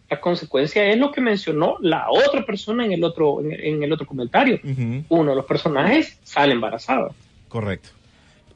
La 0.09 0.19
consecuencia 0.19 0.85
es 0.89 0.97
lo 0.97 1.11
que 1.11 1.21
mencionó 1.21 1.77
la 1.79 2.07
otra 2.09 2.45
persona 2.45 2.85
en 2.85 2.91
el 2.91 3.03
otro, 3.03 3.39
en, 3.39 3.53
en 3.53 3.83
el 3.83 3.93
otro 3.93 4.05
comentario. 4.05 4.59
Uno 5.07 5.31
de 5.31 5.35
los 5.37 5.45
personajes 5.45 6.19
sale 6.23 6.51
embarazado. 6.51 7.15
Correcto. 7.47 7.89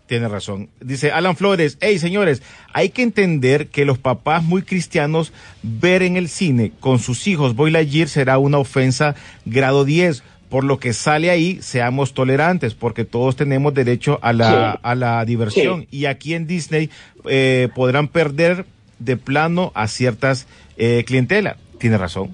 Tiene 0.07 0.27
razón. 0.27 0.69
Dice 0.81 1.11
Alan 1.11 1.35
Flores, 1.35 1.77
hey 1.81 1.97
señores, 1.97 2.43
hay 2.73 2.89
que 2.89 3.01
entender 3.01 3.67
que 3.69 3.85
los 3.85 3.97
papás 3.97 4.43
muy 4.43 4.61
cristianos 4.61 5.33
ver 5.63 6.03
en 6.03 6.15
el 6.15 6.29
cine 6.29 6.71
con 6.79 6.99
sus 6.99 7.25
hijos 7.27 7.55
Boy 7.55 7.71
Lightyear 7.71 8.07
será 8.07 8.37
una 8.37 8.59
ofensa 8.59 9.15
grado 9.45 9.83
10. 9.83 10.23
Por 10.49 10.63
lo 10.63 10.79
que 10.79 10.93
sale 10.93 11.31
ahí, 11.31 11.59
seamos 11.63 12.13
tolerantes, 12.13 12.75
porque 12.75 13.03
todos 13.03 13.35
tenemos 13.35 13.73
derecho 13.73 14.19
a 14.21 14.31
la, 14.31 14.73
Sí. 14.73 14.79
a 14.83 14.95
la 14.95 15.25
diversión. 15.25 15.87
Y 15.89 16.05
aquí 16.05 16.35
en 16.35 16.45
Disney 16.45 16.91
eh, 17.27 17.69
podrán 17.73 18.07
perder 18.07 18.65
de 18.99 19.17
plano 19.17 19.71
a 19.73 19.87
ciertas 19.87 20.47
eh, 20.77 21.03
clientelas. 21.05 21.57
Tiene 21.79 21.97
razón. 21.97 22.29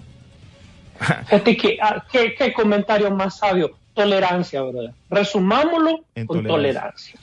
Que, 1.45 1.77
ah, 1.81 2.03
¿qué, 2.11 2.35
qué 2.37 2.53
comentario 2.53 3.09
más 3.11 3.37
sabio. 3.39 3.71
Tolerancia, 3.93 4.61
¿verdad? 4.61 4.93
Resumámoslo 5.09 6.03
En 6.15 6.27
con 6.27 6.43
tolerancia. 6.43 7.15
tolerancia. 7.15 7.19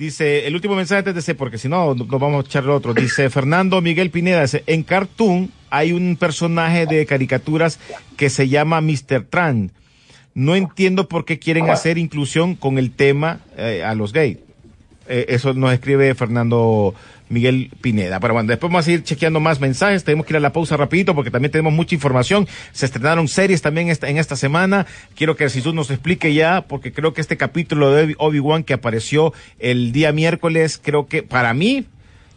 Dice, 0.00 0.46
el 0.46 0.54
último 0.54 0.76
mensaje 0.76 1.12
de 1.12 1.20
ese, 1.20 1.34
porque 1.34 1.58
si 1.58 1.68
no, 1.68 1.94
no- 1.94 2.06
nos 2.06 2.18
vamos 2.20 2.42
a 2.42 2.48
echar 2.48 2.64
el 2.64 2.70
otro. 2.70 2.94
Dice 2.94 3.28
Fernando 3.38 3.82
Miguel 3.82 4.08
Pineda, 4.08 4.40
dice, 4.40 4.64
en 4.66 4.82
Cartoon 4.82 5.50
hay 5.68 5.92
un 5.92 6.16
personaje 6.16 6.86
de 6.86 7.04
caricaturas 7.04 7.78
que 8.16 8.30
se 8.30 8.48
llama 8.48 8.80
Mr. 8.80 9.26
Tran. 9.28 9.72
No 10.32 10.56
entiendo 10.56 11.06
por 11.06 11.26
qué 11.26 11.38
quieren 11.38 11.68
hacer 11.68 11.98
inclusión 11.98 12.54
con 12.54 12.78
el 12.78 12.92
tema 12.92 13.40
eh, 13.58 13.82
a 13.84 13.94
los 13.94 14.14
gays. 14.14 14.38
Eh, 15.06 15.26
eso 15.28 15.52
nos 15.52 15.70
escribe 15.74 16.14
Fernando 16.14 16.94
Miguel 17.30 17.70
Pineda. 17.80 18.20
Pero 18.20 18.34
bueno, 18.34 18.48
después 18.48 18.70
vamos 18.70 18.86
a 18.86 18.90
ir 18.90 19.02
chequeando 19.02 19.40
más 19.40 19.60
mensajes. 19.60 20.04
Tenemos 20.04 20.26
que 20.26 20.34
ir 20.34 20.36
a 20.36 20.40
la 20.40 20.52
pausa 20.52 20.76
rapidito 20.76 21.14
porque 21.14 21.30
también 21.30 21.50
tenemos 21.50 21.72
mucha 21.72 21.94
información. 21.94 22.46
Se 22.72 22.84
estrenaron 22.84 23.28
series 23.28 23.62
también 23.62 23.88
esta, 23.88 24.10
en 24.10 24.18
esta 24.18 24.36
semana. 24.36 24.86
Quiero 25.14 25.36
que 25.36 25.48
Jesús 25.48 25.72
nos 25.72 25.90
explique 25.90 26.34
ya, 26.34 26.62
porque 26.62 26.92
creo 26.92 27.14
que 27.14 27.22
este 27.22 27.38
capítulo 27.38 27.92
de 27.92 28.14
Obi-Wan 28.18 28.64
que 28.64 28.74
apareció 28.74 29.32
el 29.58 29.92
día 29.92 30.12
miércoles, 30.12 30.80
creo 30.82 31.06
que 31.06 31.22
para 31.22 31.54
mí 31.54 31.86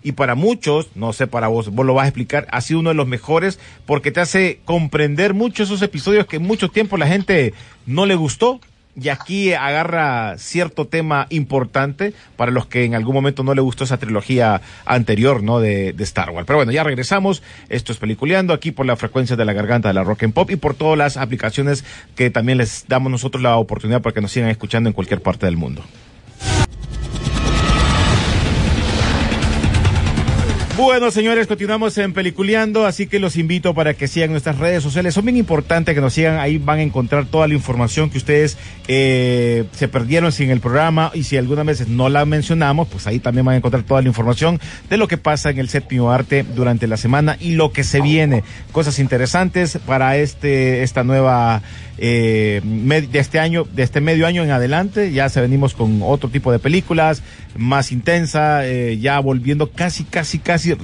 y 0.04 0.12
para 0.12 0.36
muchos, 0.36 0.90
no 0.96 1.14
sé 1.14 1.28
para 1.28 1.48
vos, 1.48 1.70
vos 1.70 1.86
lo 1.86 1.94
vas 1.94 2.06
a 2.06 2.08
explicar, 2.10 2.46
ha 2.52 2.62
sido 2.62 2.82
uno 2.82 2.90
de 2.90 2.96
los 2.96 3.08
mejores 3.08 3.60
porque 3.86 4.12
te 4.12 4.20
hace 4.20 4.60
comprender 4.66 5.34
mucho 5.34 5.64
esos 5.64 5.82
episodios 5.82 6.28
que 6.28 6.40
mucho 6.40 6.70
tiempo 6.70 6.98
la 6.98 7.08
gente 7.08 7.54
no 7.86 8.06
le 8.06 8.16
gustó. 8.16 8.60
Y 8.96 9.10
aquí 9.10 9.54
agarra 9.54 10.38
cierto 10.38 10.86
tema 10.86 11.26
importante 11.30 12.14
para 12.36 12.52
los 12.52 12.68
que 12.68 12.86
en 12.86 12.94
algún 12.94 13.16
momento 13.16 13.44
no 13.44 13.56
le 13.56 13.62
gustó 13.62 13.86
esa 13.86 13.98
trilogía 13.98 14.62
anterior, 14.86 15.42
¿no? 15.42 15.60
De, 15.60 15.94
de 15.94 16.04
Star 16.04 16.30
Wars. 16.30 16.46
Pero 16.46 16.58
bueno, 16.58 16.72
ya 16.72 16.84
regresamos. 16.84 17.42
Esto 17.70 17.92
es 17.92 17.98
Peliculeando 17.98 18.54
aquí 18.54 18.72
por 18.72 18.86
la 18.86 18.96
frecuencia 18.96 19.36
de 19.36 19.46
la 19.46 19.54
garganta 19.54 19.88
de 19.88 19.96
la 19.96 20.04
Rock 20.04 20.24
and 20.24 20.34
Pop 20.34 20.52
y 20.52 20.58
por 20.58 20.76
todas 20.76 20.98
las 20.98 21.18
aplicaciones 21.18 21.84
que 22.16 22.30
también 22.30 22.60
les 22.60 22.86
damos 22.88 23.12
nosotros 23.12 23.42
la 23.42 23.58
oportunidad 23.58 24.02
para 24.02 24.14
que 24.14 24.22
nos 24.22 24.32
sigan 24.32 24.50
escuchando 24.50 24.90
en 24.90 24.94
cualquier 24.94 25.22
parte 25.22 25.48
del 25.48 25.58
mundo. 25.58 25.84
Bueno, 30.76 31.12
señores, 31.12 31.46
continuamos 31.46 31.96
en 32.00 32.14
Peliculeando, 32.14 32.88
así 32.88 33.06
que 33.06 33.20
los 33.20 33.38
invito 33.38 33.76
para 33.76 33.94
que 33.94 34.08
sigan 34.08 34.32
nuestras 34.32 34.58
redes 34.58 34.82
sociales. 34.82 35.14
Son 35.14 35.24
bien 35.24 35.38
importantes 35.38 35.94
que 35.94 36.02
nos 36.02 36.14
sigan, 36.14 36.40
ahí 36.40 36.58
van 36.58 36.80
a 36.80 36.82
encontrar 36.82 37.28
toda 37.28 37.48
la 37.48 37.54
información 37.54 38.10
que 38.10 38.18
ustedes 38.18 38.58
eh, 38.88 39.66
se 39.74 39.88
perdieron 39.88 40.32
sin 40.32 40.50
el 40.50 40.62
programa 40.62 41.12
y 41.14 41.26
si 41.26 41.38
algunas 41.38 41.68
veces 41.68 41.90
no 41.90 42.10
la 42.10 42.26
mencionamos, 42.26 42.88
pues 42.88 43.06
ahí 43.06 43.20
también 43.20 43.46
van 43.46 43.54
a 43.54 43.58
encontrar 43.58 43.84
toda 43.84 44.02
la 44.02 44.08
información 44.08 44.60
de 44.90 44.98
lo 44.98 45.08
que 45.08 45.20
pasa 45.20 45.52
en 45.52 45.60
el 45.60 45.70
séptimo 45.70 46.12
arte 46.12 46.44
durante 46.44 46.88
la 46.88 46.98
semana 46.98 47.38
y 47.40 47.52
lo 47.54 47.72
que 47.72 47.84
se 47.84 48.02
viene. 48.02 48.44
Cosas 48.72 48.98
interesantes 48.98 49.78
para 49.86 50.18
este 50.18 50.82
esta 50.82 51.04
nueva 51.04 51.62
eh, 51.98 52.62
de 52.64 53.20
este 53.20 53.40
año, 53.40 53.66
de 53.66 53.84
este 53.84 54.02
medio 54.02 54.28
año 54.28 54.44
en 54.44 54.52
adelante. 54.52 55.12
Ya 55.12 55.30
se 55.30 55.42
venimos 55.42 55.74
con 55.74 56.02
otro 56.04 56.30
tipo 56.30 56.52
de 56.52 56.60
películas 56.60 57.22
más 57.58 57.92
intensa, 57.92 58.66
eh, 58.66 58.98
ya 59.00 59.20
volviendo 59.20 59.72
casi, 59.72 60.04
casi, 60.04 60.40
casi 60.40 60.76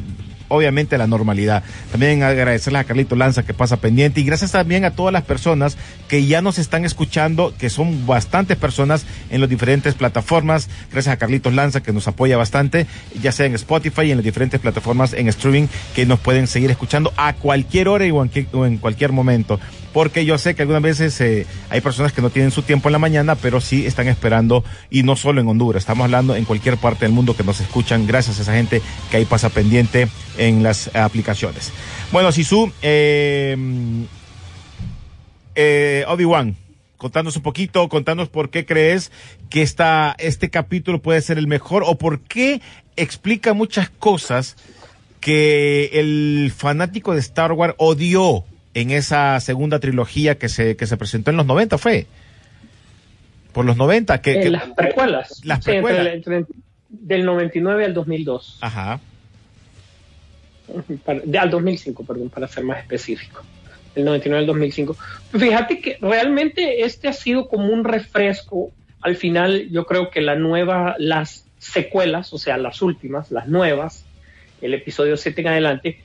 obviamente 0.50 0.98
la 0.98 1.08
normalidad. 1.08 1.64
También 1.92 2.24
agradecerles 2.24 2.82
a 2.82 2.84
Carlito 2.84 3.16
Lanza 3.16 3.44
que 3.44 3.54
pasa 3.54 3.78
pendiente 3.78 4.20
y 4.20 4.26
gracias 4.26 4.52
también 4.52 4.84
a 4.84 4.92
todas 4.92 5.14
las 5.14 5.24
personas 5.24 5.78
que 6.08 6.26
ya 6.26 6.42
nos 6.42 6.60
están 6.60 6.84
escuchando, 6.84 7.54
que 7.58 7.70
son 7.70 8.06
bastantes 8.06 8.58
personas 8.58 9.06
en 9.30 9.40
las 9.40 9.50
diferentes 9.50 9.94
plataformas. 9.94 10.70
Gracias 10.92 11.14
a 11.14 11.18
Carlitos 11.18 11.54
Lanza 11.54 11.82
que 11.82 11.94
nos 11.94 12.08
apoya 12.08 12.36
bastante, 12.36 12.88
ya 13.22 13.32
sea 13.32 13.46
en 13.46 13.56
Spotify 13.56 14.04
y 14.04 14.12
en 14.12 14.18
las 14.18 14.26
diferentes 14.26 14.60
plataformas 14.60 15.14
en 15.14 15.28
streaming 15.30 15.68
que 15.96 16.06
nos 16.06 16.20
pueden 16.20 16.48
seguir 16.48 16.72
escuchando 16.72 17.14
a 17.16 17.34
cualquier 17.34 17.88
hora 17.88 18.06
y 18.06 18.12
o 18.12 18.66
en 18.66 18.78
cualquier 18.78 19.12
momento. 19.12 19.60
Porque 19.94 20.26
yo 20.26 20.38
sé 20.38 20.56
que 20.56 20.62
algunas 20.62 20.82
veces 20.82 21.20
eh, 21.22 21.48
hay 21.70 21.82
personas 21.82 22.14
que 22.14 22.22
no 22.22 22.30
tienen 22.30 22.52
su 22.52 22.62
tiempo 22.62 22.90
en 22.90 22.94
la 22.94 23.00
mañana, 23.00 23.36
pero 23.36 23.60
sí 23.60 23.86
están 23.86 24.08
esperando, 24.08 24.64
y 24.90 25.04
no 25.04 25.16
solo 25.16 25.42
en 25.42 25.48
Honduras, 25.48 25.82
estamos 25.82 26.06
hablando 26.06 26.36
en 26.36 26.46
cualquier 26.46 26.78
parte 26.78 27.06
del 27.06 27.14
mundo 27.14 27.36
que 27.36 27.44
nos 27.44 27.60
escuchan, 27.60 28.06
gracias 28.06 28.40
a 28.40 28.42
esa 28.44 28.54
gente 28.54 28.82
que 29.10 29.18
ahí 29.18 29.26
pasa 29.26 29.50
pendiente 29.50 30.08
en 30.38 30.64
las 30.64 30.96
aplicaciones. 30.96 31.72
Bueno, 32.12 32.32
Sisu, 32.32 32.72
eh, 32.82 33.58
eh, 35.56 36.06
Obi-Wan, 36.08 36.56
contanos 36.98 37.36
un 37.36 37.42
poquito, 37.42 37.90
contanos 37.90 38.30
por 38.30 38.50
qué 38.50 38.66
crees 38.66 39.12
que 39.50 39.62
esta, 39.62 40.16
este 40.20 40.50
capítulo 40.50 41.02
puede 41.02 41.22
ser 41.22 41.38
el 41.38 41.48
mejor 41.48 41.84
o 41.86 41.98
por 41.98 42.22
qué 42.22 42.62
explica 42.96 43.54
muchas 43.54 43.90
cosas 43.90 44.56
que 45.20 45.90
el 45.94 46.52
fanático 46.56 47.14
de 47.14 47.20
Star 47.20 47.52
Wars 47.52 47.74
odió 47.78 48.44
en 48.74 48.92
esa 48.92 49.40
segunda 49.40 49.80
trilogía 49.80 50.38
que 50.38 50.50
se, 50.50 50.76
que 50.78 50.86
se 50.88 50.98
presentó 50.98 51.32
en 51.32 51.38
los 51.38 51.46
90, 51.46 51.78
¿fue? 51.78 52.08
Por 53.54 53.66
los 53.66 53.78
90, 53.78 54.22
que... 54.22 54.34
Eh, 54.34 54.42
que- 54.44 54.50
las 54.52 54.64
precuelas. 54.76 55.42
Las 55.44 55.64
Sí, 55.64 55.72
entre- 55.72 55.82
precuelas. 55.94 56.14
entre- 56.14 56.46
del 56.90 57.26
99 57.26 57.86
al 57.86 57.94
2002. 57.94 58.58
Ajá. 58.62 59.00
Para- 61.04 61.22
de- 61.24 61.38
al 61.40 61.50
2005, 61.50 62.04
perdón, 62.06 62.30
para 62.30 62.48
ser 62.48 62.64
más 62.64 62.80
específico. 62.80 63.44
Del 63.96 64.06
99 64.06 64.42
al 64.42 64.46
2005. 64.48 64.96
Fíjate 65.38 65.82
que 65.82 65.98
realmente 66.00 66.84
este 66.84 67.08
ha 67.08 67.14
sido 67.14 67.48
como 67.48 67.68
un 67.74 67.84
refresco. 67.84 68.72
Al 69.02 69.16
final, 69.16 69.70
yo 69.72 69.86
creo 69.86 70.12
que 70.12 70.22
la 70.22 70.36
nueva, 70.36 70.96
las 71.00 71.46
secuelas, 71.58 72.32
o 72.34 72.38
sea, 72.38 72.58
las 72.58 72.82
últimas, 72.82 73.32
las 73.32 73.48
nuevas, 73.48 74.06
el 74.62 74.74
episodio 74.76 75.18
7 75.18 75.42
en 75.42 75.48
adelante, 75.48 76.00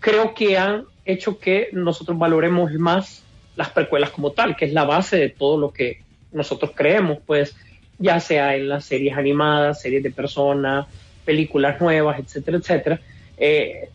creo 0.00 0.34
que 0.34 0.58
han 0.58 0.84
hecho 1.12 1.38
que 1.38 1.68
nosotros 1.72 2.18
valoremos 2.18 2.72
más 2.74 3.22
las 3.56 3.70
precuelas 3.70 4.10
como 4.10 4.32
tal, 4.32 4.56
que 4.56 4.66
es 4.66 4.72
la 4.72 4.84
base 4.84 5.16
de 5.16 5.28
todo 5.30 5.58
lo 5.58 5.72
que 5.72 6.02
nosotros 6.32 6.72
creemos, 6.74 7.18
pues, 7.26 7.56
ya 7.98 8.20
sea 8.20 8.54
en 8.54 8.68
las 8.68 8.84
series 8.84 9.16
animadas, 9.16 9.80
series 9.80 10.02
de 10.02 10.10
personas, 10.10 10.86
películas 11.24 11.80
nuevas, 11.80 12.18
etcétera, 12.20 12.58
etcétera. 12.58 13.00
Eh, 13.36 13.88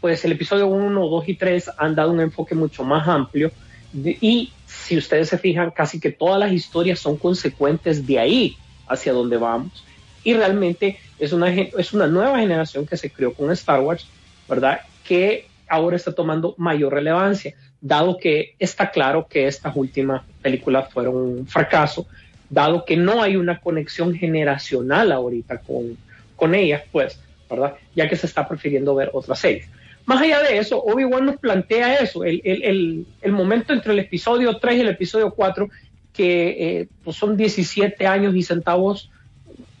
pues 0.00 0.24
el 0.24 0.32
episodio 0.32 0.66
1, 0.66 1.08
2 1.08 1.28
y 1.28 1.34
3 1.34 1.70
han 1.78 1.94
dado 1.94 2.12
un 2.12 2.20
enfoque 2.20 2.54
mucho 2.54 2.84
más 2.84 3.08
amplio 3.08 3.50
y 3.94 4.52
si 4.66 4.96
ustedes 4.96 5.28
se 5.28 5.38
fijan, 5.38 5.70
casi 5.70 5.98
que 6.00 6.12
todas 6.12 6.38
las 6.38 6.52
historias 6.52 6.98
son 6.98 7.16
consecuentes 7.16 8.06
de 8.06 8.18
ahí 8.18 8.56
hacia 8.88 9.12
donde 9.12 9.36
vamos. 9.36 9.84
Y 10.22 10.34
realmente 10.34 10.98
es 11.18 11.32
una, 11.32 11.50
es 11.50 11.92
una 11.92 12.06
nueva 12.06 12.38
generación 12.38 12.86
que 12.86 12.96
se 12.96 13.10
creó 13.10 13.32
con 13.32 13.50
Star 13.52 13.80
Wars, 13.80 14.06
¿verdad? 14.48 14.80
Que 15.04 15.48
ahora 15.68 15.96
está 15.96 16.12
tomando 16.12 16.54
mayor 16.58 16.92
relevancia, 16.92 17.54
dado 17.80 18.16
que 18.18 18.54
está 18.58 18.90
claro 18.90 19.26
que 19.28 19.46
estas 19.46 19.74
últimas 19.76 20.22
películas 20.42 20.92
fueron 20.92 21.16
un 21.16 21.46
fracaso, 21.46 22.06
dado 22.50 22.84
que 22.84 22.96
no 22.96 23.22
hay 23.22 23.36
una 23.36 23.58
conexión 23.60 24.14
generacional 24.14 25.12
ahorita 25.12 25.58
con, 25.58 25.96
con 26.36 26.54
ellas, 26.54 26.82
pues, 26.92 27.20
¿verdad? 27.50 27.74
Ya 27.94 28.08
que 28.08 28.16
se 28.16 28.26
está 28.26 28.46
prefiriendo 28.48 28.94
ver 28.94 29.10
otras 29.12 29.38
series. 29.38 29.68
Más 30.04 30.20
allá 30.22 30.40
de 30.42 30.58
eso, 30.58 30.80
Obi-Wan 30.82 31.26
nos 31.26 31.38
plantea 31.38 31.96
eso, 31.96 32.22
el, 32.24 32.40
el- 32.44 33.06
el- 33.22 33.32
momento 33.32 33.72
entre 33.72 33.92
el 33.92 33.98
episodio 33.98 34.56
3 34.58 34.76
y 34.76 34.80
el 34.80 34.88
episodio 34.88 35.32
4, 35.32 35.68
que 36.12 36.80
eh, 36.80 36.88
pues 37.02 37.16
son 37.16 37.36
17 37.36 38.06
años 38.06 38.34
y 38.36 38.42
centavos 38.42 39.10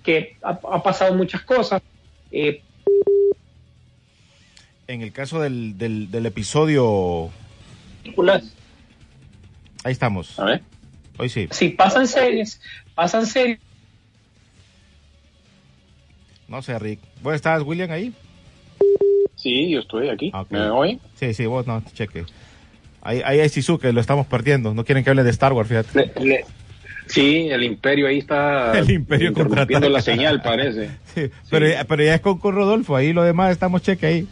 que 0.02 0.36
ha 0.42 0.82
pasado 0.82 1.14
muchas 1.14 1.42
cosas. 1.42 1.80
Eh, 2.32 2.60
En 4.88 5.02
el 5.02 5.12
caso 5.12 5.40
del, 5.40 5.76
del, 5.78 6.10
del 6.10 6.26
episodio, 6.26 7.30
ahí 9.84 9.92
estamos. 9.92 10.38
A 10.38 10.44
ver. 10.44 10.62
Hoy 11.18 11.28
sí. 11.28 11.48
sí, 11.50 11.70
pasan 11.70 12.06
series, 12.06 12.60
pasan 12.94 13.26
series. 13.26 13.58
No 16.46 16.62
sé, 16.62 16.78
Rick. 16.78 17.00
¿Vos 17.22 17.34
estás, 17.34 17.62
William, 17.62 17.90
ahí? 17.90 18.12
Sí, 19.34 19.70
yo 19.70 19.80
estoy 19.80 20.08
aquí. 20.08 20.30
Ok. 20.32 20.50
¿Me 20.52 20.60
oyen? 20.70 21.00
Sí, 21.16 21.34
sí, 21.34 21.46
vos 21.46 21.66
no, 21.66 21.82
cheque. 21.92 22.24
Ahí, 23.02 23.22
ahí 23.24 23.40
hay 23.40 23.48
Shizuke, 23.48 23.92
lo 23.92 24.00
estamos 24.00 24.26
perdiendo. 24.26 24.72
No 24.72 24.84
quieren 24.84 25.02
que 25.02 25.10
hable 25.10 25.24
de 25.24 25.30
Star 25.30 25.52
Wars, 25.52 25.68
fíjate. 25.68 26.12
Le- 26.20 26.24
le- 26.24 26.44
Sí, 27.08 27.48
el 27.50 27.62
imperio 27.62 28.08
ahí 28.08 28.18
está 28.18 28.76
El 28.78 28.90
Imperio 28.90 29.28
interrumpiendo 29.28 29.88
la 29.88 30.02
señal, 30.02 30.42
parece. 30.42 30.90
Sí, 31.14 31.30
Pero, 31.50 31.68
ya- 31.68 31.84
pero 31.84 32.02
ya 32.04 32.14
es 32.16 32.20
con, 32.20 32.38
con 32.38 32.54
Rodolfo, 32.54 32.94
ahí 32.96 33.12
lo 33.12 33.22
demás 33.22 33.50
estamos 33.52 33.82
cheque 33.82 34.06
ahí. 34.06 34.28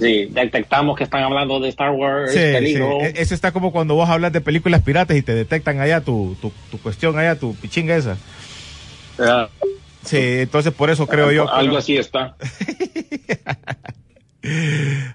Sí, 0.00 0.26
detectamos 0.30 0.96
que 0.98 1.04
están 1.04 1.22
hablando 1.22 1.60
de 1.60 1.68
Star 1.68 1.90
Wars, 1.92 2.32
Sí, 2.32 2.38
peligro. 2.38 2.98
sí. 3.00 3.06
E- 3.06 3.22
Eso 3.22 3.34
está 3.34 3.52
como 3.52 3.70
cuando 3.72 3.94
vos 3.94 4.08
hablas 4.08 4.32
de 4.32 4.40
películas 4.40 4.82
piratas 4.82 5.16
y 5.16 5.22
te 5.22 5.34
detectan 5.34 5.80
allá 5.80 6.00
tu, 6.00 6.36
tu, 6.40 6.52
tu 6.70 6.78
cuestión, 6.78 7.16
allá 7.18 7.38
tu 7.38 7.54
pichinga 7.54 7.94
esa. 7.96 8.16
Ah, 9.18 9.48
Sí, 10.04 10.18
entonces 10.20 10.72
por 10.74 10.90
eso 10.90 11.06
creo 11.06 11.32
yo. 11.32 11.50
Algo 11.50 11.78
así 11.78 11.96
está. 11.96 12.36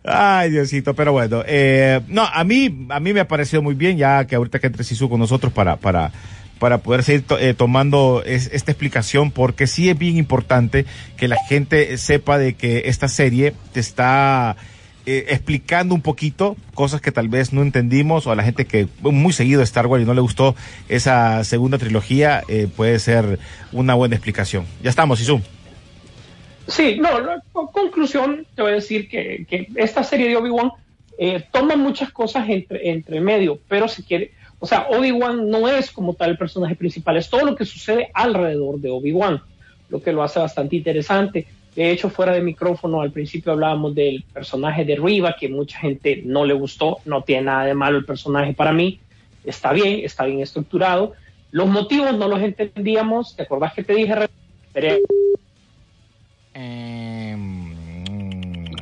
Ay, 0.04 0.50
Diosito, 0.50 0.96
pero 0.96 1.12
bueno, 1.12 1.44
eh, 1.46 2.02
no, 2.08 2.24
a 2.26 2.44
mí, 2.44 2.88
a 2.90 3.00
mí 3.00 3.14
me 3.14 3.20
ha 3.20 3.28
parecido 3.28 3.62
muy 3.62 3.76
bien 3.76 3.96
ya 3.98 4.26
que 4.26 4.36
ahorita 4.36 4.58
que 4.58 4.66
entre 4.68 4.84
Sisu 4.84 5.08
con 5.08 5.20
nosotros 5.20 5.54
para, 5.54 5.76
para, 5.76 6.12
para 6.60 6.80
poder 6.80 7.04
seguir 7.04 7.24
eh, 7.40 7.54
tomando 7.54 8.22
es- 8.26 8.50
esta 8.54 8.72
explicación, 8.72 9.32
porque 9.32 9.66
sí 9.68 9.90
es 9.90 9.98
bien 9.98 10.18
importante 10.18 10.86
que 11.18 11.28
la 11.28 11.38
gente 11.48 11.98
sepa 11.98 12.38
de 12.38 12.54
que 12.56 12.84
esta 12.86 13.08
serie 13.08 13.54
te 13.74 13.80
está 13.80 14.56
eh, 15.06 15.26
explicando 15.30 15.96
un 15.96 16.02
poquito 16.02 16.56
cosas 16.76 17.02
que 17.02 17.12
tal 17.12 17.30
vez 17.30 17.52
no 17.54 17.62
entendimos 17.64 18.28
o 18.28 18.32
a 18.32 18.36
la 18.36 18.44
gente 18.44 18.66
que 18.66 18.88
muy 19.02 19.34
seguido 19.34 19.64
Star 19.64 19.88
Wars 19.88 20.04
y 20.04 20.06
no 20.06 20.14
le 20.14 20.22
gustó 20.22 20.56
esa 20.90 21.44
segunda 21.46 21.78
trilogía, 21.78 22.44
eh, 22.48 22.68
puede 22.76 23.00
ser 23.00 23.40
una 23.72 23.96
buena 23.96 24.16
explicación. 24.16 24.66
Ya 24.84 24.90
estamos, 24.90 25.18
Sisu. 25.20 25.42
Sí, 26.68 26.98
no, 27.00 27.20
la 27.20 27.42
co- 27.52 27.72
conclusión, 27.72 28.46
te 28.56 28.62
voy 28.62 28.72
a 28.72 28.76
decir 28.76 29.10
que, 29.10 29.46
que 29.50 29.68
esta 29.76 30.04
serie 30.04 30.28
de 30.30 30.36
Obi-Wan 30.36 30.72
eh, 31.18 31.44
toma 31.52 31.76
muchas 31.76 32.12
cosas 32.12 32.48
entre, 32.48 32.92
entre 32.92 33.20
medio, 33.22 33.60
pero 33.68 33.88
si 33.88 34.04
quiere, 34.04 34.32
o 34.60 34.66
sea, 34.66 34.88
Obi-Wan 34.90 35.50
no 35.50 35.68
es 35.68 35.92
como 35.92 36.14
tal 36.14 36.32
el 36.32 36.38
personaje 36.38 36.76
principal, 36.76 37.18
es 37.18 37.30
todo 37.30 37.46
lo 37.46 37.56
que 37.56 37.66
sucede 37.66 38.10
alrededor 38.14 38.80
de 38.80 38.90
Obi-Wan, 38.92 39.42
lo 39.90 40.02
que 40.02 40.12
lo 40.12 40.22
hace 40.24 40.40
bastante 40.40 40.76
interesante. 40.76 41.48
De 41.76 41.92
hecho, 41.92 42.10
fuera 42.10 42.34
de 42.34 42.42
micrófono, 42.42 43.02
al 43.02 43.12
principio 43.12 43.54
hablábamos 43.54 43.96
del 43.96 44.24
personaje 44.34 44.84
de 44.84 44.96
Riva, 44.98 45.36
que 45.40 45.48
mucha 45.48 45.80
gente 45.80 46.22
no 46.26 46.44
le 46.44 46.54
gustó, 46.54 46.98
no 47.06 47.22
tiene 47.24 47.44
nada 47.44 47.66
de 47.66 47.74
malo 47.74 47.98
el 47.98 48.06
personaje 48.06 48.54
para 48.54 48.74
mí, 48.74 49.00
está 49.46 49.72
bien, 49.72 50.02
está 50.04 50.26
bien 50.26 50.42
estructurado. 50.42 51.14
Los 51.52 51.68
motivos 51.68 52.14
no 52.18 52.28
los 52.28 52.42
entendíamos, 52.42 53.36
¿te 53.36 53.44
acordás 53.44 53.74
que 53.74 53.84
te 53.84 53.94
dije? 53.94 54.14
Pero- 54.74 54.98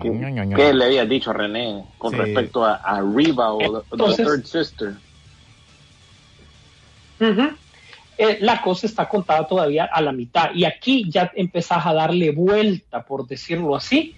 ¿Qué, 0.02 0.54
qué 0.56 0.74
le 0.74 0.86
habías 0.86 1.10
dicho 1.10 1.32
a 1.32 1.34
René 1.34 1.84
con 1.98 2.12
Sí. 2.12 2.18
respecto 2.18 2.64
a, 2.64 2.76
a 2.76 3.02
Riva 3.02 3.54
o 3.54 3.82
the- 3.82 4.16
Third 4.24 4.46
Sister? 4.46 4.94
Eh, 8.20 8.38
la 8.42 8.62
cosa 8.62 8.88
está 8.88 9.08
contada 9.08 9.46
todavía 9.48 9.86
a 9.86 10.02
la 10.02 10.12
mitad 10.12 10.50
y 10.56 10.66
aquí 10.66 11.06
ya 11.10 11.32
empezás 11.36 11.86
a 11.86 11.94
darle 11.94 12.32
vuelta, 12.32 13.04
por 13.06 13.28
decirlo 13.28 13.76
así, 13.76 14.16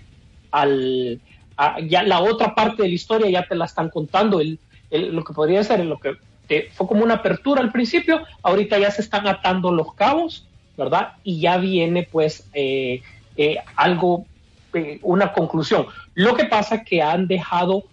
al 0.51 1.19
a- 1.57 1.81
ya 1.81 2.03
la 2.03 2.21
otra 2.21 2.55
parte 2.55 2.83
de 2.83 2.87
la 2.89 2.95
historia 2.95 3.29
ya 3.29 3.45
te 3.45 3.55
la 3.55 3.65
están 3.65 3.89
contando. 3.89 4.39
El, 4.39 4.57
lo 4.89 5.23
que 5.25 5.33
podría 5.33 5.63
ser 5.63 5.85
lo 5.85 5.99
que 5.99 6.13
te- 6.47 6.69
fue 6.71 6.87
como 6.87 7.03
una 7.03 7.15
apertura 7.15 7.61
al 7.61 7.71
principio, 7.73 8.21
ahorita 8.41 8.79
ya 8.79 8.89
se 8.89 9.01
están 9.01 9.27
atando 9.27 9.71
los 9.71 9.93
cabos, 9.93 10.47
¿verdad? 10.77 11.13
Y 11.23 11.41
ya 11.41 11.57
viene 11.57 12.07
pues 12.09 12.49
eh, 12.53 13.01
eh, 13.35 13.57
algo, 13.75 14.25
eh, 14.73 14.99
una 15.03 15.33
conclusión. 15.33 15.87
Lo 16.15 16.35
que 16.35 16.45
pasa 16.45 16.83
que 16.85 17.01
han 17.01 17.27
dejado 17.27 17.83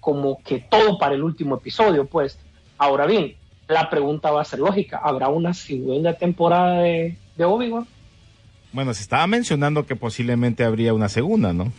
como 0.00 0.40
que 0.44 0.60
todo 0.60 0.96
para 0.96 1.14
el 1.16 1.22
último 1.24 1.56
episodio, 1.56 2.06
pues. 2.06 2.38
Ahora 2.78 3.04
bien, 3.04 3.34
la 3.70 3.88
pregunta 3.90 4.30
va 4.30 4.42
a 4.42 4.44
ser 4.44 4.58
lógica. 4.58 5.00
¿Habrá 5.02 5.28
una 5.28 5.54
segunda 5.54 6.14
temporada 6.14 6.80
de, 6.82 7.16
de 7.36 7.44
Obi-Wan? 7.44 7.86
Bueno, 8.72 8.94
se 8.94 9.02
estaba 9.02 9.26
mencionando 9.26 9.86
que 9.86 9.96
posiblemente 9.96 10.64
habría 10.64 10.94
una 10.94 11.08
segunda, 11.08 11.52
¿no? 11.52 11.72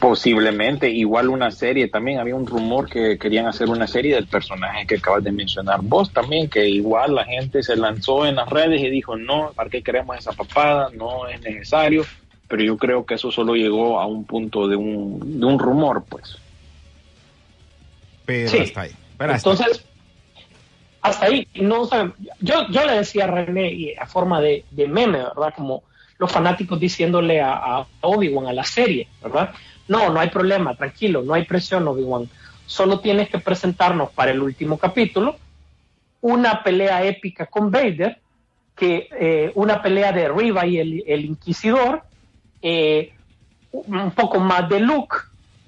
Posiblemente, 0.00 0.90
igual 0.90 1.28
una 1.28 1.50
serie 1.50 1.88
también. 1.88 2.18
Había 2.18 2.34
un 2.34 2.46
rumor 2.46 2.88
que 2.90 3.16
querían 3.18 3.46
hacer 3.46 3.68
una 3.70 3.86
serie 3.86 4.14
del 4.16 4.26
personaje 4.26 4.86
que 4.86 4.96
acabas 4.96 5.24
de 5.24 5.32
mencionar 5.32 5.80
vos 5.82 6.12
también, 6.12 6.48
que 6.50 6.68
igual 6.68 7.14
la 7.14 7.24
gente 7.24 7.62
se 7.62 7.76
lanzó 7.76 8.26
en 8.26 8.34
las 8.36 8.48
redes 8.48 8.82
y 8.82 8.90
dijo, 8.90 9.16
no, 9.16 9.52
¿para 9.54 9.70
qué 9.70 9.82
queremos 9.82 10.18
esa 10.18 10.32
papada? 10.32 10.90
No 10.94 11.26
es 11.28 11.40
necesario. 11.40 12.04
Pero 12.48 12.62
yo 12.62 12.76
creo 12.76 13.06
que 13.06 13.14
eso 13.14 13.30
solo 13.30 13.54
llegó 13.54 13.98
a 13.98 14.06
un 14.06 14.24
punto 14.24 14.68
de 14.68 14.76
un, 14.76 15.40
de 15.40 15.46
un 15.46 15.58
rumor, 15.58 16.04
pues. 16.06 16.36
Pero 18.26 18.50
Sí. 18.50 18.58
hasta 18.58 18.82
ahí. 18.82 18.90
Pero 19.16 19.32
hasta 19.32 19.50
ahí. 19.50 19.56
Hasta 21.04 21.26
ahí, 21.26 21.46
no, 21.56 21.86
yo, 22.40 22.66
yo 22.70 22.86
le 22.86 22.94
decía 22.94 23.24
a 23.24 23.26
René 23.26 23.70
y 23.72 23.94
a 23.94 24.06
forma 24.06 24.40
de, 24.40 24.64
meme, 24.74 25.18
¿verdad? 25.18 25.52
Como 25.54 25.82
los 26.16 26.32
fanáticos 26.32 26.80
diciéndole 26.80 27.42
a, 27.42 27.52
a 27.52 27.86
Obi-Wan, 28.00 28.46
a 28.46 28.54
la 28.54 28.64
serie, 28.64 29.06
¿verdad? 29.22 29.52
No, 29.86 30.08
no 30.08 30.18
hay 30.18 30.30
problema, 30.30 30.74
tranquilo, 30.74 31.22
no 31.22 31.34
hay 31.34 31.44
presión, 31.44 31.86
Obi-Wan. 31.86 32.26
Solo 32.64 33.00
tienes 33.00 33.28
que 33.28 33.38
presentarnos 33.38 34.12
para 34.12 34.30
el 34.30 34.40
último 34.40 34.78
capítulo 34.78 35.36
una 36.22 36.62
pelea 36.62 37.04
épica 37.04 37.44
con 37.44 37.70
Vader, 37.70 38.18
que 38.74 39.06
eh, 39.12 39.52
una 39.56 39.82
pelea 39.82 40.10
de 40.10 40.26
Riva 40.30 40.66
y 40.66 40.78
el, 40.78 41.04
el 41.06 41.26
Inquisidor, 41.26 42.02
eh, 42.62 43.12
un 43.72 44.10
poco 44.12 44.40
más 44.40 44.70
de 44.70 44.80
Luke, 44.80 45.16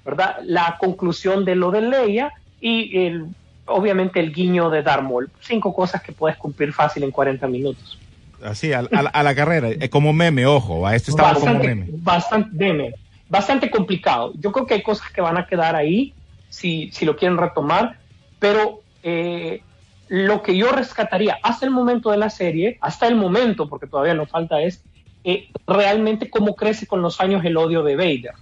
¿verdad? 0.03 0.37
La 0.45 0.77
conclusión 0.79 1.45
de 1.45 1.53
lo 1.53 1.69
de 1.69 1.81
Leia 1.81 2.33
y 2.59 3.05
el 3.05 3.27
obviamente 3.67 4.19
el 4.19 4.33
guiño 4.33 4.69
de 4.69 4.81
Darth 4.83 5.03
Maul. 5.03 5.29
Cinco 5.41 5.73
cosas 5.73 6.01
que 6.01 6.11
puedes 6.11 6.37
cumplir 6.37 6.73
fácil 6.73 7.03
en 7.03 7.11
40 7.11 7.47
minutos. 7.47 7.99
Así, 8.43 8.71
a, 8.73 8.79
a 8.79 9.01
la- 9.03 9.09
a 9.09 9.23
la 9.23 9.33
carrera, 9.35 9.69
eh, 9.69 9.89
como 9.89 10.13
meme, 10.13 10.45
ojo, 10.45 10.85
a 10.85 10.95
esto 10.95 11.11
estaba 11.11 11.33
como 11.33 11.45
bastante, 11.45 11.67
meme. 11.75 11.85
bastante, 11.89 12.49
meme, 12.55 12.93
bastante 13.29 13.69
complicado. 13.71 14.33
Yo 14.39 14.51
creo 14.51 14.65
que 14.67 14.75
hay 14.75 14.83
cosas 14.83 15.11
que 15.11 15.21
van 15.21 15.37
a 15.37 15.47
quedar 15.47 15.75
ahí 15.75 16.13
si, 16.49 16.89
si 16.91 17.05
lo 17.05 17.15
quieren 17.15 17.37
retomar, 17.37 17.97
pero 18.39 18.81
eh, 19.03 19.61
lo 20.07 20.43
que 20.43 20.55
yo 20.55 20.71
rescataría 20.71 21.37
hasta 21.43 21.65
el 21.65 21.71
momento 21.71 22.11
de 22.11 22.17
la 22.17 22.29
serie, 22.29 22.77
hasta 22.81 23.07
el 23.07 23.15
momento, 23.15 23.67
porque 23.67 23.87
todavía 23.87 24.13
nos 24.13 24.29
falta, 24.29 24.61
es 24.61 24.83
eh, 25.23 25.49
realmente 25.65 26.29
cómo 26.29 26.55
crece 26.55 26.85
con 26.87 27.01
los 27.01 27.19
años 27.19 27.43
el 27.43 27.57
odio 27.57 27.83
de 27.83 27.95
Vader. 27.95 28.33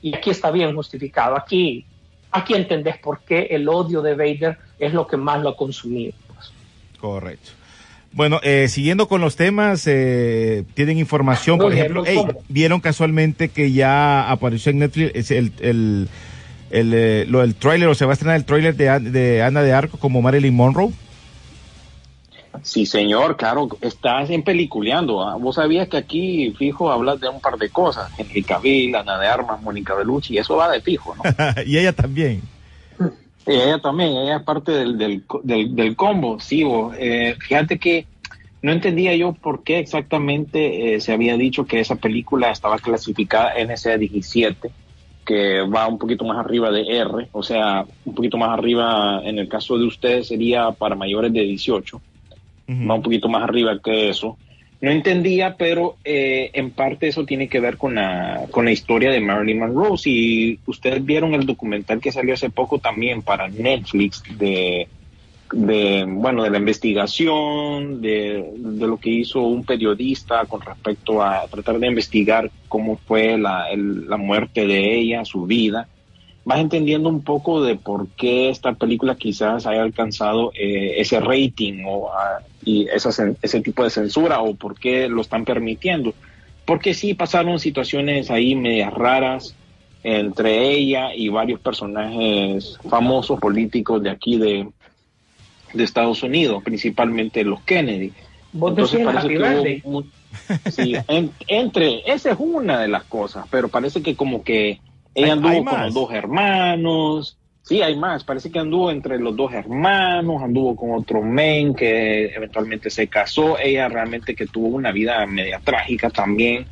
Y 0.00 0.16
aquí 0.16 0.30
está 0.30 0.50
bien 0.50 0.74
justificado. 0.74 1.36
Aquí, 1.36 1.84
aquí 2.32 2.54
entendés 2.54 2.96
por 2.98 3.20
qué 3.20 3.48
el 3.50 3.68
odio 3.68 4.02
de 4.02 4.14
Vader 4.14 4.58
es 4.86 4.92
lo 4.92 5.06
que 5.06 5.16
más 5.16 5.40
lo 5.40 5.50
ha 5.50 5.56
consumido. 5.56 6.12
pues. 6.26 6.52
Correcto. 6.98 7.50
Bueno, 8.12 8.40
eh, 8.42 8.68
siguiendo 8.68 9.08
con 9.08 9.22
los 9.22 9.36
temas, 9.36 9.86
eh, 9.86 10.64
tienen 10.74 10.98
información, 10.98 11.58
por 11.58 11.72
ejemplo, 11.72 12.02
muy 12.02 12.10
ey, 12.10 12.16
cómodo. 12.16 12.38
vieron 12.48 12.80
casualmente 12.80 13.48
que 13.48 13.72
ya 13.72 14.30
apareció 14.30 14.70
en 14.70 14.80
Netflix 14.80 15.12
es 15.14 15.30
el, 15.30 15.52
el, 15.60 16.08
el, 16.70 16.92
eh, 16.94 17.24
lo 17.26 17.40
del 17.40 17.54
tráiler, 17.54 17.88
o 17.88 17.94
se 17.94 18.04
va 18.04 18.12
a 18.12 18.14
estrenar 18.14 18.36
el 18.36 18.44
tráiler 18.44 18.76
de, 18.76 19.00
de 19.00 19.42
Ana 19.42 19.62
de 19.62 19.72
Arco 19.72 19.96
como 19.96 20.20
Marilyn 20.20 20.54
Monroe. 20.54 20.92
Sí, 22.62 22.84
señor, 22.84 23.38
claro, 23.38 23.68
estás 23.80 24.28
en 24.28 24.42
peliculeando. 24.42 25.22
¿ah? 25.22 25.36
Vos 25.36 25.54
sabías 25.54 25.88
que 25.88 25.96
aquí, 25.96 26.54
fijo, 26.58 26.92
hablas 26.92 27.18
de 27.18 27.30
un 27.30 27.40
par 27.40 27.56
de 27.56 27.70
cosas. 27.70 28.10
Henry 28.18 28.42
Cavill, 28.42 28.94
Ana 28.94 29.18
de 29.18 29.26
Armas, 29.26 29.62
Mónica 29.62 29.94
Bellucci, 29.94 30.36
eso 30.36 30.56
va 30.56 30.70
de 30.70 30.82
fijo, 30.82 31.14
¿no? 31.16 31.22
y 31.66 31.78
ella 31.78 31.94
también. 31.94 32.42
Y 33.46 33.52
ella 33.52 33.80
también, 33.80 34.10
ella 34.10 34.36
es 34.36 34.42
parte 34.42 34.72
del, 34.72 34.96
del, 34.96 35.24
del, 35.42 35.74
del 35.74 35.96
combo, 35.96 36.38
sí, 36.38 36.62
vos. 36.62 36.94
Eh, 36.98 37.36
fíjate 37.40 37.78
que 37.78 38.06
no 38.62 38.70
entendía 38.70 39.14
yo 39.16 39.32
por 39.32 39.64
qué 39.64 39.78
exactamente 39.80 40.94
eh, 40.94 41.00
se 41.00 41.12
había 41.12 41.36
dicho 41.36 41.66
que 41.66 41.80
esa 41.80 41.96
película 41.96 42.50
estaba 42.50 42.78
clasificada 42.78 43.56
NC-17, 43.56 44.70
que 45.24 45.60
va 45.62 45.88
un 45.88 45.98
poquito 45.98 46.24
más 46.24 46.38
arriba 46.38 46.70
de 46.70 46.82
R, 46.82 47.28
o 47.32 47.42
sea, 47.42 47.84
un 48.04 48.14
poquito 48.14 48.38
más 48.38 48.50
arriba, 48.50 49.20
en 49.24 49.38
el 49.38 49.48
caso 49.48 49.76
de 49.76 49.86
ustedes 49.86 50.28
sería 50.28 50.70
para 50.70 50.94
mayores 50.94 51.32
de 51.32 51.40
18, 51.40 51.96
Ujú. 52.68 52.88
va 52.88 52.94
un 52.94 53.02
poquito 53.02 53.28
más 53.28 53.42
arriba 53.42 53.78
que 53.82 54.08
eso. 54.08 54.38
No 54.82 54.90
entendía, 54.90 55.54
pero 55.56 55.96
eh, 56.04 56.50
en 56.54 56.72
parte 56.72 57.06
eso 57.06 57.24
tiene 57.24 57.48
que 57.48 57.60
ver 57.60 57.76
con 57.76 57.94
la, 57.94 58.46
con 58.50 58.64
la 58.64 58.72
historia 58.72 59.12
de 59.12 59.20
Marilyn 59.20 59.60
Monroe. 59.60 59.96
Si 59.96 60.58
ustedes 60.66 61.04
vieron 61.04 61.34
el 61.34 61.46
documental 61.46 62.00
que 62.00 62.10
salió 62.10 62.34
hace 62.34 62.50
poco 62.50 62.80
también 62.80 63.22
para 63.22 63.46
Netflix 63.46 64.24
de, 64.36 64.88
de 65.52 66.04
bueno, 66.08 66.42
de 66.42 66.50
la 66.50 66.58
investigación, 66.58 68.02
de, 68.02 68.44
de 68.56 68.86
lo 68.88 68.96
que 68.96 69.10
hizo 69.10 69.42
un 69.42 69.64
periodista 69.64 70.46
con 70.46 70.60
respecto 70.60 71.22
a 71.22 71.46
tratar 71.46 71.78
de 71.78 71.86
investigar 71.86 72.50
cómo 72.66 72.96
fue 72.96 73.38
la, 73.38 73.66
la 73.76 74.16
muerte 74.16 74.66
de 74.66 74.98
ella, 74.98 75.24
su 75.24 75.46
vida, 75.46 75.86
vas 76.44 76.58
entendiendo 76.60 77.08
un 77.08 77.22
poco 77.22 77.62
de 77.62 77.76
por 77.76 78.08
qué 78.08 78.48
esta 78.48 78.72
película 78.74 79.14
quizás 79.14 79.66
haya 79.66 79.82
alcanzado 79.82 80.52
eh, 80.54 80.94
ese 80.98 81.20
rating 81.20 81.84
o 81.86 82.10
ah, 82.12 82.40
y 82.64 82.88
esa, 82.88 83.10
ese 83.42 83.60
tipo 83.60 83.84
de 83.84 83.90
censura 83.90 84.40
o 84.40 84.54
por 84.54 84.78
qué 84.78 85.08
lo 85.08 85.20
están 85.20 85.44
permitiendo. 85.44 86.14
Porque 86.64 86.94
sí 86.94 87.14
pasaron 87.14 87.58
situaciones 87.58 88.30
ahí 88.30 88.54
medias 88.54 88.92
raras 88.92 89.54
entre 90.04 90.70
ella 90.70 91.14
y 91.14 91.28
varios 91.28 91.60
personajes 91.60 92.78
famosos 92.88 93.38
políticos 93.38 94.02
de 94.02 94.10
aquí 94.10 94.36
de, 94.36 94.68
de 95.74 95.84
Estados 95.84 96.22
Unidos, 96.22 96.62
principalmente 96.62 97.44
los 97.44 97.60
Kennedy. 97.62 98.12
Vos 98.52 98.92
el 98.92 99.08
Happy 99.08 99.28
que 99.28 99.80
hubo 99.84 100.04
sí, 100.70 100.94
en- 101.08 101.30
entre, 101.46 102.02
esa 102.10 102.32
es 102.32 102.36
una 102.38 102.80
de 102.80 102.88
las 102.88 103.04
cosas, 103.04 103.46
pero 103.50 103.68
parece 103.68 104.02
que 104.02 104.14
como 104.16 104.42
que 104.42 104.80
ella 105.14 105.32
anduvo 105.32 105.64
con 105.64 105.82
los 105.82 105.94
dos 105.94 106.12
hermanos, 106.12 107.38
sí, 107.62 107.82
hay 107.82 107.96
más, 107.96 108.24
parece 108.24 108.50
que 108.50 108.58
anduvo 108.58 108.90
entre 108.90 109.18
los 109.18 109.36
dos 109.36 109.52
hermanos, 109.52 110.42
anduvo 110.42 110.76
con 110.76 110.92
otro 110.92 111.22
men 111.22 111.74
que 111.74 112.26
eventualmente 112.26 112.90
se 112.90 113.08
casó, 113.08 113.58
ella 113.58 113.88
realmente 113.88 114.34
que 114.34 114.46
tuvo 114.46 114.68
una 114.68 114.92
vida 114.92 115.24
media 115.26 115.60
trágica 115.62 116.10
también, 116.10 116.66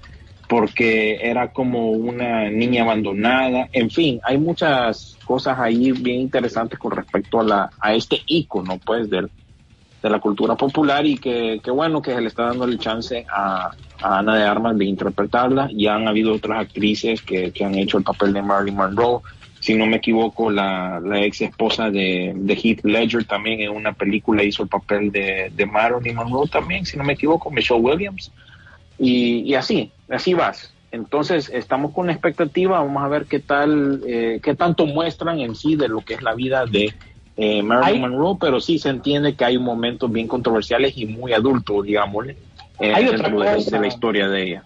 porque 0.48 1.18
era 1.22 1.52
como 1.52 1.90
una 1.90 2.50
niña 2.50 2.82
abandonada, 2.82 3.68
en 3.72 3.90
fin, 3.90 4.20
hay 4.24 4.36
muchas 4.38 5.16
cosas 5.24 5.58
ahí 5.58 5.92
bien 5.92 6.20
interesantes 6.20 6.78
con 6.78 6.90
respecto 6.90 7.40
a, 7.40 7.44
la, 7.44 7.70
a 7.78 7.94
este 7.94 8.20
ícono, 8.26 8.78
pues, 8.84 9.08
del, 9.08 9.30
de 10.02 10.10
la 10.10 10.18
cultura 10.18 10.56
popular 10.56 11.06
y 11.06 11.18
que, 11.18 11.60
que 11.62 11.70
bueno 11.70 12.02
que 12.02 12.14
se 12.14 12.20
le 12.20 12.28
está 12.28 12.44
dando 12.44 12.64
el 12.64 12.78
chance 12.78 13.24
a, 13.30 13.70
a 14.02 14.18
Ana 14.18 14.36
de 14.36 14.44
Armas 14.44 14.76
de 14.78 14.84
interpretarla. 14.84 15.70
Ya 15.72 15.94
han 15.94 16.08
habido 16.08 16.34
otras 16.34 16.60
actrices 16.60 17.22
que, 17.22 17.52
que 17.52 17.64
han 17.64 17.74
hecho 17.74 17.98
el 17.98 18.04
papel 18.04 18.32
de 18.32 18.42
Marilyn 18.42 18.76
Monroe. 18.76 19.20
Si 19.60 19.74
no 19.74 19.86
me 19.86 19.96
equivoco, 19.96 20.50
la, 20.50 21.00
la 21.00 21.22
ex 21.22 21.42
esposa 21.42 21.90
de, 21.90 22.32
de 22.34 22.54
Heath 22.54 22.84
Ledger 22.84 23.24
también 23.24 23.60
en 23.60 23.70
una 23.70 23.92
película 23.92 24.42
hizo 24.42 24.62
el 24.62 24.70
papel 24.70 25.12
de, 25.12 25.52
de 25.54 25.66
Marilyn 25.66 26.16
Monroe 26.16 26.48
también, 26.48 26.86
si 26.86 26.96
no 26.96 27.04
me 27.04 27.12
equivoco, 27.12 27.50
Michelle 27.50 27.80
Williams. 27.80 28.32
Y, 28.98 29.40
y 29.42 29.54
así, 29.54 29.92
así 30.08 30.32
vas. 30.34 30.72
Entonces 30.92 31.50
estamos 31.54 31.92
con 31.92 32.10
expectativa, 32.10 32.80
vamos 32.82 33.02
a 33.02 33.08
ver 33.08 33.26
qué 33.26 33.38
tal, 33.38 34.02
eh, 34.06 34.40
qué 34.42 34.54
tanto 34.54 34.86
muestran 34.86 35.38
en 35.40 35.54
sí 35.54 35.76
de 35.76 35.88
lo 35.88 36.00
que 36.00 36.14
es 36.14 36.22
la 36.22 36.34
vida 36.34 36.64
de 36.66 36.92
eh, 37.36 37.62
Marilyn 37.62 38.00
Monroe, 38.00 38.38
pero 38.40 38.60
sí 38.60 38.78
se 38.78 38.88
entiende 38.88 39.34
que 39.34 39.44
hay 39.44 39.58
momentos 39.58 40.10
bien 40.10 40.26
controversiales 40.26 40.96
y 40.96 41.06
muy 41.06 41.32
adultos, 41.32 41.84
digámosle, 41.84 42.36
eh, 42.80 42.92
Hay 42.94 43.06
otra 43.08 43.28
de, 43.28 43.34
cosa. 43.34 43.70
de 43.70 43.80
la 43.80 43.86
historia 43.86 44.28
de 44.28 44.42
ella. 44.42 44.64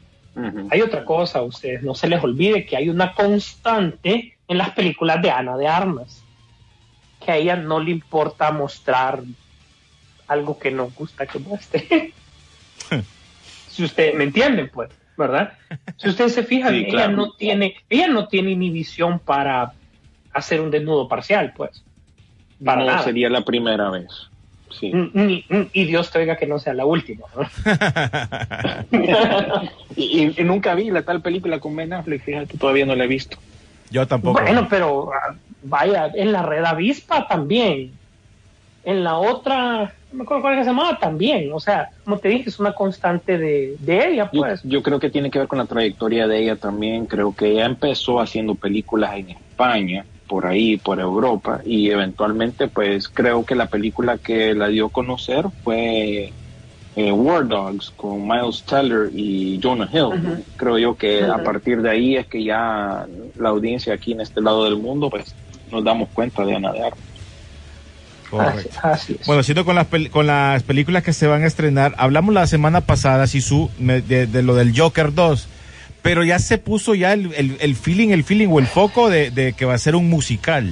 Hay 0.70 0.80
otra 0.82 1.04
cosa, 1.04 1.42
ustedes 1.42 1.82
no 1.84 1.94
se 1.94 2.08
les 2.08 2.22
olvide 2.22 2.66
que 2.66 2.76
hay 2.76 2.88
una 2.88 3.12
constante 3.12 4.36
en 4.48 4.58
las 4.58 4.70
películas 4.70 5.22
de 5.22 5.30
Ana 5.30 5.56
de 5.56 5.68
Armas, 5.68 6.24
que 7.24 7.30
a 7.30 7.36
ella 7.36 7.54
no 7.56 7.78
le 7.78 7.92
importa 7.92 8.50
mostrar 8.50 9.20
algo 10.26 10.58
que 10.58 10.72
no 10.72 10.90
gusta 10.90 11.26
que 11.26 11.38
muestre. 11.38 12.12
si 13.68 13.84
usted 13.84 14.14
me 14.14 14.24
entienden, 14.24 14.70
pues, 14.72 14.90
¿verdad? 15.16 15.52
Si 15.98 16.08
ustedes 16.08 16.34
se 16.34 16.42
fijan, 16.42 16.72
Sí, 16.72 16.80
ella 16.80 16.90
claro. 16.90 17.12
no 17.16 17.32
tiene, 17.34 17.76
ella 17.88 18.08
no 18.08 18.26
tiene 18.26 18.50
inhibición 18.50 19.20
para 19.20 19.72
hacer 20.32 20.60
un 20.60 20.70
desnudo 20.72 21.06
parcial, 21.08 21.52
pues. 21.56 21.84
Para 22.64 22.80
no 22.80 22.86
nada. 22.86 23.02
sería 23.04 23.28
la 23.30 23.42
primera 23.42 23.88
vez. 23.90 24.08
Sí. 24.78 24.92
Mm, 24.92 25.10
mm, 25.14 25.42
mm, 25.48 25.66
y 25.72 25.84
Dios 25.84 26.10
te 26.10 26.18
oiga 26.18 26.36
que 26.36 26.46
no 26.46 26.58
sea 26.58 26.74
la 26.74 26.84
última. 26.84 27.26
¿no? 27.36 27.42
y, 29.96 30.24
y- 30.24 30.34
y 30.40 30.44
nunca 30.44 30.74
vi 30.74 30.90
la 30.90 31.02
tal 31.02 31.20
película 31.22 31.58
con 31.60 31.74
Ben 31.76 31.92
Affleck, 31.92 32.22
fíjate, 32.22 32.58
todavía 32.58 32.86
no 32.86 32.94
la 32.94 33.04
he 33.04 33.08
visto. 33.08 33.36
Yo 33.90 34.06
tampoco. 34.06 34.40
Bueno, 34.40 34.66
pero 34.68 35.10
ah, 35.12 35.34
vaya, 35.62 36.10
en 36.14 36.32
la 36.32 36.42
red 36.42 36.64
avispa 36.64 37.26
también. 37.28 37.92
En 38.86 39.02
la 39.02 39.16
otra, 39.16 39.94
no 40.12 40.18
me 40.18 40.22
acuerdo 40.24 40.42
cuál 40.42 40.54
es 40.54 40.58
que 40.60 40.64
se 40.64 40.70
llamaba 40.70 40.98
también. 40.98 41.50
O 41.52 41.60
sea, 41.60 41.88
como 42.04 42.18
te 42.18 42.28
dije, 42.28 42.50
es 42.50 42.58
una 42.58 42.72
constante 42.74 43.38
de, 43.38 43.76
de 43.78 44.08
ella, 44.08 44.28
Yo, 44.32 44.40
pues. 44.42 44.60
yo 44.62 44.82
creo 44.82 45.00
que 45.00 45.08
tiene 45.10 45.30
que 45.30 45.38
ver 45.38 45.48
con 45.48 45.58
la 45.58 45.64
trayectoria 45.64 46.26
de 46.26 46.42
ella 46.42 46.56
también. 46.56 47.06
Creo 47.06 47.34
que 47.34 47.46
ella 47.52 47.64
empezó 47.64 48.20
haciendo 48.20 48.54
películas 48.54 49.14
en 49.16 49.30
España, 49.30 50.04
por 50.26 50.46
ahí, 50.46 50.76
por 50.78 50.98
Europa, 51.00 51.60
y 51.64 51.90
eventualmente, 51.90 52.68
pues 52.68 53.08
creo 53.08 53.44
que 53.44 53.54
la 53.54 53.66
película 53.66 54.18
que 54.18 54.54
la 54.54 54.68
dio 54.68 54.86
a 54.86 54.90
conocer 54.90 55.44
fue 55.62 56.32
eh, 56.96 57.12
War 57.12 57.46
Dogs 57.46 57.90
con 57.96 58.26
Miles 58.26 58.64
Teller 58.64 59.10
y 59.14 59.60
Jonah 59.62 59.88
Hill. 59.92 60.44
Creo 60.56 60.78
yo 60.78 60.94
que 60.96 61.24
a 61.24 61.42
partir 61.42 61.82
de 61.82 61.90
ahí 61.90 62.16
es 62.16 62.26
que 62.26 62.42
ya 62.42 63.06
la 63.38 63.48
audiencia 63.48 63.92
aquí 63.94 64.12
en 64.12 64.20
este 64.20 64.40
lado 64.40 64.64
del 64.64 64.76
mundo, 64.76 65.10
pues 65.10 65.34
nos 65.70 65.82
damos 65.84 66.08
cuenta 66.10 66.44
de 66.44 66.54
Ana 66.56 66.72
de 66.72 66.80
Armas. 66.86 66.98
Correcto. 68.30 68.78
Así, 68.82 69.12
así 69.12 69.16
es. 69.20 69.26
Bueno, 69.26 69.42
siendo 69.42 69.64
con 69.64 69.74
las, 69.76 69.90
pel- 69.90 70.10
con 70.10 70.26
las 70.26 70.62
películas 70.62 71.02
que 71.02 71.12
se 71.12 71.26
van 71.26 71.42
a 71.42 71.46
estrenar, 71.46 71.94
hablamos 71.98 72.34
la 72.34 72.46
semana 72.46 72.80
pasada, 72.80 73.26
Sisu, 73.26 73.70
me- 73.78 74.00
de, 74.00 74.26
de 74.26 74.42
lo 74.42 74.54
del 74.54 74.76
Joker 74.76 75.12
2, 75.14 75.48
pero 76.04 76.22
ya 76.22 76.38
se 76.38 76.58
puso 76.58 76.94
ya 76.94 77.14
el, 77.14 77.32
el- 77.34 77.56
el 77.60 77.74
feeling, 77.74 78.10
el 78.10 78.22
feeling 78.24 78.48
o 78.48 78.58
el 78.60 78.66
foco 78.66 79.08
de, 79.10 79.30
de 79.32 79.54
que 79.54 79.64
va 79.64 79.72
a 79.74 79.78
ser 79.78 79.96
un 79.96 80.08
musical. 80.10 80.70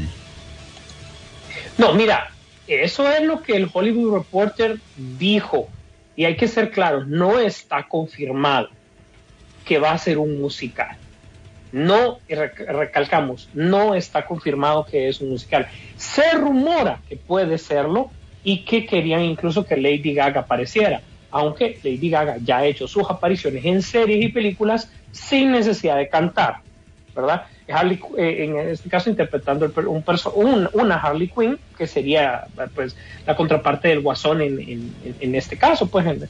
No, 1.78 1.94
mira, 1.94 2.30
eso 2.68 3.10
es 3.10 3.22
lo 3.22 3.42
que 3.42 3.56
el 3.56 3.68
Hollywood 3.72 4.14
Reporter 4.18 4.78
dijo. 5.18 5.68
Y 6.16 6.26
hay 6.26 6.36
que 6.36 6.46
ser 6.48 6.70
claros, 6.70 7.06
no 7.08 7.38
está 7.38 7.88
confirmado 7.88 8.68
que 9.64 9.78
va 9.78 9.92
a 9.92 9.98
ser 9.98 10.18
un 10.18 10.38
musical. 10.40 10.96
No, 11.72 12.18
recalcamos, 12.28 13.48
no 13.54 13.94
está 13.94 14.26
confirmado 14.26 14.84
que 14.84 15.08
es 15.08 15.22
un 15.22 15.30
musical. 15.30 15.66
Se 15.96 16.32
rumora 16.32 17.00
que 17.08 17.16
puede 17.16 17.56
serlo 17.56 18.10
y 18.44 18.64
que 18.66 18.84
querían 18.84 19.22
incluso 19.22 19.64
que 19.64 19.78
Lady 19.78 20.12
Gaga 20.12 20.42
apareciera, 20.42 21.00
aunque 21.30 21.78
Lady 21.82 22.10
Gaga 22.10 22.36
ya 22.44 22.58
ha 22.58 22.66
hecho 22.66 22.86
sus 22.86 23.08
apariciones 23.08 23.64
en 23.64 23.80
series 23.80 24.22
y 24.22 24.28
películas 24.28 24.90
sin 25.12 25.52
necesidad 25.52 25.96
de 25.96 26.08
cantar. 26.08 26.56
¿verdad? 27.14 27.44
Harley, 27.68 28.00
eh, 28.18 28.44
en 28.44 28.56
este 28.70 28.88
caso 28.88 29.10
interpretando 29.10 29.70
un 30.34 30.68
una 30.72 30.96
Harley 30.96 31.28
Quinn, 31.28 31.58
que 31.76 31.86
sería 31.86 32.46
eh, 32.58 32.66
pues 32.74 32.96
la 33.26 33.36
contraparte 33.36 33.88
del 33.88 34.00
Guasón 34.00 34.40
en, 34.40 34.58
en- 35.20 35.34
este 35.34 35.56
caso, 35.56 35.86
pues 35.86 36.06
en, 36.06 36.28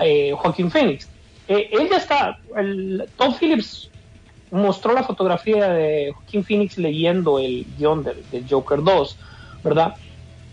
eh, 0.00 0.32
Joaquín 0.36 0.70
Phoenix. 0.70 1.08
Eh, 1.48 1.68
él 1.72 1.88
está, 1.92 2.38
Todd 3.16 3.34
Phillips 3.38 3.90
mostró 4.50 4.94
la 4.94 5.02
fotografía 5.02 5.68
de 5.68 6.12
Joaquín 6.14 6.44
Phoenix 6.44 6.78
leyendo 6.78 7.38
el 7.38 7.66
guion 7.76 8.04
del, 8.04 8.22
del 8.30 8.46
Joker 8.48 8.82
2, 8.82 9.16
¿verdad? 9.64 9.94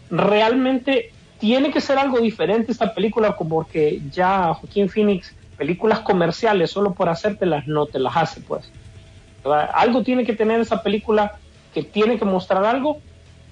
Realmente 0.09 1.12
tiene 1.39 1.72
que 1.72 1.82
ser 1.82 1.97
algo 1.97 2.20
diferente 2.20 2.72
esta 2.72 2.93
película, 2.93 3.36
como 3.36 3.55
porque 3.55 4.01
ya 4.12 4.53
Joaquín 4.53 4.89
Phoenix, 4.89 5.34
películas 5.62 6.01
comerciales, 6.01 6.72
solo 6.72 6.95
por 6.95 7.09
hacértelas, 7.09 7.66
no 7.68 7.88
te 7.88 7.99
las 7.99 8.18
hace, 8.18 8.41
pues. 8.41 8.74
Algo 9.43 10.03
tiene 10.03 10.26
que 10.26 10.34
tener 10.36 10.62
esa 10.62 10.84
película 10.84 11.32
que 11.72 11.84
tiene 11.84 12.20
que 12.20 12.26
mostrar 12.26 12.64
algo, 12.66 13.03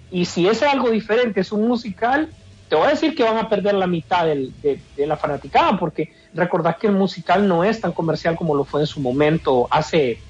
y 0.09 0.25
si 0.25 0.47
ese 0.47 0.65
algo 0.67 0.89
diferente 0.91 1.41
es 1.41 1.51
un 1.51 1.67
musical, 1.67 2.35
te 2.67 2.75
voy 2.77 2.87
a 2.87 2.91
decir 2.91 3.15
que 3.15 3.23
van 3.23 3.37
a 3.37 3.49
perder 3.49 3.75
la 3.75 3.87
mitad 3.87 4.25
del- 4.27 4.59
de, 4.61 4.85
de 4.95 5.07
la 5.07 5.17
fanaticada, 5.17 5.77
porque 5.79 6.09
recordad 6.33 6.77
que 6.79 6.87
el 6.87 6.93
musical 6.93 7.47
no 7.47 7.63
es 7.63 7.81
tan 7.81 7.93
comercial 7.93 8.35
como 8.37 8.55
lo 8.55 8.65
fue 8.65 8.81
en 8.81 8.87
su 8.87 9.01
momento 9.01 9.67
hace 9.71 10.25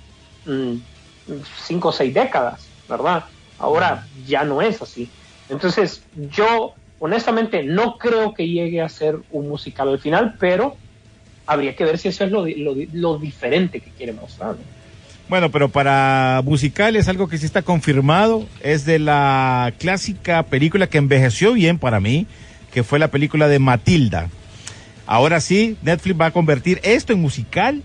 mm, 0.45 0.77
cinco 1.67 1.89
o 1.89 1.91
seis 1.91 2.13
décadas, 2.13 2.75
¿verdad? 2.87 3.25
Ahora 3.57 4.09
ya 4.13 4.43
no 4.45 4.61
es 4.61 4.81
así. 4.81 5.13
Entonces, 5.47 6.07
yo 6.11 6.73
honestamente 6.97 7.63
no 7.63 7.97
creo 7.97 8.33
que 8.33 8.47
llegue 8.47 8.81
a 8.81 8.89
ser 8.89 9.19
un 9.29 9.49
musical 9.49 9.89
al 9.89 9.99
final, 9.99 10.35
pero 10.39 10.81
habría 11.49 11.75
que 11.75 11.83
ver 11.83 11.97
si 11.97 12.07
eso 12.07 12.23
es 12.23 12.31
lo, 12.31 12.45
lo 12.45 12.73
di- 12.75 12.89
lo 12.93 13.17
diferente 13.17 13.79
que 13.79 13.89
quiere 13.91 14.13
mostrar. 14.13 14.51
¿no? 14.51 14.79
Bueno, 15.27 15.51
pero 15.51 15.69
para 15.69 16.41
musicales 16.45 17.07
algo 17.07 17.27
que 17.27 17.37
sí 17.37 17.45
está 17.45 17.61
confirmado 17.61 18.47
es 18.61 18.85
de 18.85 18.99
la 18.99 19.73
clásica 19.77 20.43
película 20.43 20.87
que 20.87 20.97
envejeció 20.97 21.53
bien 21.53 21.77
para 21.77 21.99
mí, 21.99 22.25
que 22.71 22.83
fue 22.83 22.99
la 22.99 23.09
película 23.09 23.47
de 23.47 23.59
Matilda. 23.59 24.29
Ahora 25.05 25.39
sí, 25.41 25.75
Netflix 25.81 26.19
va 26.21 26.27
a 26.27 26.31
convertir 26.31 26.79
esto 26.83 27.13
en 27.13 27.21
musical 27.21 27.81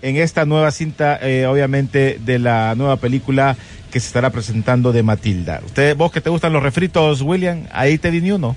en 0.00 0.16
esta 0.16 0.44
nueva 0.44 0.70
cinta, 0.70 1.18
eh, 1.20 1.46
obviamente, 1.46 2.18
de 2.24 2.38
la 2.38 2.74
nueva 2.76 2.96
película 2.98 3.56
que 3.90 3.98
se 3.98 4.06
estará 4.06 4.30
presentando 4.30 4.92
de 4.92 5.02
Matilda. 5.02 5.60
Usted, 5.64 5.96
vos 5.96 6.12
que 6.12 6.20
te 6.20 6.30
gustan 6.30 6.52
los 6.52 6.62
refritos, 6.62 7.20
William, 7.22 7.64
ahí 7.72 7.98
te 7.98 8.10
di 8.10 8.20
ni 8.20 8.30
uno. 8.30 8.54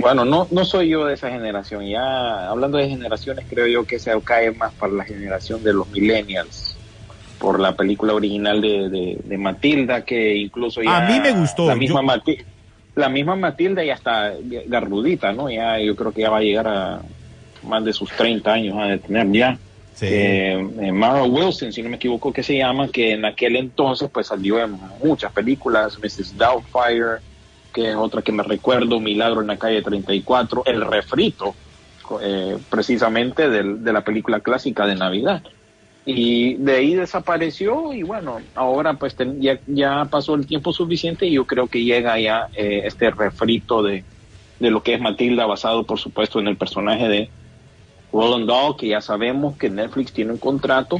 Bueno, 0.00 0.24
no, 0.24 0.46
no 0.50 0.64
soy 0.64 0.88
yo 0.90 1.06
de 1.06 1.14
esa 1.14 1.30
generación. 1.30 1.86
Ya 1.86 2.48
hablando 2.48 2.76
de 2.78 2.88
generaciones, 2.88 3.46
creo 3.48 3.66
yo 3.66 3.84
que 3.84 3.98
se 3.98 4.12
cae 4.22 4.50
más 4.52 4.72
para 4.74 4.92
la 4.92 5.04
generación 5.04 5.62
de 5.62 5.72
los 5.72 5.88
millennials. 5.88 6.76
Por 7.38 7.58
la 7.58 7.74
película 7.74 8.12
original 8.12 8.60
de, 8.60 8.90
de, 8.90 9.18
de 9.24 9.38
Matilda, 9.38 10.04
que 10.04 10.36
incluso 10.36 10.82
ya. 10.82 10.98
A 10.98 11.08
mí 11.10 11.18
me 11.20 11.32
gustó, 11.32 11.66
La 11.66 11.74
misma, 11.74 12.00
yo- 12.02 12.06
Mati- 12.06 12.44
la 12.96 13.08
misma 13.08 13.34
Matilda 13.36 13.82
ya 13.82 13.94
está 13.94 14.34
garrudita, 14.66 15.32
¿no? 15.32 15.48
Ya, 15.50 15.78
yo 15.80 15.96
creo 15.96 16.12
que 16.12 16.20
ya 16.20 16.28
va 16.30 16.36
a 16.38 16.42
llegar 16.42 16.68
a 16.68 17.00
más 17.62 17.82
de 17.84 17.94
sus 17.94 18.10
30 18.10 18.52
años 18.52 18.76
a 18.78 18.98
tener 18.98 19.30
ya. 19.32 19.58
Sí. 19.94 20.06
Eh, 20.10 20.68
eh, 20.82 20.92
Mara 20.92 21.22
Wilson, 21.24 21.72
si 21.72 21.82
no 21.82 21.88
me 21.88 21.96
equivoco, 21.96 22.30
que 22.30 22.42
se 22.42 22.56
llama, 22.58 22.88
que 22.88 23.12
en 23.12 23.24
aquel 23.24 23.56
entonces 23.56 24.10
pues 24.12 24.26
salió 24.26 24.62
en 24.62 24.78
muchas 25.02 25.32
películas, 25.32 25.98
Mrs. 25.98 26.36
Doubtfire, 26.36 27.20
que 27.72 27.90
es 27.90 27.96
otra 27.96 28.22
que 28.22 28.32
me 28.32 28.42
recuerdo, 28.42 29.00
Milagro 29.00 29.40
en 29.40 29.46
la 29.48 29.58
calle 29.58 29.82
34, 29.82 30.62
El 30.66 30.84
refrito, 30.84 31.54
eh, 32.20 32.56
precisamente 32.68 33.48
del- 33.48 33.82
de 33.84 33.92
la 33.92 34.02
película 34.02 34.40
clásica 34.40 34.86
de 34.86 34.94
Navidad. 34.96 35.42
Y 36.04 36.54
de 36.54 36.76
ahí 36.76 36.94
desapareció 36.94 37.92
y 37.92 38.02
bueno, 38.02 38.38
ahora 38.54 38.94
pues 38.94 39.14
ya, 39.38 39.60
ya 39.66 40.06
pasó 40.10 40.34
el 40.34 40.46
tiempo 40.46 40.72
suficiente 40.72 41.26
y 41.26 41.32
yo 41.34 41.46
creo 41.46 41.68
que 41.68 41.84
llega 41.84 42.18
ya 42.18 42.48
eh, 42.54 42.82
este 42.84 43.10
refrito 43.10 43.82
de, 43.82 44.06
de 44.58 44.70
lo 44.70 44.82
que 44.82 44.94
es 44.94 45.00
Matilda, 45.00 45.46
basado 45.46 45.84
por 45.84 45.98
supuesto 46.00 46.40
en 46.40 46.48
el 46.48 46.56
personaje 46.56 47.06
de 47.06 47.30
Roland 48.12 48.48
Dahl, 48.48 48.76
que 48.76 48.88
ya 48.88 49.00
sabemos 49.00 49.56
que 49.56 49.70
Netflix 49.70 50.12
tiene 50.12 50.32
un 50.32 50.38
contrato 50.38 50.98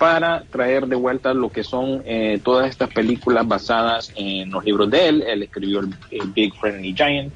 para 0.00 0.44
traer 0.50 0.86
de 0.86 0.96
vuelta 0.96 1.34
lo 1.34 1.50
que 1.50 1.62
son 1.62 2.02
eh, 2.06 2.40
todas 2.42 2.70
estas 2.70 2.88
películas 2.88 3.46
basadas 3.46 4.10
en 4.16 4.50
los 4.50 4.64
libros 4.64 4.90
de 4.90 5.08
él. 5.08 5.22
Él 5.28 5.42
escribió 5.42 5.80
el, 5.80 5.90
el 6.10 6.28
Big 6.32 6.54
Friendly 6.54 6.94
Giant, 6.96 7.34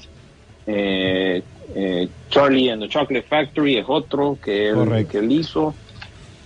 eh, 0.67 1.43
eh, 1.75 2.09
Charlie 2.31 2.71
and 2.71 2.83
the 2.83 2.89
Chocolate 2.89 3.27
Factory 3.29 3.77
es 3.77 3.85
otro 3.87 4.39
que 4.43 4.69
él, 4.71 4.75
Correcto. 4.77 5.13
que 5.13 5.19
él 5.19 5.31
hizo. 5.33 5.75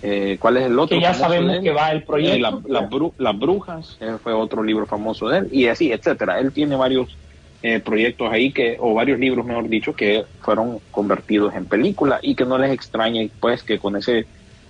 Eh, 0.01 0.37
¿Cuál 0.39 0.57
es 0.57 0.65
el 0.65 0.77
otro? 0.77 0.97
Que 0.97 1.01
ya 1.01 1.13
sabemos 1.13 1.59
que 1.63 1.71
va 1.71 1.91
el 1.91 2.03
proyecto. 2.03 2.35
Eh, 2.35 2.39
la- 2.41 2.81
la 2.81 2.89
bru- 2.89 3.13
Las 3.17 3.39
Brujas, 3.39 3.97
eh, 4.01 4.17
fue 4.21 4.33
otro 4.33 4.61
libro 4.61 4.85
famoso 4.85 5.29
de 5.29 5.39
él, 5.39 5.47
y 5.53 5.67
así, 5.67 5.89
etcétera. 5.91 6.39
Él 6.39 6.51
tiene 6.51 6.75
varios 6.75 7.17
eh, 7.61 7.79
proyectos 7.79 8.29
ahí, 8.31 8.51
que 8.51 8.77
o 8.79 8.93
varios 8.93 9.19
libros, 9.19 9.45
mejor 9.45 9.67
dicho, 9.69 9.93
que 9.93 10.25
fueron 10.41 10.79
convertidos 10.91 11.53
en 11.55 11.65
película 11.65 12.19
y 12.21 12.33
que 12.35 12.45
no 12.45 12.57
les 12.57 12.71
extrañe, 12.71 13.29
pues, 13.41 13.63
que 13.63 13.77
con 13.79 13.95
ese 13.97 14.25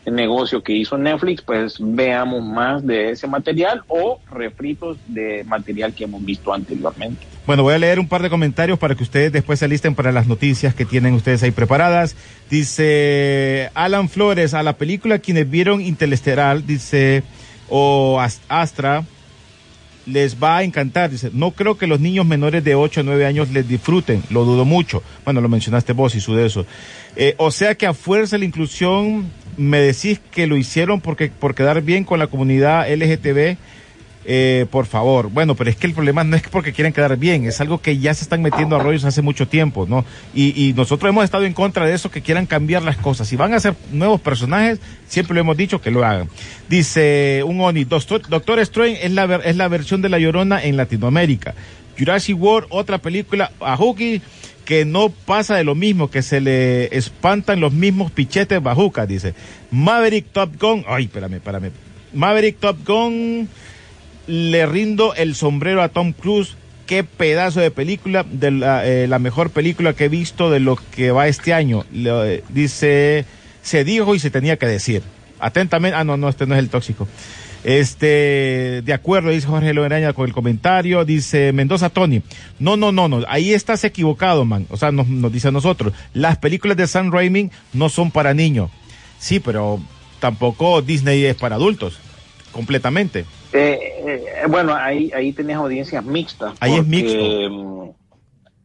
negocio 0.06 0.64
que 0.64 0.74
hizo 0.74 0.98
Netflix, 0.98 1.42
pues 1.42 1.76
veamos 1.80 2.44
más 2.44 2.86
de 2.86 3.12
ese 3.12 3.28
material 3.28 3.84
o 3.88 4.20
refritos 4.32 4.98
de 5.08 5.44
material 5.46 5.94
que 5.94 6.06
hemos 6.06 6.24
visto 6.26 6.52
anteriormente. 6.54 7.26
Bueno, 7.46 7.64
voy 7.64 7.74
a 7.74 7.78
leer 7.80 8.00
un 8.00 8.08
par 8.08 8.22
de 8.22 8.30
comentarios 8.30 8.78
para 8.80 8.96
que 8.96 9.04
ustedes 9.04 9.32
después 9.32 9.60
se 9.60 9.66
alisten 9.66 9.96
para 9.96 10.12
las 10.12 10.28
noticias 10.28 10.74
que 10.76 10.86
tienen 10.86 11.14
ustedes 11.14 11.44
ahí 11.44 11.52
preparadas. 11.52 12.16
Dice 12.50 13.70
Alan 13.74 14.10
Flores, 14.10 14.54
a 14.54 14.64
la 14.64 14.74
película 14.74 15.20
quienes 15.20 15.50
vieron 15.50 15.82
Interestelar, 15.82 16.64
dice, 16.66 17.24
o 17.70 18.20
As- 18.22 18.42
Astra, 18.50 19.04
les 20.06 20.42
va 20.42 20.58
a 20.58 20.64
encantar. 20.64 21.10
Dice, 21.10 21.30
no 21.34 21.52
creo 21.52 21.78
que 21.78 21.88
los 21.88 22.00
niños 22.00 22.26
menores 22.26 22.64
de 22.64 22.76
8 22.76 23.02
o 23.02 23.04
9 23.04 23.26
años 23.26 23.50
les 23.52 23.68
disfruten, 23.68 24.24
lo 24.30 24.46
dudo 24.46 24.66
mucho. 24.66 25.04
Bueno, 25.26 25.42
lo 25.42 25.50
mencionaste 25.50 25.94
vos 25.94 26.16
y 26.16 26.22
su 26.22 26.36
de 26.36 26.46
eso. 26.46 26.66
Eh, 27.16 27.36
o 27.38 27.52
sea 27.52 27.76
que 27.76 27.86
a 27.88 27.94
fuerza 27.94 28.38
la 28.38 28.46
inclusión 28.46 29.30
me 29.60 29.80
decís 29.80 30.20
que 30.32 30.48
lo 30.48 30.58
hicieron 30.58 31.02
porque 31.02 31.28
por 31.28 31.54
quedar 31.54 31.82
bien 31.82 32.04
con 32.04 32.18
la 32.20 32.28
comunidad 32.28 32.88
LGTB. 32.92 33.58
Eh, 34.32 34.68
por 34.70 34.86
favor, 34.86 35.30
bueno, 35.32 35.56
pero 35.56 35.70
es 35.70 35.76
que 35.76 35.88
el 35.88 35.94
problema 35.94 36.24
no 36.24 36.36
es 36.36 36.44
que 36.44 36.50
porque 36.50 36.74
quieren 36.74 36.94
quedar 36.94 37.18
bien, 37.18 37.46
es 37.46 37.62
algo 37.62 37.82
que 37.82 37.98
ya 37.98 38.14
se 38.14 38.24
están 38.24 38.44
metiendo 38.44 38.76
a 38.76 38.80
rollos 38.80 39.06
hace 39.06 39.24
mucho 39.24 39.48
tiempo, 39.48 39.88
¿no? 39.90 40.06
Y, 40.36 40.50
y 40.62 40.74
nosotros 40.74 41.10
hemos 41.10 41.24
estado 41.24 41.46
en 41.46 41.54
contra 41.54 41.88
de 41.88 41.96
eso, 41.96 42.12
que 42.12 42.22
quieran 42.22 42.46
cambiar 42.46 42.84
las 42.84 42.98
cosas. 42.98 43.28
Si 43.28 43.38
van 43.38 43.54
a 43.54 43.58
hacer 43.58 43.76
nuevos 43.92 44.22
personajes, 44.22 44.80
siempre 45.08 45.34
lo 45.34 45.42
hemos 45.42 45.58
dicho 45.58 45.82
que 45.82 45.90
lo 45.90 46.06
hagan. 46.06 46.30
Dice 46.68 47.42
un 47.44 47.60
Oni, 47.62 47.86
Doctor, 47.86 48.22
Doctor 48.28 48.60
Strange 48.60 49.04
es 49.04 49.14
la, 49.14 49.24
es 49.38 49.56
la 49.56 49.68
versión 49.68 50.02
de 50.02 50.10
La 50.10 50.20
Llorona 50.20 50.64
en 50.64 50.78
Latinoamérica. 50.78 51.56
Jurassic 51.98 52.40
World, 52.40 52.68
otra 52.70 52.98
película, 53.00 53.52
a 53.60 53.76
Hookie, 53.78 54.22
que 54.70 54.86
no 54.86 55.10
pasa 55.10 55.56
de 55.56 55.64
lo 55.64 55.74
mismo, 55.74 56.12
que 56.12 56.22
se 56.22 56.42
le 56.42 56.96
espantan 56.96 57.60
los 57.60 57.74
mismos 57.74 58.12
pichetes 58.12 58.62
bajucas, 58.62 59.08
dice. 59.08 59.34
Maverick 59.72 60.28
Top 60.32 60.62
Gun, 60.62 60.86
ay, 60.88 61.06
espérame, 61.06 61.38
espérame. 61.38 61.72
Maverick 62.14 62.60
Top 62.60 62.78
Gun, 62.86 63.50
le 64.28 64.66
rindo 64.68 65.16
el 65.16 65.34
sombrero 65.34 65.82
a 65.82 65.90
Tom 65.90 66.14
Cruise. 66.14 66.56
Qué 66.86 67.04
pedazo 67.04 67.62
de 67.62 67.72
película, 67.72 68.24
de 68.32 68.52
la, 68.52 68.86
eh, 68.88 69.08
mejor 69.18 69.50
película 69.50 69.94
que 69.94 70.06
he 70.06 70.10
visto 70.10 70.52
de 70.52 70.60
lo 70.60 70.76
que 70.96 71.10
va 71.10 71.28
este 71.28 71.52
año. 71.52 71.84
Le- 71.92 72.44
dice, 72.50 73.26
se 73.64 73.84
dijo 73.84 74.14
y 74.14 74.20
se 74.20 74.30
tenía 74.30 74.58
que 74.58 74.68
decir. 74.68 75.02
Atentamente, 75.40 75.98
ah, 75.98 76.04
no, 76.04 76.16
no, 76.16 76.30
este 76.30 76.46
no 76.46 76.54
es 76.54 76.60
el 76.60 76.70
tóxico. 76.70 77.08
Este, 77.64 78.82
de 78.84 78.94
acuerdo, 78.94 79.32
dice 79.32 79.48
Jorge 79.48 79.74
Loeraña 79.74 80.14
con 80.14 80.28
el 80.28 80.34
comentario, 80.34 81.04
dice 81.04 81.52
Mendoza 81.52 81.90
Tony, 81.90 82.22
no, 82.60 82.78
no, 82.78 82.92
no, 82.92 83.08
no, 83.08 83.24
ahí 83.28 83.54
estás 83.54 83.84
equivocado, 83.84 84.46
man. 84.46 84.66
O 84.70 84.78
sea, 84.78 84.92
nos, 84.92 85.08
nos 85.08 85.32
dice 85.32 85.50
a 85.50 85.52
nosotros, 85.52 85.94
las 86.14 86.38
películas 86.38 86.78
de 86.78 86.88
Sam 86.88 87.12
Raimi 87.12 87.50
no 87.74 87.90
son 87.90 88.12
para 88.12 88.34
niños. 88.34 88.70
Sí, 89.20 89.40
pero 89.40 89.80
tampoco 90.20 90.82
Disney 90.82 91.26
es 91.26 91.36
para 91.36 91.56
adultos, 91.56 92.00
completamente. 92.52 93.26
Eh, 93.52 93.80
eh, 94.06 94.24
bueno, 94.48 94.76
ahí, 94.76 95.12
ahí 95.16 95.34
tenés 95.34 95.58
audiencias 95.58 96.04
mixtas. 96.06 96.54
Ahí 96.60 96.74
es 96.74 96.84
porque, 96.84 97.92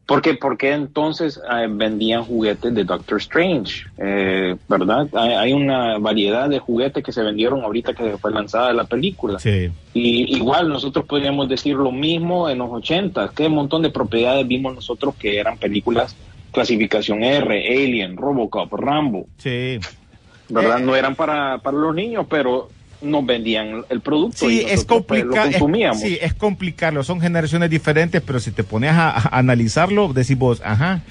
mixto. 0.04 0.14
mm, 0.14 0.20
Porque, 0.20 0.34
porque 0.34 0.72
entonces 0.72 1.40
eh, 1.50 1.66
vendían 1.70 2.24
juguetes 2.24 2.74
de 2.74 2.84
Doctor 2.84 3.18
Strange, 3.18 3.84
eh, 3.98 4.56
¿verdad? 4.68 5.08
Hay, 5.14 5.30
hay 5.32 5.52
una 5.52 5.98
variedad 5.98 6.48
de 6.48 6.58
juguetes 6.58 7.02
que 7.02 7.12
se 7.12 7.22
vendieron 7.22 7.62
ahorita 7.62 7.94
que 7.94 8.16
fue 8.18 8.30
lanzada 8.32 8.72
la 8.72 8.84
película. 8.84 9.38
Sí. 9.38 9.70
Y 9.94 10.36
igual 10.36 10.68
nosotros 10.68 11.04
podríamos 11.06 11.48
decir 11.48 11.74
lo 11.76 11.92
mismo 11.92 12.48
en 12.48 12.58
los 12.58 12.70
80, 12.70 13.32
qué 13.34 13.48
montón 13.48 13.82
de 13.82 13.90
propiedades 13.90 14.46
vimos 14.46 14.74
nosotros 14.74 15.14
que 15.16 15.38
eran 15.38 15.56
películas 15.58 16.16
clasificación 16.52 17.24
R, 17.24 17.66
Alien, 17.68 18.16
Robocop, 18.16 18.72
Rambo, 18.74 19.26
Sí. 19.38 19.78
¿verdad? 20.48 20.78
Eh. 20.80 20.82
no 20.84 20.94
eran 20.94 21.16
para, 21.16 21.58
para 21.58 21.76
los 21.76 21.94
niños, 21.94 22.26
pero 22.30 22.68
nos 23.02 23.26
vendían 23.26 23.84
el 23.88 24.00
producto. 24.00 24.48
Sí, 24.48 24.62
y 24.62 24.70
es 24.70 24.84
pues. 24.84 25.24
Lo 25.24 25.34
consumíamos. 25.34 26.00
sí, 26.00 26.18
es 26.20 26.34
complicarlo. 26.34 27.02
Son 27.04 27.20
generaciones 27.20 27.70
diferentes, 27.70 28.20
pero 28.22 28.40
si 28.40 28.50
te 28.50 28.64
pones 28.64 28.92
a, 28.92 29.10
a 29.10 29.38
analizarlo, 29.38 30.12
decís 30.12 30.38
vos, 30.38 30.62
ajá. 30.64 31.02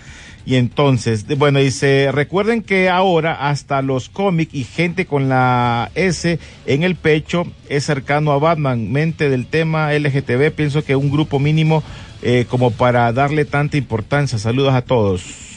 Y 0.46 0.56
entonces, 0.56 1.26
bueno, 1.38 1.60
dice, 1.60 2.10
recuerden 2.12 2.64
que 2.64 2.90
ahora 2.90 3.50
hasta 3.50 3.82
los 3.82 4.10
cómics 4.10 4.54
y 4.54 4.66
gente 4.66 5.06
con 5.06 5.30
la 5.30 5.90
S 5.96 6.38
en 6.66 6.84
el 6.84 6.96
pecho 6.96 7.46
es 7.70 7.86
cercano 7.86 8.34
a 8.34 8.40
Batman. 8.40 8.92
Mente 8.92 9.30
del 9.30 9.48
tema 9.48 9.94
LGTB, 9.94 10.52
pienso 10.52 10.84
que 10.84 10.98
un 10.98 11.10
grupo 11.10 11.40
mínimo 11.40 11.82
eh, 12.22 12.46
como 12.50 12.72
para 12.72 13.12
darle 13.14 13.46
tanta 13.46 13.78
importancia. 13.78 14.38
Saludos 14.38 14.74
a 14.74 14.82
todos. 14.82 15.53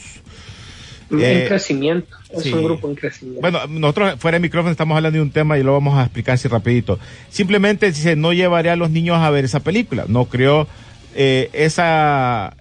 Eh, 1.10 1.42
en 1.42 1.48
crecimiento. 1.48 2.16
Es 2.30 2.42
sí. 2.42 2.52
un 2.52 2.64
grupo 2.64 2.88
en 2.88 2.94
crecimiento. 2.96 3.40
Bueno, 3.40 3.66
nosotros 3.68 4.16
fuera 4.18 4.36
de 4.36 4.40
micrófono 4.40 4.70
estamos 4.70 4.96
hablando 4.96 5.18
de 5.18 5.22
un 5.22 5.30
tema 5.30 5.58
y 5.58 5.62
lo 5.62 5.72
vamos 5.72 5.96
a 5.96 6.02
explicar 6.02 6.34
así 6.34 6.48
rapidito. 6.48 6.98
Simplemente 7.28 7.86
dice, 7.86 8.16
no 8.16 8.32
llevaré 8.32 8.70
a 8.70 8.76
los 8.76 8.90
niños 8.90 9.18
a 9.18 9.30
ver 9.30 9.44
esa 9.44 9.60
película. 9.60 10.04
No 10.08 10.26
creo 10.26 10.66
eh, 11.14 11.50
esa... 11.52 12.56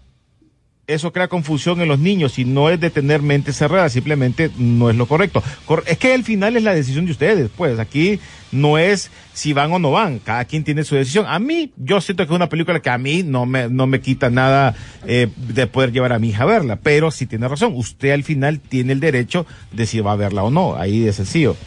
Eso 0.88 1.12
crea 1.12 1.28
confusión 1.28 1.82
en 1.82 1.88
los 1.88 1.98
niños 1.98 2.38
y 2.38 2.46
no 2.46 2.70
es 2.70 2.80
de 2.80 2.92
tener 2.92 3.24
mente 3.24 3.54
cerrada, 3.54 3.90
simplemente 3.90 4.52
no 4.58 4.92
es 4.92 4.96
lo 4.96 5.08
correcto. 5.08 5.42
Cor- 5.66 5.84
es 5.88 5.98
que 5.98 6.14
al 6.14 6.24
final 6.24 6.56
es 6.58 6.62
la 6.64 6.76
decisión 6.76 7.06
de 7.08 7.12
ustedes, 7.12 7.50
pues 7.58 7.80
aquí 7.80 8.20
no 8.52 8.78
es 8.78 9.10
si 9.34 9.52
van 9.54 9.72
o 9.72 9.80
no 9.80 9.90
van, 9.90 10.20
cada 10.20 10.46
quien 10.46 10.64
tiene 10.64 10.84
su 10.84 10.94
decisión. 10.94 11.26
A 11.28 11.40
mí, 11.40 11.72
yo 11.76 12.02
siento 12.02 12.24
que 12.28 12.32
es 12.34 12.36
una 12.36 12.50
película 12.50 12.80
que 12.82 12.92
a 12.92 13.00
mí 13.00 13.24
no 13.24 13.48
me, 13.48 13.68
no 13.68 13.88
me 13.88 14.00
quita 14.00 14.30
nada 14.30 14.76
eh, 15.08 15.28
de 15.36 15.66
poder 15.66 15.92
llevar 15.92 16.14
a 16.14 16.20
mi 16.20 16.30
hija 16.30 16.44
a 16.44 16.46
verla, 16.46 16.76
pero 16.76 17.10
sí 17.10 17.26
tiene 17.26 17.48
razón, 17.48 17.74
usted 17.76 18.12
al 18.12 18.24
final 18.24 18.60
tiene 18.60 18.94
el 18.94 19.00
derecho 19.00 19.48
de 19.72 19.88
si 19.88 20.02
va 20.02 20.12
a 20.12 20.16
verla 20.18 20.44
o 20.44 20.52
no, 20.52 20.76
ahí 20.76 21.00
de 21.00 21.14
sencillo. 21.14 21.58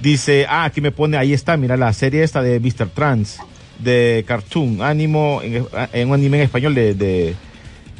Dice, 0.00 0.46
ah, 0.48 0.64
aquí 0.64 0.80
me 0.80 0.92
pone, 0.92 1.18
ahí 1.18 1.34
está, 1.34 1.58
mira 1.58 1.76
la 1.76 1.92
serie 1.92 2.22
esta 2.22 2.40
de 2.42 2.58
Mr. 2.58 2.88
Trans, 2.88 3.36
de 3.78 4.24
Cartoon, 4.26 4.80
ánimo, 4.80 5.40
en, 5.42 5.66
en 5.92 6.08
un 6.08 6.14
anime 6.14 6.38
en 6.38 6.44
español 6.44 6.74
de, 6.74 6.94
de, 6.94 7.34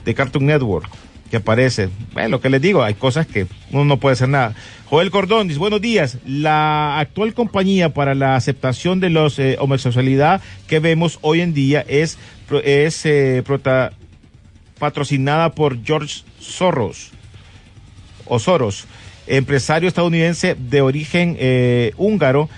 de 0.05 0.15
Cartoon 0.15 0.47
Network, 0.47 0.89
que 1.31 1.39
aparece. 1.39 1.89
Bueno, 2.13 2.29
lo 2.29 2.41
que 2.41 2.51
les 2.51 2.61
digo, 2.61 2.83
hay 2.83 2.95
cosas 2.95 3.27
que 3.27 3.47
uno 3.71 3.85
no 3.85 3.97
puede 3.99 4.15
hacer 4.15 4.29
nada. 4.29 4.55
Joel 4.87 5.11
Cordón 5.11 5.49
dice, 5.49 5.59
buenos 5.59 5.81
días, 5.81 6.19
la 6.27 6.99
actual 6.99 7.33
compañía 7.33 7.95
para 7.95 8.15
la 8.15 8.37
aceptación 8.37 9.01
de 9.01 9.11
los 9.11 9.39
eh, 9.39 9.57
homosexualidad 9.59 10.43
que 10.67 10.81
vemos 10.81 11.19
hoy 11.23 11.41
en 11.41 11.55
día 11.55 11.85
es, 11.89 12.19
es 12.65 13.07
eh, 13.07 13.43
patrocinada 14.79 15.53
por 15.53 15.83
George 15.83 16.23
Soros 16.39 17.13
o 18.27 18.39
Soros, 18.39 18.87
empresario 19.27 19.89
estadounidense 19.89 20.57
de 20.57 20.81
origen 20.81 21.37
eh, 21.39 21.93
húngaro, 21.97 22.49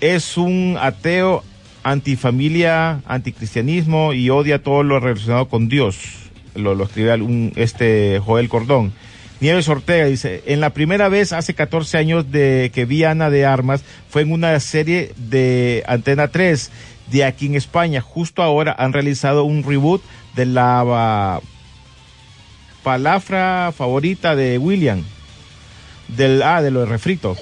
es 0.00 0.36
un 0.36 0.76
ateo 0.80 1.42
antifamilia, 1.82 3.00
anticristianismo 3.06 4.12
y 4.12 4.30
odia 4.30 4.62
todo 4.62 4.82
lo 4.82 5.00
relacionado 5.00 5.48
con 5.48 5.68
Dios. 5.68 5.96
Lo, 6.54 6.74
lo 6.74 6.84
escribe 6.84 7.14
un, 7.14 7.52
este 7.56 8.20
Joel 8.24 8.48
Cordón. 8.48 8.92
Nieves 9.40 9.68
Ortega 9.68 10.04
dice, 10.04 10.42
en 10.46 10.60
la 10.60 10.70
primera 10.70 11.08
vez 11.08 11.32
hace 11.32 11.54
14 11.54 11.96
años 11.96 12.30
de 12.30 12.70
que 12.74 12.84
vi 12.84 13.04
Ana 13.04 13.30
de 13.30 13.46
Armas 13.46 13.82
fue 14.08 14.20
en 14.22 14.32
una 14.32 14.58
serie 14.60 15.14
de 15.16 15.82
Antena 15.86 16.28
3 16.28 16.70
de 17.10 17.24
aquí 17.24 17.46
en 17.46 17.54
España. 17.54 18.02
Justo 18.02 18.42
ahora 18.42 18.74
han 18.78 18.92
realizado 18.92 19.44
un 19.44 19.62
reboot 19.62 20.02
de 20.36 20.44
la 20.44 21.40
palabra 22.82 23.72
favorita 23.74 24.36
de 24.36 24.58
William. 24.58 25.02
Del, 26.08 26.42
ah, 26.42 26.60
de 26.60 26.70
lo 26.70 26.80
de 26.80 26.86
refrito. 26.86 27.36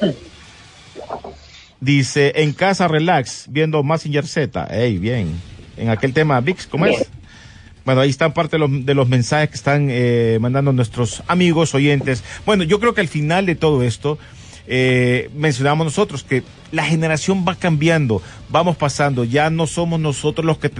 Dice, 1.81 2.33
en 2.37 2.53
casa 2.53 2.87
relax, 2.87 3.47
viendo 3.49 3.83
Massinger 3.83 4.27
Z. 4.27 4.69
Ey, 4.71 4.99
bien. 4.99 5.41
En 5.77 5.91
aquel 5.91 6.13
tema, 6.13 6.41
VIX, 6.41 6.67
¿cómo 6.67 6.87
es? 6.87 7.09
Bueno, 7.89 8.03
ahí 8.03 8.11
están 8.11 8.34
parte 8.34 8.57
de 8.57 8.59
los, 8.59 8.84
de 8.84 8.93
los 8.93 9.09
mensajes 9.09 9.49
que 9.49 9.55
están 9.55 9.89
eh, 9.89 10.36
mandando 10.43 10.74
nuestros 10.74 11.22
amigos 11.26 11.74
oyentes. 11.74 12.22
Bueno, 12.45 12.62
yo 12.64 12.80
creo 12.80 12.93
que 12.93 13.01
al 13.01 13.09
final 13.09 13.47
de 13.47 13.55
todo 13.55 13.82
esto, 13.82 14.18
eh, 14.71 15.31
mencionamos 15.35 15.87
nosotros 15.87 16.23
que 16.23 16.43
la 16.71 16.85
generación 16.85 17.47
va 17.49 17.55
cambiando, 17.55 18.21
vamos 18.51 18.77
pasando, 18.77 19.25
ya 19.25 19.49
no 19.49 19.66
somos 19.66 19.99
nosotros 19.99 20.45
los 20.45 20.59
que 20.59 20.71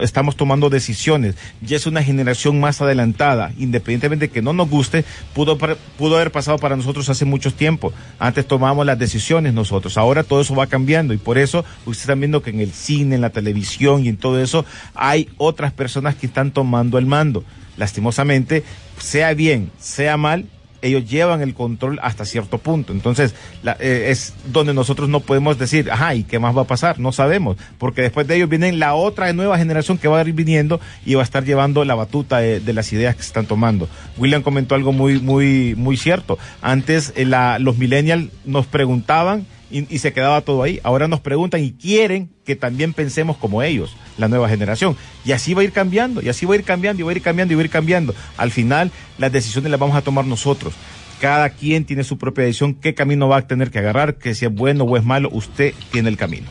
estamos 0.00 0.34
tomando 0.34 0.68
decisiones, 0.68 1.36
ya 1.60 1.76
es 1.76 1.86
una 1.86 2.02
generación 2.02 2.58
más 2.58 2.82
adelantada, 2.82 3.52
independientemente 3.56 4.26
de 4.26 4.32
que 4.32 4.42
no 4.42 4.52
nos 4.52 4.68
guste, 4.68 5.04
pudo 5.32 6.16
haber 6.16 6.32
pasado 6.32 6.58
para 6.58 6.74
nosotros 6.74 7.08
hace 7.08 7.24
mucho 7.24 7.54
tiempo, 7.54 7.92
antes 8.18 8.48
tomábamos 8.48 8.84
las 8.84 8.98
decisiones 8.98 9.54
nosotros, 9.54 9.96
ahora 9.96 10.24
todo 10.24 10.40
eso 10.40 10.56
va 10.56 10.66
cambiando 10.66 11.14
y 11.14 11.18
por 11.18 11.38
eso 11.38 11.64
ustedes 11.80 12.00
están 12.00 12.18
viendo 12.20 12.42
que 12.42 12.50
en 12.50 12.60
el 12.60 12.72
cine, 12.72 13.14
en 13.14 13.20
la 13.20 13.30
televisión 13.30 14.04
y 14.04 14.08
en 14.08 14.16
todo 14.16 14.40
eso 14.40 14.64
hay 14.94 15.28
otras 15.36 15.72
personas 15.72 16.16
que 16.16 16.26
están 16.26 16.50
tomando 16.50 16.98
el 16.98 17.06
mando. 17.06 17.44
Lastimosamente, 17.76 18.64
sea 18.98 19.34
bien, 19.34 19.70
sea 19.78 20.16
mal, 20.16 20.46
ellos 20.82 21.08
llevan 21.08 21.42
el 21.42 21.54
control 21.54 21.98
hasta 22.02 22.24
cierto 22.24 22.58
punto. 22.58 22.92
Entonces, 22.92 23.34
la- 23.62 23.76
eh, 23.80 24.06
es 24.10 24.34
donde 24.52 24.74
nosotros 24.74 25.08
no 25.08 25.20
podemos 25.20 25.58
decir, 25.58 25.90
ajá, 25.90 26.14
¿y 26.14 26.24
qué 26.24 26.38
más 26.38 26.56
va 26.56 26.62
a 26.62 26.66
pasar? 26.66 26.98
No 26.98 27.12
sabemos, 27.12 27.56
porque 27.78 28.02
después 28.02 28.26
de 28.26 28.36
ellos 28.36 28.48
viene 28.48 28.72
la 28.72 28.94
otra 28.94 29.32
nueva 29.32 29.58
generación 29.58 29.98
que 29.98 30.08
va 30.08 30.18
a 30.18 30.22
ir 30.22 30.32
viniendo 30.32 30.80
y 31.04 31.14
va 31.14 31.22
a 31.22 31.24
estar 31.24 31.44
llevando 31.44 31.84
la 31.84 31.94
batuta 31.94 32.38
de, 32.38 32.72
las 32.72 32.92
ideas 32.92 33.16
que 33.16 33.22
se 33.22 33.28
están 33.28 33.46
tomando. 33.46 33.88
William 34.18 34.42
comentó 34.42 34.74
algo 34.74 34.92
muy, 34.92 35.18
muy, 35.20 35.74
muy 35.76 35.96
cierto. 35.96 36.38
Antes, 36.62 37.12
eh, 37.16 37.24
los 37.58 37.78
millennials 37.78 38.28
nos 38.44 38.66
preguntaban 38.66 39.46
y, 39.70 39.92
y 39.94 39.98
se 39.98 40.12
quedaba 40.12 40.40
todo 40.40 40.62
ahí. 40.62 40.80
Ahora 40.82 41.08
nos 41.08 41.20
preguntan 41.20 41.62
y 41.62 41.72
quieren 41.72 42.30
que 42.44 42.56
también 42.56 42.92
pensemos 42.92 43.36
como 43.36 43.62
ellos, 43.62 43.96
la 44.16 44.28
nueva 44.28 44.48
generación. 44.48 44.96
Y 45.24 45.32
así 45.32 45.54
va 45.54 45.62
a 45.62 45.64
ir 45.64 45.72
cambiando, 45.72 46.22
y 46.22 46.28
así 46.28 46.46
va 46.46 46.54
a 46.54 46.58
ir 46.58 46.64
cambiando, 46.64 47.02
y 47.02 47.04
va 47.04 47.10
a 47.10 47.14
ir 47.14 47.22
cambiando, 47.22 47.52
y 47.52 47.56
va 47.56 47.62
a 47.62 47.64
ir 47.64 47.70
cambiando. 47.70 48.14
Al 48.36 48.50
final, 48.50 48.90
las 49.18 49.32
decisiones 49.32 49.70
las 49.70 49.80
vamos 49.80 49.96
a 49.96 50.02
tomar 50.02 50.24
nosotros. 50.24 50.74
Cada 51.20 51.50
quien 51.50 51.84
tiene 51.84 52.04
su 52.04 52.18
propia 52.18 52.44
decisión, 52.44 52.74
qué 52.74 52.94
camino 52.94 53.28
va 53.28 53.38
a 53.38 53.46
tener 53.46 53.70
que 53.70 53.78
agarrar, 53.80 54.16
que 54.16 54.34
si 54.34 54.44
es 54.44 54.54
bueno 54.54 54.84
o 54.84 54.96
es 54.96 55.04
malo, 55.04 55.28
usted 55.32 55.74
tiene 55.90 56.08
el 56.08 56.16
camino. 56.16 56.46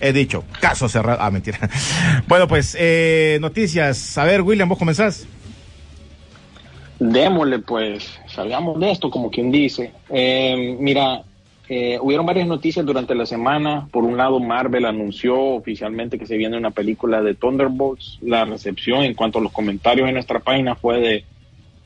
He 0.00 0.12
dicho, 0.12 0.44
caso 0.60 0.88
cerrado. 0.88 1.18
Ah, 1.20 1.30
mentira. 1.30 1.58
Bueno, 2.28 2.46
pues, 2.46 2.76
eh, 2.78 3.38
noticias. 3.40 4.18
A 4.18 4.24
ver, 4.24 4.42
William, 4.42 4.68
vos 4.68 4.78
comenzás. 4.78 5.26
Démosle, 6.98 7.58
pues, 7.60 8.18
salgamos 8.26 8.78
de 8.80 8.90
esto, 8.90 9.10
como 9.10 9.30
quien 9.30 9.50
dice. 9.50 9.92
Eh, 10.10 10.76
mira, 10.78 11.22
eh, 11.68 11.98
hubieron 12.00 12.26
varias 12.26 12.46
noticias 12.46 12.86
durante 12.86 13.14
la 13.14 13.26
semana. 13.26 13.88
Por 13.90 14.04
un 14.04 14.16
lado, 14.16 14.38
Marvel 14.38 14.84
anunció 14.84 15.38
oficialmente 15.38 16.18
que 16.18 16.26
se 16.26 16.36
viene 16.36 16.56
una 16.56 16.70
película 16.70 17.22
de 17.22 17.34
Thunderbolts. 17.34 18.18
La 18.22 18.44
recepción 18.44 19.02
en 19.02 19.14
cuanto 19.14 19.38
a 19.38 19.42
los 19.42 19.52
comentarios 19.52 20.06
en 20.08 20.14
nuestra 20.14 20.38
página 20.38 20.76
fue 20.76 21.00
de, 21.00 21.24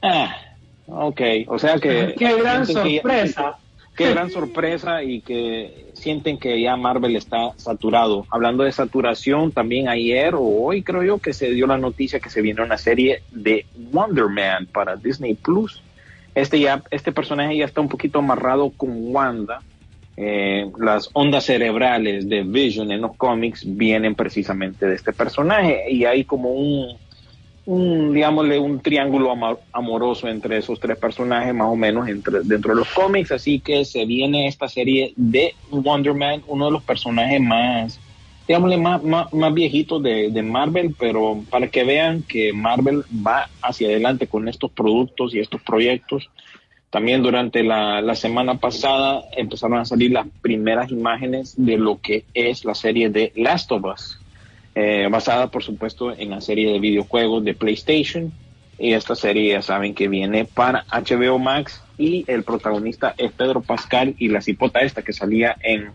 ah, 0.02 0.36
ok, 0.86 1.20
o 1.46 1.58
sea 1.58 1.78
que... 1.78 2.14
Qué 2.18 2.36
gran 2.36 2.66
sienten 2.66 2.84
que 2.84 3.00
sorpresa. 3.00 3.56
qué 3.96 4.10
gran 4.10 4.30
sorpresa 4.30 5.02
y 5.02 5.20
que 5.22 5.86
sienten 5.94 6.38
que 6.38 6.60
ya 6.60 6.76
Marvel 6.76 7.16
está 7.16 7.52
saturado. 7.56 8.26
Hablando 8.30 8.64
de 8.64 8.72
saturación, 8.72 9.50
también 9.50 9.88
ayer 9.88 10.34
o 10.34 10.42
hoy 10.42 10.82
creo 10.82 11.02
yo 11.02 11.18
que 11.18 11.32
se 11.32 11.50
dio 11.52 11.66
la 11.66 11.78
noticia 11.78 12.20
que 12.20 12.28
se 12.28 12.42
viene 12.42 12.62
una 12.62 12.76
serie 12.76 13.22
de 13.30 13.64
Wonder 13.92 14.28
Man 14.28 14.66
para 14.66 14.96
Disney 14.96 15.34
Plus. 15.34 15.82
Este 16.34 16.60
ya, 16.60 16.82
este 16.90 17.12
personaje 17.12 17.56
ya 17.56 17.64
está 17.64 17.80
un 17.80 17.88
poquito 17.88 18.18
amarrado 18.18 18.70
con 18.76 18.90
Wanda. 19.14 19.62
Eh, 20.16 20.70
las 20.78 21.08
ondas 21.12 21.44
cerebrales 21.44 22.28
de 22.28 22.42
Vision 22.42 22.90
en 22.92 23.00
los 23.00 23.16
cómics 23.16 23.62
vienen 23.64 24.14
precisamente 24.14 24.86
de 24.86 24.94
este 24.94 25.12
personaje 25.12 25.90
y 25.90 26.04
hay 26.04 26.24
como 26.24 26.50
un, 26.50 26.98
un 27.64 28.12
digámosle, 28.12 28.58
un 28.58 28.80
triángulo 28.80 29.32
amoroso 29.72 30.28
entre 30.28 30.58
esos 30.58 30.80
tres 30.80 30.98
personajes, 30.98 31.54
más 31.54 31.68
o 31.68 31.76
menos, 31.76 32.08
entre, 32.08 32.40
dentro 32.42 32.74
de 32.74 32.80
los 32.80 32.88
cómics. 32.90 33.32
Así 33.32 33.60
que 33.60 33.84
se 33.84 34.04
viene 34.04 34.46
esta 34.46 34.68
serie 34.68 35.12
de 35.16 35.54
Wonder 35.70 36.14
Man, 36.14 36.42
uno 36.48 36.66
de 36.66 36.72
los 36.72 36.82
personajes 36.82 37.40
más, 37.40 38.00
digámosle, 38.46 38.76
más, 38.76 39.02
más, 39.02 39.32
más 39.32 39.54
viejitos 39.54 40.02
de, 40.02 40.30
de 40.30 40.42
Marvel, 40.42 40.94
pero 40.98 41.42
para 41.48 41.68
que 41.68 41.84
vean 41.84 42.22
que 42.24 42.52
Marvel 42.52 43.04
va 43.26 43.48
hacia 43.62 43.88
adelante 43.88 44.26
con 44.26 44.48
estos 44.48 44.70
productos 44.72 45.34
y 45.34 45.38
estos 45.38 45.62
proyectos. 45.62 46.28
También 46.90 47.22
durante 47.22 47.62
la, 47.62 48.02
la 48.02 48.14
semana 48.14 48.58
pasada 48.58 49.22
empezaron 49.36 49.78
a 49.78 49.84
salir 49.84 50.10
las 50.10 50.26
primeras 50.42 50.90
imágenes 50.90 51.54
de 51.56 51.78
lo 51.78 52.00
que 52.00 52.24
es 52.34 52.64
la 52.64 52.74
serie 52.74 53.10
de 53.10 53.32
Last 53.36 53.70
of 53.72 53.84
Us 53.84 54.20
eh, 54.74 55.08
basada 55.10 55.48
por 55.50 55.64
supuesto 55.64 56.12
en 56.16 56.30
la 56.30 56.40
serie 56.40 56.72
de 56.72 56.78
videojuegos 56.78 57.44
de 57.44 57.54
PlayStation. 57.54 58.32
Y 58.78 58.92
esta 58.92 59.14
serie 59.14 59.52
ya 59.52 59.62
saben 59.62 59.94
que 59.94 60.08
viene 60.08 60.44
para 60.44 60.84
HBO 60.90 61.38
Max 61.38 61.82
y 61.98 62.24
el 62.28 62.44
protagonista 62.44 63.14
es 63.18 63.32
Pedro 63.32 63.60
Pascal 63.60 64.14
y 64.18 64.28
la 64.28 64.40
cipota 64.40 64.80
esta 64.80 65.02
que 65.02 65.12
salía 65.12 65.56
en, 65.60 65.90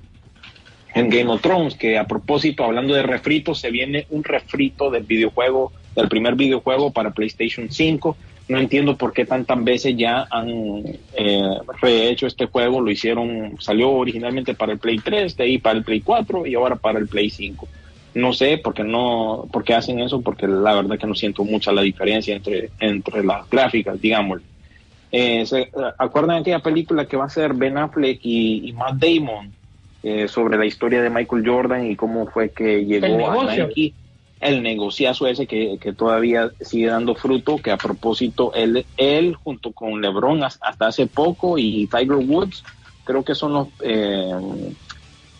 en 0.93 1.09
Game 1.09 1.31
of 1.31 1.41
Thrones, 1.41 1.73
que 1.75 1.97
a 1.97 2.05
propósito, 2.05 2.63
hablando 2.63 2.93
de 2.93 3.01
refritos, 3.01 3.59
se 3.59 3.71
viene 3.71 4.05
un 4.11 4.23
refrito 4.23 4.91
del 4.91 5.03
videojuego, 5.03 5.71
del 5.95 6.09
primer 6.09 6.35
videojuego 6.35 6.91
para 6.91 7.11
PlayStation 7.11 7.71
5. 7.71 8.17
No 8.47 8.59
entiendo 8.59 8.95
por 8.95 9.11
qué 9.11 9.25
tantas 9.25 9.63
veces 9.63 9.95
ya 9.97 10.27
han 10.29 10.49
eh, 11.13 11.49
rehecho 11.81 12.27
este 12.27 12.45
juego, 12.45 12.79
lo 12.79 12.91
hicieron, 12.91 13.55
salió 13.59 13.91
originalmente 13.91 14.53
para 14.53 14.73
el 14.73 14.77
Play 14.77 14.99
3, 14.99 15.35
de 15.35 15.43
ahí 15.43 15.57
para 15.57 15.77
el 15.77 15.83
Play 15.83 16.01
4 16.01 16.45
y 16.45 16.53
ahora 16.55 16.75
para 16.75 16.99
el 16.99 17.07
Play 17.07 17.29
5 17.29 17.67
no 18.15 18.31
sé 18.31 18.57
por 18.57 18.73
qué 18.73 18.83
no 18.83 19.45
por 19.51 19.63
qué 19.63 19.73
hacen 19.73 19.99
eso 19.99 20.21
porque 20.21 20.47
la 20.47 20.73
verdad 20.73 20.97
que 20.97 21.05
no 21.05 21.15
siento 21.15 21.43
mucha 21.43 21.73
la 21.73 21.81
diferencia 21.81 22.33
entre 22.33 22.69
entre 22.79 23.23
las 23.23 23.47
gráficas 23.49 23.99
digamos 24.01 24.41
Eh, 25.11 25.45
se, 25.45 25.69
¿Acuerdan 25.97 26.37
aquella 26.37 26.59
película 26.59 27.05
que 27.05 27.15
va 27.15 27.25
a 27.25 27.29
ser 27.29 27.53
Ben 27.53 27.77
Affleck 27.77 28.19
y, 28.23 28.69
y 28.69 28.73
Matt 28.73 28.95
Damon 28.95 29.51
eh, 30.03 30.27
sobre 30.27 30.57
la 30.57 30.65
historia 30.65 31.01
de 31.01 31.09
Michael 31.09 31.47
Jordan 31.47 31.89
y 31.89 31.95
cómo 31.95 32.27
fue 32.27 32.49
que 32.49 32.85
llegó 32.85 33.31
a. 33.31 33.55
Nike? 33.55 33.93
El 34.41 34.61
negociazo 34.63 35.27
ese 35.27 35.47
que, 35.47 35.77
que 35.79 35.93
todavía 35.93 36.51
sigue 36.61 36.87
dando 36.87 37.15
fruto, 37.15 37.57
que 37.57 37.71
a 37.71 37.77
propósito 37.77 38.53
él, 38.53 38.85
él 38.97 39.35
junto 39.35 39.71
con 39.71 40.01
LeBron 40.01 40.43
has- 40.43 40.59
hasta 40.61 40.87
hace 40.87 41.07
poco 41.07 41.57
y 41.57 41.87
Tiger 41.87 42.17
Woods, 42.17 42.63
creo 43.03 43.23
que 43.23 43.35
son 43.35 43.53
los... 43.53 43.67
eh, 43.81 44.31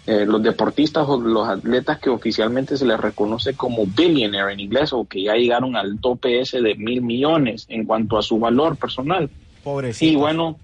eh, 0.08 0.24
los 0.24 0.44
deportistas 0.44 1.04
o 1.10 1.20
los 1.20 1.48
atletas 1.48 1.98
que 1.98 2.12
oficialmente 2.12 2.78
se 2.78 2.86
les 2.86 3.00
reconoce 3.00 3.56
como 3.56 3.88
billionaire 3.88 4.54
en 4.54 4.60
inglés 4.60 4.94
o 4.94 5.06
que 5.06 5.24
ya 5.24 5.34
llegaron 5.34 5.76
al 5.76 6.00
tope 6.00 6.40
ese 6.40 6.62
de 6.62 6.76
mil 6.76 7.02
millones 7.02 7.66
en 7.70 7.86
cuanto 7.86 8.16
a 8.16 8.22
su 8.22 8.38
valor 8.38 8.78
personal. 8.78 9.28
Pobrecito. 9.64 10.12
Y 10.12 10.16
bueno, 10.16 10.60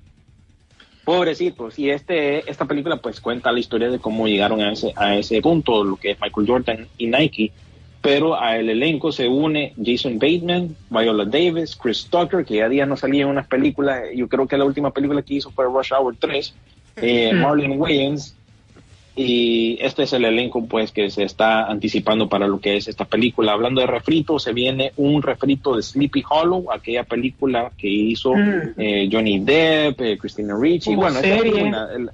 pobrecitos. 1.03 1.79
Y 1.79 1.89
este, 1.89 2.47
esta 2.49 2.65
película 2.65 2.97
pues 2.97 3.19
cuenta 3.19 3.51
la 3.51 3.59
historia 3.59 3.89
de 3.89 3.97
cómo 3.97 4.27
llegaron 4.27 4.61
a 4.61 4.73
ese, 4.73 4.93
a 4.95 5.15
ese 5.15 5.41
punto, 5.41 5.83
lo 5.83 5.95
que 5.95 6.11
es 6.11 6.21
Michael 6.21 6.47
Jordan 6.47 6.87
y 6.99 7.07
Nike. 7.07 7.51
Pero 8.01 8.35
al 8.35 8.67
elenco 8.67 9.11
se 9.11 9.27
une 9.27 9.73
Jason 9.83 10.17
Bateman, 10.17 10.75
Viola 10.89 11.25
Davis, 11.25 11.75
Chris 11.75 12.07
Tucker, 12.09 12.43
que 12.43 12.55
ya 12.55 12.67
días 12.67 12.87
no 12.87 12.97
salía 12.97 13.23
en 13.23 13.29
unas 13.29 13.45
películas. 13.47 14.01
Yo 14.15 14.27
creo 14.27 14.47
que 14.47 14.57
la 14.57 14.65
última 14.65 14.89
película 14.91 15.21
que 15.21 15.35
hizo 15.35 15.51
fue 15.51 15.65
Rush 15.65 15.91
Hour 15.93 16.15
3. 16.19 16.53
eh, 16.97 17.31
Marlon 17.33 17.79
Wayans, 17.79 18.35
y 19.15 19.77
este 19.81 20.03
es 20.03 20.13
el 20.13 20.25
elenco 20.25 20.65
pues 20.65 20.91
que 20.91 21.09
se 21.09 21.23
está 21.23 21.65
anticipando 21.65 22.27
para 22.29 22.47
lo 22.47 22.59
que 22.59 22.77
es 22.77 22.87
esta 22.87 23.05
película. 23.05 23.51
Hablando 23.53 23.81
de 23.81 23.87
refrito, 23.87 24.39
se 24.39 24.51
viene 24.53 24.91
un 24.97 25.21
refrito 25.21 25.75
de 25.75 25.83
Sleepy 25.83 26.23
Hollow, 26.29 26.71
aquella 26.71 27.03
película 27.03 27.71
que 27.77 27.87
hizo 27.89 28.33
Mm. 28.35 28.61
eh, 28.77 29.09
Johnny 29.11 29.39
Depp, 29.39 30.01
eh, 30.01 30.17
Christina 30.17 30.55
Ricci. 30.59 30.95
Bueno, 30.95 31.19
esta 31.19 31.27
es 31.35 31.41
serie. 31.41 31.63
una- 31.63 31.87
el- 31.93 32.09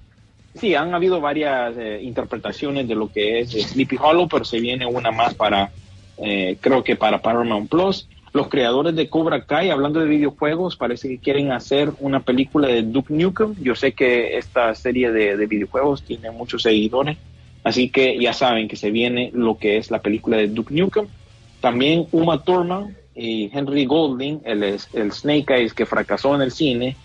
sí, 0.57 0.75
han 0.75 0.93
habido 0.93 1.21
varias 1.21 1.75
eh, 1.77 1.99
interpretaciones 2.03 2.87
de 2.87 2.95
lo 2.95 3.11
que 3.11 3.39
es 3.39 3.55
eh, 3.55 3.61
Sleepy 3.61 3.97
Hollow, 4.01 4.27
pero 4.27 4.45
se 4.45 4.59
viene 4.59 4.85
una 4.85 5.11
más 5.11 5.33
para, 5.33 5.71
eh, 6.17 6.57
creo 6.59 6.83
que 6.83 6.95
para 6.95 7.21
Paramount 7.21 7.69
Plus. 7.69 8.07
Los 8.33 8.49
creadores 8.49 8.95
de 8.95 9.09
Cobra 9.09 9.45
Kai, 9.45 9.69
hablando 9.69 9.99
de 9.99 10.05
videojuegos, 10.05 10.75
parece 10.75 11.07
que 11.07 11.17
quieren 11.17 11.51
hacer 11.51 11.91
una 11.99 12.19
película 12.19 12.67
de 12.67 12.83
Duke 12.83 13.13
Nukem. 13.13 13.55
Yo 13.61 13.73
sé 13.73 13.93
que 13.93 14.37
esta 14.37 14.75
serie 14.75 15.11
de, 15.11 15.37
de 15.37 15.45
videojuegos 15.47 16.03
tiene 16.03 16.29
muchos 16.31 16.61
seguidores, 16.63 17.17
así 17.63 17.89
que 17.89 18.19
ya 18.19 18.33
saben 18.33 18.67
que 18.67 18.75
se 18.75 18.91
viene 18.91 19.31
lo 19.33 19.57
que 19.57 19.77
es 19.77 19.89
la 19.89 19.99
película 19.99 20.37
de 20.37 20.49
Duke 20.49 20.73
Nukem. 20.73 21.07
También 21.61 22.05
Uma 22.11 22.43
Thurman 22.43 22.95
y 23.15 23.49
Henry 23.51 23.85
Golding, 23.85 24.41
el, 24.43 24.61
el 24.63 25.11
Snake 25.11 25.55
Eyes 25.55 25.73
que 25.73 25.87
fracasó 25.87 26.35
en 26.35 26.41
el 26.41 26.51
cine, 26.51 26.95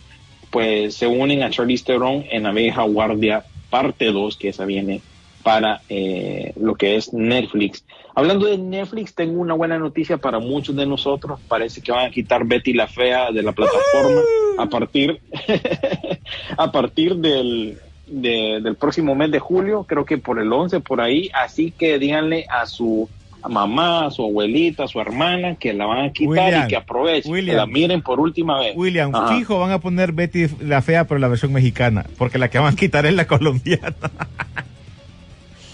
pues 0.52 0.94
se 0.94 1.08
unen 1.08 1.42
a 1.42 1.50
Charlize 1.50 1.84
Theron 1.84 2.24
en 2.30 2.46
Abeja 2.46 2.82
Guardia 2.82 3.44
parte 3.70 4.12
2, 4.12 4.36
que 4.36 4.50
esa 4.50 4.64
viene 4.66 5.00
para 5.42 5.80
eh, 5.88 6.52
lo 6.60 6.76
que 6.76 6.94
es 6.94 7.12
Netflix. 7.12 7.84
Hablando 8.14 8.46
de 8.46 8.58
Netflix, 8.58 9.14
tengo 9.14 9.40
una 9.40 9.54
buena 9.54 9.78
noticia 9.78 10.18
para 10.18 10.38
muchos 10.38 10.76
de 10.76 10.86
nosotros. 10.86 11.40
Parece 11.48 11.80
que 11.80 11.90
van 11.90 12.06
a 12.06 12.10
quitar 12.10 12.44
Betty 12.44 12.74
la 12.74 12.86
Fea 12.86 13.32
de 13.32 13.42
la 13.42 13.52
plataforma 13.52 14.20
a 14.58 14.66
partir, 14.66 15.18
a 16.56 16.70
partir 16.70 17.16
del, 17.16 17.78
de- 18.06 18.60
del 18.62 18.76
próximo 18.76 19.14
mes 19.14 19.30
de 19.30 19.38
julio, 19.40 19.84
creo 19.84 20.04
que 20.04 20.18
por 20.18 20.38
el 20.38 20.52
11, 20.52 20.80
por 20.80 21.00
ahí. 21.00 21.30
Así 21.32 21.70
que 21.72 21.98
díganle 21.98 22.44
a 22.50 22.66
su 22.66 23.08
mamá, 23.48 24.06
a 24.06 24.10
su 24.10 24.22
abuelita, 24.24 24.84
a 24.84 24.88
su 24.88 25.00
hermana 25.00 25.56
que 25.56 25.72
la 25.72 25.86
van 25.86 26.04
a 26.06 26.12
quitar 26.12 26.44
William, 26.46 26.64
y 26.64 26.68
que 26.68 26.76
aprovechen, 26.76 27.32
que 27.34 27.42
la 27.52 27.66
miren 27.66 28.02
por 28.02 28.20
última 28.20 28.58
vez. 28.60 28.74
William, 28.76 29.14
Ajá. 29.14 29.36
fijo, 29.36 29.58
van 29.58 29.72
a 29.72 29.80
poner 29.80 30.12
Betty 30.12 30.46
la 30.60 30.80
fea, 30.82 31.06
pero 31.06 31.18
la 31.18 31.28
versión 31.28 31.52
mexicana, 31.52 32.06
porque 32.18 32.38
la 32.38 32.48
que 32.50 32.58
van 32.58 32.72
a 32.72 32.76
quitar 32.76 33.04
es 33.06 33.14
la 33.14 33.26
colombiana. 33.26 33.94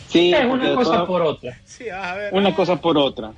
Sí, 0.08 0.32
Es 0.32 0.46
una 0.46 0.74
cosa 0.74 1.06
por 1.06 1.20
otra. 1.20 1.58
Sí, 1.66 1.88
a 1.90 2.14
ver. 2.14 2.32
una 2.34 2.54
cosa 2.54 2.80
por 2.80 2.96
otra. 2.96 3.32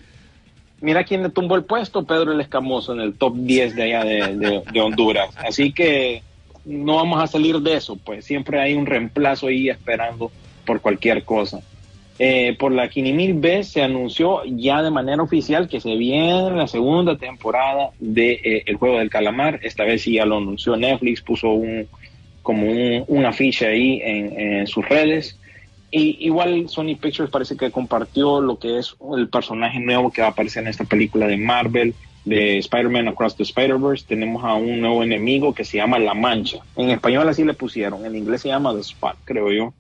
Mira 0.81 1.03
quién 1.03 1.23
le 1.23 1.31
tumbó 1.31 1.57
el 1.57 1.65
puesto, 1.65 2.05
Pedro 2.05 2.33
el 2.33 2.41
Escamoso, 2.41 2.93
en 2.93 3.01
el 3.01 3.15
top 3.15 3.35
10 3.37 3.75
de 3.75 3.83
allá 3.83 4.05
de, 4.05 4.37
de- 4.37 4.63
de 4.73 4.81
Honduras. 4.81 5.31
Así 5.37 5.73
que 5.73 6.23
no 6.65 6.95
vamos 6.97 7.21
a 7.23 7.27
salir 7.27 7.59
de 7.59 7.75
eso, 7.75 7.97
pues 7.97 8.25
siempre 8.25 8.61
hay 8.61 8.75
un 8.75 8.87
reemplazo 8.87 9.49
ahí 9.49 9.69
esperando 9.69 10.31
por 10.65 10.81
cualquier 10.81 11.25
cosa. 11.25 11.61
Eh, 12.23 12.55
por 12.59 12.71
la 12.71 12.91
Quinimil 12.91 13.33
B 13.33 13.65
se 13.65 13.83
anunció 13.83 14.45
ya 14.45 14.83
de 14.83 14.91
manera 14.91 15.23
oficial 15.23 15.71
que 15.71 15.81
se 15.81 15.97
viene 15.97 16.51
la 16.51 16.67
segunda 16.67 17.17
temporada 17.17 17.93
de 17.99 18.33
eh, 18.33 18.63
El 18.67 18.77
Juego 18.77 18.99
del 18.99 19.09
Calamar. 19.09 19.59
Esta 19.63 19.85
vez 19.85 20.03
sí 20.03 20.17
ya 20.17 20.27
lo 20.27 20.37
anunció 20.37 20.77
Netflix, 20.77 21.23
puso 21.23 21.49
un 21.49 21.89
como 22.43 22.67
un, 22.71 23.05
una 23.09 23.33
ficha 23.33 23.69
ahí 23.69 24.03
en, 24.05 24.39
en 24.39 24.67
sus 24.67 24.87
redes. 24.87 25.39
Y 25.91 26.19
igual 26.27 26.69
Sony 26.69 26.95
Pictures 27.01 27.31
parece 27.31 27.57
que 27.57 27.71
compartió 27.71 28.43
lo 28.43 28.59
que 28.59 28.79
es 28.79 28.95
el 29.17 29.31
personaje 29.31 29.81
nuevo 29.81 30.13
que 30.13 30.21
va 30.21 30.29
a 30.29 30.33
aparecer 30.33 30.63
en 30.63 30.69
esta 30.69 30.85
película 30.85 31.27
de 31.27 31.39
Marvel, 31.39 31.95
de 32.27 32.59
Spider-Man 32.59 33.09
Across 33.09 33.37
the 33.37 33.45
Spider-Verse. 33.45 34.05
Tenemos 34.07 34.45
a 34.45 34.53
un 34.57 34.79
nuevo 34.83 35.03
enemigo 35.03 35.55
que 35.55 35.65
se 35.65 35.79
llama 35.79 35.99
La 35.99 36.13
Mancha. 36.13 36.59
En 36.77 36.91
español 36.91 37.27
así 37.31 37.45
le 37.45 37.55
pusieron, 37.55 38.05
en 38.05 38.15
inglés 38.15 38.43
se 38.43 38.49
llama 38.49 38.75
The 38.75 38.81
Spot, 38.81 39.17
creo 39.25 39.51
yo. 39.51 39.73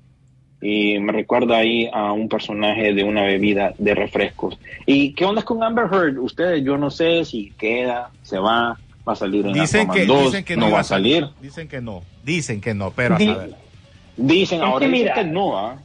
Y 0.63 0.99
me 0.99 1.13
recuerda 1.13 1.57
ahí 1.57 1.89
a 1.93 2.13
un 2.13 2.29
personaje 2.29 2.93
de 2.93 3.03
una 3.03 3.23
bebida 3.23 3.73
de 3.79 3.95
refrescos. 3.95 4.59
¿Y 4.85 5.13
qué 5.15 5.25
onda 5.25 5.43
con 5.43 5.63
Amber 5.63 5.87
Heard? 5.91 6.19
Ustedes, 6.19 6.63
yo 6.63 6.77
no 6.77 6.91
sé 6.91 7.25
si 7.25 7.51
queda, 7.59 8.11
se 8.23 8.39
va, 8.39 8.79
va 9.09 9.13
a 9.13 9.17
salir 9.17 9.47
en 9.47 9.55
Dicen 9.55 9.83
Aquaman 9.83 9.97
que, 9.97 10.07
2, 10.07 10.25
dicen 10.25 10.45
que 10.45 10.57
no, 10.57 10.67
no 10.67 10.73
va 10.73 10.81
a 10.81 10.85
salir. 10.85 11.27
Dicen 11.41 11.67
que 11.69 11.81
no. 11.81 12.03
Dicen 12.23 12.61
que 12.61 12.75
no, 12.75 12.91
pero 12.91 13.15
a 13.15 13.19
Di- 13.19 13.27
saber. 13.27 13.55
Dicen, 14.17 14.59
Es 14.59 14.65
ahora 14.67 14.85
que 14.87 14.93
dicen 14.93 15.03
mira, 15.03 15.15
que 15.15 15.25
no, 15.25 15.59
¿ah? 15.59 15.79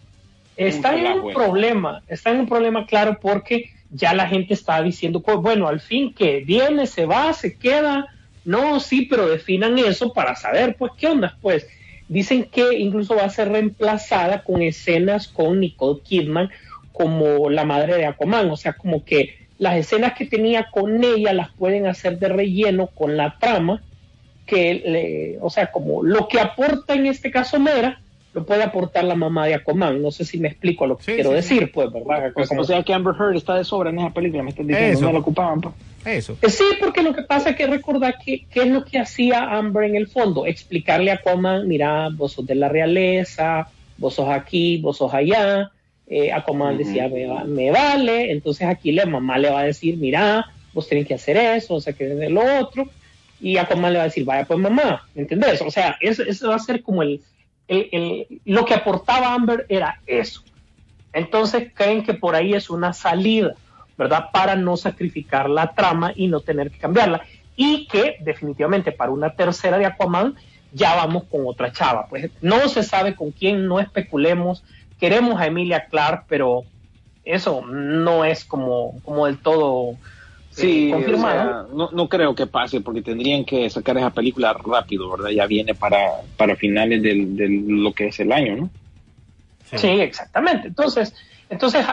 Está 0.58 0.96
en 0.96 1.20
un 1.22 1.34
problema, 1.34 2.02
está 2.08 2.32
en 2.32 2.42
un 2.42 2.48
problema 2.48 2.86
claro 2.86 3.18
porque 3.22 3.70
ya 3.90 4.14
la 4.14 4.28
gente 4.28 4.54
está 4.54 4.82
diciendo, 4.82 5.22
pues, 5.22 5.38
bueno, 5.38 5.68
al 5.68 5.80
fin 5.80 6.14
que 6.14 6.42
viene, 6.42 6.86
se 6.86 7.06
va, 7.06 7.32
se 7.34 7.58
queda. 7.58 8.08
No, 8.44 8.80
sí, 8.80 9.04
pero 9.10 9.28
definan 9.28 9.78
eso 9.80 10.12
para 10.14 10.36
saber, 10.36 10.76
pues, 10.78 10.92
qué 10.98 11.08
onda, 11.08 11.38
pues. 11.42 11.66
Dicen 12.08 12.44
que 12.52 12.78
incluso 12.78 13.16
va 13.16 13.24
a 13.24 13.30
ser 13.30 13.50
reemplazada 13.50 14.44
con 14.44 14.62
escenas 14.62 15.28
con 15.28 15.60
Nicole 15.60 16.02
Kidman 16.02 16.50
como 16.92 17.50
la 17.50 17.66
madre 17.66 17.98
de 17.98 18.06
Aquaman, 18.06 18.50
o 18.50 18.58
sea, 18.58 18.74
como 18.74 19.04
que 19.04 19.36
las 19.58 19.76
escenas 19.78 20.14
que 20.14 20.26
tenía 20.26 20.68
con 20.72 21.04
ella 21.04 21.34
las 21.34 21.52
pueden 21.52 21.88
hacer 21.88 22.20
de 22.20 22.30
relleno 22.30 22.88
con 22.88 23.18
la 23.18 23.38
trama, 23.40 23.82
que, 24.46 24.76
le, 24.86 25.38
o 25.42 25.50
sea, 25.50 25.72
como 25.72 26.04
lo 26.04 26.28
que 26.28 26.40
aporta 26.40 26.94
en 26.94 27.08
este 27.08 27.32
caso 27.32 27.60
Mera, 27.60 28.00
lo 28.34 28.46
puede 28.46 28.64
aportar 28.64 29.06
la 29.06 29.16
mamá 29.16 29.48
de 29.48 29.56
Aquaman. 29.56 30.02
No 30.02 30.12
sé 30.12 30.26
si 30.26 30.38
me 30.38 30.50
explico 30.50 30.86
lo 30.86 30.98
que 30.98 31.04
Sí, 31.06 31.14
quiero 31.16 31.30
sí, 31.32 31.36
decir, 31.38 31.72
pues, 31.74 31.92
¿verdad? 31.92 32.32
Pues, 32.34 32.50
Como- 32.50 32.64
sea 32.66 32.84
que 32.84 32.94
Amber 32.94 33.16
Heard 33.20 33.38
está 33.38 33.56
de 33.56 33.64
sobra 33.64 33.90
en 33.90 34.00
esa 34.00 34.14
película, 34.14 34.44
me 34.44 34.50
estás 34.52 34.68
diciendo, 34.68 34.92
Eso. 35.00 35.06
no 35.06 35.14
la 35.14 35.20
ocupaban. 35.20 35.62
pues. 35.62 35.74
Eso. 36.06 36.38
Eh, 36.42 36.50
Sí, 36.50 36.64
porque 36.80 37.02
lo 37.02 37.14
que 37.14 37.24
pasa 37.24 37.50
es 37.52 37.56
que 37.56 37.68
recordar 37.68 38.18
que, 38.24 38.46
qué 38.52 38.62
es 38.62 38.68
lo 38.68 38.86
que 38.86 39.00
hacía 39.00 39.44
Amber 39.58 39.86
en 39.86 39.96
el 39.96 40.08
fondo, 40.08 40.46
explicarle 40.46 41.12
a 41.12 41.16
Aquaman, 41.16 41.68
mira, 41.68 42.10
vos 42.14 42.34
sos 42.34 42.46
de 42.46 42.56
la 42.56 42.70
realeza, 42.70 43.68
vos 43.98 44.14
sos 44.16 44.30
aquí, 44.30 44.78
vos 44.78 44.98
sos 44.98 45.14
allá. 45.14 45.72
Eh, 46.08 46.32
Aquaman 46.32 46.76
Ujú. 46.76 46.84
decía, 46.84 47.08
me, 47.10 47.26
va- 47.26 47.44
me 47.46 47.72
vale, 47.72 48.32
entonces 48.32 48.68
aquí 48.68 48.92
la 48.92 49.06
mamá 49.08 49.38
le 49.40 49.50
va 49.50 49.62
a 49.62 49.66
decir, 49.66 49.98
mira, 49.98 50.46
vos 50.74 50.88
tenés 50.88 51.08
que 51.08 51.16
hacer 51.16 51.36
eso, 51.38 51.76
o 51.76 51.82
sea, 51.82 51.94
que 51.94 52.06
de 52.06 52.30
lo 52.30 52.42
otro, 52.62 52.88
y 53.42 53.58
Aquaman 53.58 53.92
le 53.92 53.98
va 53.98 54.04
a 54.04 54.08
decir, 54.08 54.24
vaya 54.24 54.46
pues 54.46 54.60
mamá, 54.60 55.04
¿me 55.16 55.24
entendés? 55.24 55.62
O 55.64 55.72
sea, 55.72 55.98
eso, 56.00 56.22
eso 56.24 56.50
va 56.50 56.56
a 56.56 56.60
ser 56.60 56.84
como 56.84 57.02
el, 57.02 57.22
el- 57.68 57.90
el- 57.92 58.42
lo 58.46 58.66
que 58.66 58.76
aportaba 58.76 59.34
Amber 59.34 59.66
era 59.68 60.00
eso. 60.06 60.42
Entonces 61.14 61.72
creen 61.74 62.04
que 62.04 62.14
por 62.14 62.36
ahí 62.36 62.54
es 62.54 62.70
una 62.70 62.94
salida, 62.94 63.56
¿verdad? 63.98 64.30
Para 64.32 64.56
no 64.56 64.78
sacrificar 64.78 65.50
la 65.50 65.74
trama 65.74 66.12
y 66.16 66.28
no 66.28 66.42
tener 66.42 66.72
que 66.72 66.80
cambiarla. 66.80 67.22
Y 67.56 67.88
que 67.88 68.18
definitivamente 68.20 68.92
para 68.92 69.12
una 69.12 69.32
tercera 69.32 69.78
de 69.78 69.86
Aquaman 69.86 70.36
ya 70.74 70.96
vamos 70.96 71.24
con 71.26 71.48
otra 71.48 71.72
chava. 71.72 72.08
Pues 72.08 72.30
no 72.42 72.68
se 72.68 72.84
sabe 72.84 73.16
con 73.16 73.32
quién, 73.32 73.68
no 73.68 73.80
especulemos. 73.80 74.64
Queremos 75.00 75.40
a 75.40 75.48
Emilia 75.48 75.86
Clark, 75.86 76.26
pero 76.28 76.64
eso 77.24 77.66
no 77.66 78.26
es 78.26 78.44
como, 78.44 79.00
como 79.04 79.26
del 79.26 79.38
todo 79.40 79.92
eh, 79.92 79.98
Sí, 80.52 80.90
o 80.92 80.96
confirmado. 80.96 81.68
sea, 81.68 81.76
no, 81.76 81.90
no 81.92 82.08
creo 82.10 82.36
que 82.36 82.48
pase 82.48 82.82
porque 82.82 83.02
tendrían 83.02 83.44
que 83.46 83.70
sacar 83.70 83.98
esa 83.98 84.10
película 84.12 84.54
rápido, 84.54 85.10
¿verdad? 85.12 85.30
Ya 85.30 85.46
viene 85.48 85.74
para, 85.76 86.00
para 86.38 86.56
finales 86.56 87.02
del, 87.02 87.36
del 87.36 87.68
lo 87.68 87.94
que 87.94 88.08
es 88.08 88.20
el 88.20 88.32
año, 88.32 88.56
¿no? 88.56 88.70
Sí, 89.78 89.88
exactamente. 89.88 90.68
Entonces, 90.68 91.14
entonces 91.50 91.86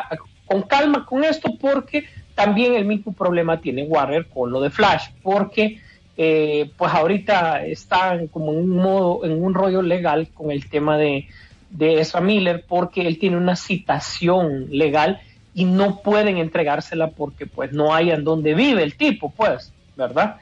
con 0.52 0.62
calma 0.62 1.06
con 1.06 1.24
esto, 1.24 1.56
porque 1.58 2.04
también 2.34 2.74
el 2.74 2.84
mismo 2.84 3.12
problema 3.12 3.58
tiene 3.58 3.84
Warner 3.84 4.26
con 4.26 4.50
lo 4.52 4.60
de 4.60 4.68
Flash, 4.68 5.08
porque 5.22 5.80
eh, 6.18 6.70
pues 6.76 6.92
ahorita 6.92 7.64
están 7.64 8.26
como 8.26 8.52
en 8.52 8.58
un 8.58 8.68
modo, 8.68 9.24
en 9.24 9.42
un 9.42 9.54
rollo 9.54 9.80
legal 9.80 10.28
con 10.34 10.50
el 10.50 10.68
tema 10.68 10.98
de, 10.98 11.26
de 11.70 12.00
Ezra 12.00 12.20
Miller, 12.20 12.66
porque 12.68 13.06
él 13.06 13.18
tiene 13.18 13.38
una 13.38 13.56
citación 13.56 14.66
legal 14.68 15.22
y 15.54 15.64
no 15.64 16.02
pueden 16.02 16.36
entregársela 16.36 17.08
porque 17.08 17.46
pues 17.46 17.72
no 17.72 17.94
hay 17.94 18.10
en 18.10 18.22
donde 18.22 18.52
vive 18.52 18.82
el 18.82 18.94
tipo, 18.94 19.32
pues, 19.34 19.72
¿verdad? 19.96 20.36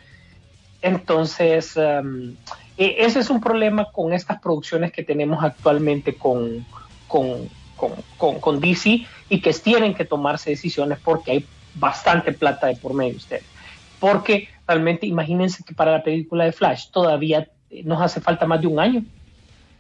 Entonces, 0.82 1.76
um, 1.76 2.34
eh, 2.76 2.96
ese 2.98 3.20
es 3.20 3.30
un 3.30 3.40
problema 3.40 3.92
con 3.92 4.12
estas 4.12 4.40
producciones 4.40 4.90
que 4.90 5.04
tenemos 5.04 5.44
actualmente 5.44 6.14
con, 6.14 6.66
con, 7.06 7.48
con, 7.76 8.40
con 8.40 8.60
DC 8.60 9.06
y 9.30 9.40
que 9.40 9.52
tienen 9.54 9.94
que 9.94 10.04
tomarse 10.04 10.50
decisiones 10.50 10.98
porque 11.02 11.30
hay 11.30 11.46
bastante 11.74 12.32
plata 12.32 12.66
de 12.66 12.76
por 12.76 12.92
medio 12.92 13.16
ustedes. 13.16 13.44
Porque 13.98 14.48
realmente 14.66 15.06
imagínense 15.06 15.64
que 15.64 15.72
para 15.74 15.92
la 15.92 16.02
película 16.02 16.44
de 16.44 16.52
Flash 16.52 16.88
todavía 16.90 17.48
eh, 17.70 17.82
nos 17.84 18.02
hace 18.02 18.20
falta 18.20 18.44
más 18.46 18.60
de 18.60 18.66
un 18.66 18.78
año, 18.78 19.02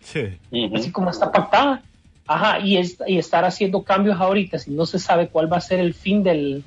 Sí. 0.02 0.38
Así 0.74 0.90
como 0.90 1.10
está 1.10 1.30
pactada. 1.30 1.82
Ajá, 2.26 2.58
y, 2.60 2.78
es- 2.78 2.96
y 3.06 3.18
estar 3.18 3.44
haciendo 3.44 3.82
cambios 3.82 4.18
ahorita, 4.18 4.58
si 4.58 4.70
no 4.70 4.86
se 4.86 4.98
sabe 4.98 5.28
cuál 5.28 5.52
va 5.52 5.58
a 5.58 5.60
ser 5.60 5.78
el 5.78 5.92
fin 5.92 6.22
del, 6.22 6.64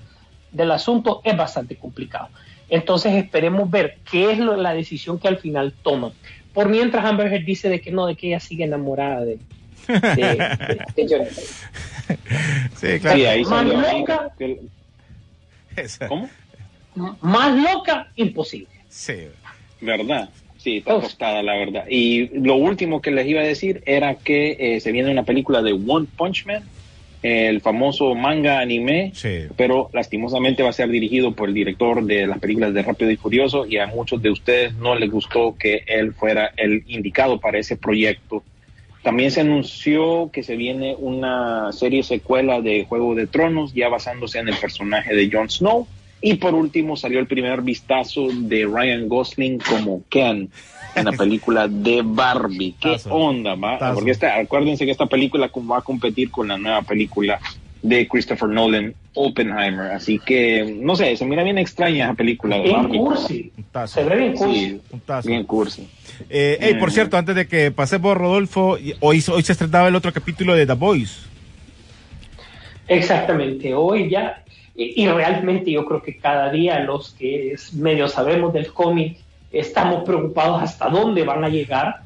del 0.51 0.69
asunto, 0.71 1.19
es 1.23 1.35
bastante 1.35 1.75
complicado. 1.75 2.27
Entonces 2.69 3.13
esperemos 3.15 3.71
ver 3.71 3.97
qué 4.11 4.31
es 4.31 4.37
lo- 4.39 4.55
la 4.55 4.73
decisión 4.73 5.17
que 5.17 5.27
al 5.29 5.37
final 5.37 5.73
toman. 5.83 6.11
Por 6.53 6.69
mientras 6.69 7.03
Amber 7.05 7.31
Heard 7.33 7.45
dice 7.45 7.69
de 7.69 7.81
que 7.81 7.91
no, 7.91 8.05
de 8.05 8.15
que 8.15 8.27
ella 8.27 8.39
sigue 8.39 8.65
enamorada 8.65 9.25
de, 9.25 9.39
de, 9.87 10.15
de-. 10.15 10.85
Sí, 10.95 11.07
claro. 12.99 13.17
Sí, 13.17 13.25
ahí 13.25 13.43
Más 13.45 13.65
loca. 13.65 14.29
que- 14.37 14.59
Esa- 15.75 16.07
¿Cómo? 16.07 16.29
Más 17.21 17.57
loca, 17.57 18.11
imposible. 18.15 18.67
Sí. 18.89 19.27
¿Verdad? 19.81 20.29
Sí, 20.57 20.77
está 20.77 20.99
tostada, 21.01 21.41
la 21.43 21.55
verdad. 21.55 21.85
Y 21.89 22.27
lo 22.39 22.55
último 22.55 23.01
que 23.01 23.11
les 23.11 23.27
iba 23.27 23.41
a 23.41 23.45
decir 23.45 23.81
era 23.85 24.15
que 24.15 24.55
eh, 24.59 24.79
se 24.79 24.91
viene 24.91 25.11
una 25.11 25.23
película 25.23 25.61
de 25.61 25.73
One 25.73 26.07
Punch 26.15 26.45
Man, 26.45 26.63
el 27.21 27.59
famoso 27.61 28.13
manga 28.15 28.59
anime, 28.59 29.11
Sí. 29.15 29.45
pero 29.57 29.89
lastimosamente 29.93 30.61
va 30.63 30.69
a 30.69 30.73
ser 30.73 30.89
dirigido 30.89 31.33
por 31.33 31.49
el 31.49 31.55
director 31.55 32.03
de 32.05 32.27
las 32.27 32.39
películas 32.39 32.73
de 32.73 32.83
Rápido 32.83 33.11
y 33.11 33.17
Furioso 33.17 33.65
y 33.65 33.77
a 33.77 33.87
muchos 33.87 34.21
de 34.21 34.29
ustedes 34.29 34.73
no 34.75 34.95
les 34.95 35.09
gustó 35.09 35.55
que 35.57 35.83
él 35.87 36.13
fuera 36.13 36.51
el 36.57 36.83
indicado 36.87 37.39
para 37.39 37.57
ese 37.57 37.75
proyecto. 37.75 38.43
También 39.03 39.31
se 39.31 39.41
anunció 39.41 40.29
que 40.31 40.43
se 40.43 40.55
viene 40.55 40.95
una 40.97 41.73
serie 41.73 42.03
secuela 42.03 42.61
de 42.61 42.85
Juego 42.85 43.15
de 43.15 43.27
Tronos, 43.27 43.73
ya 43.73 43.89
basándose 43.89 44.39
en 44.39 44.47
el 44.47 44.55
personaje 44.55 45.13
de 45.13 45.29
Jon 45.29 45.49
Snow. 45.49 45.87
Y 46.21 46.35
por 46.35 46.55
último 46.55 46.95
salió 46.95 47.19
el 47.19 47.27
primer 47.27 47.61
vistazo 47.61 48.29
de 48.31 48.65
Ryan 48.65 49.09
Gosling 49.09 49.59
como 49.59 50.03
Ken 50.07 50.49
en 50.95 51.05
la 51.05 51.11
película 51.17 51.67
de 51.67 52.01
Barbie. 52.01 52.75
¿Qué 52.79 52.93
Tazo. 52.93 53.13
onda, 53.13 53.55
va? 53.55 53.77
Tazo. 53.77 53.95
Porque 53.95 54.11
esta, 54.11 54.37
acuérdense 54.37 54.85
que 54.85 54.91
esta 54.91 55.07
película 55.07 55.51
va 55.69 55.79
a 55.79 55.81
competir 55.81 56.31
con 56.31 56.47
la 56.47 56.57
nueva 56.57 56.81
película 56.83 57.41
de 57.83 58.07
Christopher 58.07 58.49
Nolan, 58.49 58.95
Oppenheimer. 59.13 59.91
Así 59.91 60.17
que, 60.17 60.63
no 60.81 60.95
sé, 60.95 61.15
se 61.15 61.25
mira 61.25 61.43
bien 61.43 61.57
extraña 61.59 62.05
esa 62.05 62.13
película 62.15 62.57
de 62.57 62.65
En 62.65 62.71
Barbie. 62.73 62.97
cursi. 62.97 63.51
Un 63.57 63.63
tazo. 63.65 63.93
Se 64.01 64.03
ve 64.09 64.15
bien 64.15 64.33
cursi. 64.33 64.55
Sí, 64.69 64.81
Un 64.91 64.99
tazo. 65.01 65.27
bien 65.29 65.43
cursi. 65.43 65.87
Eh, 66.29 66.57
hey, 66.61 66.75
por 66.79 66.91
cierto, 66.91 67.17
antes 67.17 67.35
de 67.35 67.45
que 67.47 67.69
pasemos, 67.71 68.17
Rodolfo, 68.17 68.77
hoy, 69.01 69.23
hoy 69.27 69.41
se 69.43 69.51
estrenaba 69.51 69.87
el 69.89 69.95
otro 69.95 70.11
capítulo 70.11 70.55
de 70.55 70.65
The 70.65 70.73
Boys. 70.73 71.25
Exactamente, 72.87 73.73
hoy 73.73 74.09
ya, 74.09 74.43
y, 74.75 75.03
y 75.03 75.07
realmente 75.07 75.71
yo 75.71 75.85
creo 75.85 76.01
que 76.01 76.17
cada 76.17 76.51
día 76.51 76.79
los 76.81 77.13
que 77.13 77.53
es- 77.53 77.73
medio 77.73 78.07
sabemos 78.07 78.53
del 78.53 78.73
cómic 78.73 79.17
estamos 79.51 80.03
preocupados 80.03 80.61
hasta 80.61 80.89
dónde 80.89 81.23
van 81.23 81.43
a 81.43 81.49
llegar 81.49 82.01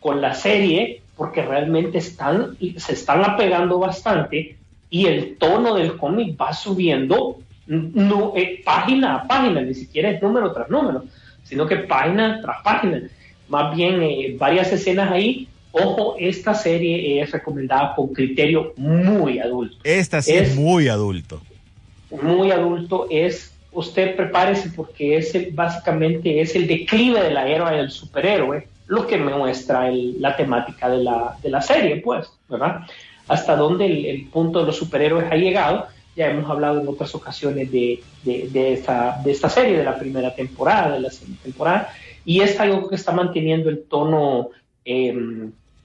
con 0.00 0.20
la 0.20 0.34
serie, 0.34 1.02
porque 1.16 1.42
realmente 1.42 1.98
están, 1.98 2.56
se 2.76 2.92
están 2.92 3.24
apegando 3.24 3.78
bastante 3.78 4.56
y 4.92 5.06
el 5.06 5.36
tono 5.38 5.74
del 5.74 5.96
cómic 5.96 6.38
va 6.40 6.52
subiendo 6.52 7.38
no, 7.66 8.34
eh, 8.36 8.60
página 8.64 9.14
a 9.16 9.26
página, 9.26 9.62
ni 9.62 9.72
siquiera 9.72 10.10
es 10.10 10.20
número 10.20 10.52
tras 10.52 10.68
número, 10.68 11.04
sino 11.42 11.66
que 11.66 11.76
página 11.76 12.40
tras 12.42 12.62
página. 12.62 13.00
Más 13.48 13.74
bien 13.74 14.02
eh, 14.02 14.36
varias 14.38 14.70
escenas 14.72 15.10
ahí. 15.10 15.48
Ojo, 15.70 16.16
esta 16.18 16.52
serie 16.54 17.22
es 17.22 17.30
recomendada 17.30 17.94
con 17.94 18.08
criterio 18.08 18.74
muy 18.76 19.38
adulto 19.38 19.76
Esta 19.84 20.20
sí 20.20 20.32
es, 20.32 20.50
Es- 20.50 20.56
muy 20.56 20.88
adulto. 20.88 21.40
muy 22.10 22.50
adulto 22.50 23.06
es 23.08 23.54
usted 23.72 24.14
prepárese 24.14 24.68
porque 24.76 25.16
es 25.16 25.34
el- 25.34 25.52
básicamente 25.52 26.42
es 26.42 26.54
el 26.54 26.66
declive 26.66 27.22
de 27.22 27.30
la 27.30 27.48
era 27.48 27.70
del 27.70 27.90
superhéroe 27.90 28.68
lo 28.88 29.06
que 29.06 29.16
me 29.16 29.34
muestra 29.34 29.88
el- 29.88 30.20
la 30.20 30.36
temática 30.36 30.90
de 30.90 31.02
la, 31.02 31.38
de 31.42 31.48
la 31.48 31.62
serie 31.62 31.96
pues 32.04 32.28
verdad 32.50 32.82
hasta 33.28 33.56
dónde 33.56 34.10
el, 34.10 34.26
punto 34.26 34.60
de 34.60 34.66
los 34.66 34.76
superhéroes 34.76 35.30
ha 35.30 35.36
llegado 35.36 35.86
ya 36.14 36.30
hemos 36.30 36.50
hablado 36.50 36.80
en 36.80 36.88
otras 36.88 37.14
ocasiones 37.14 37.70
de, 37.72 38.02
de, 38.24 38.72
esta, 38.72 39.20
de 39.24 39.32
esta 39.32 39.48
serie 39.48 39.78
de 39.78 39.84
la 39.84 39.98
primera 39.98 40.34
temporada 40.34 40.92
de 40.94 41.00
la 41.00 41.10
segunda 41.10 41.42
temporada 41.42 41.88
y 42.24 42.40
es 42.40 42.58
algo 42.60 42.88
que 42.88 42.96
está 42.96 43.12
manteniendo 43.12 43.70
el 43.70 43.82
tono 43.84 44.50
eh, 44.84 45.14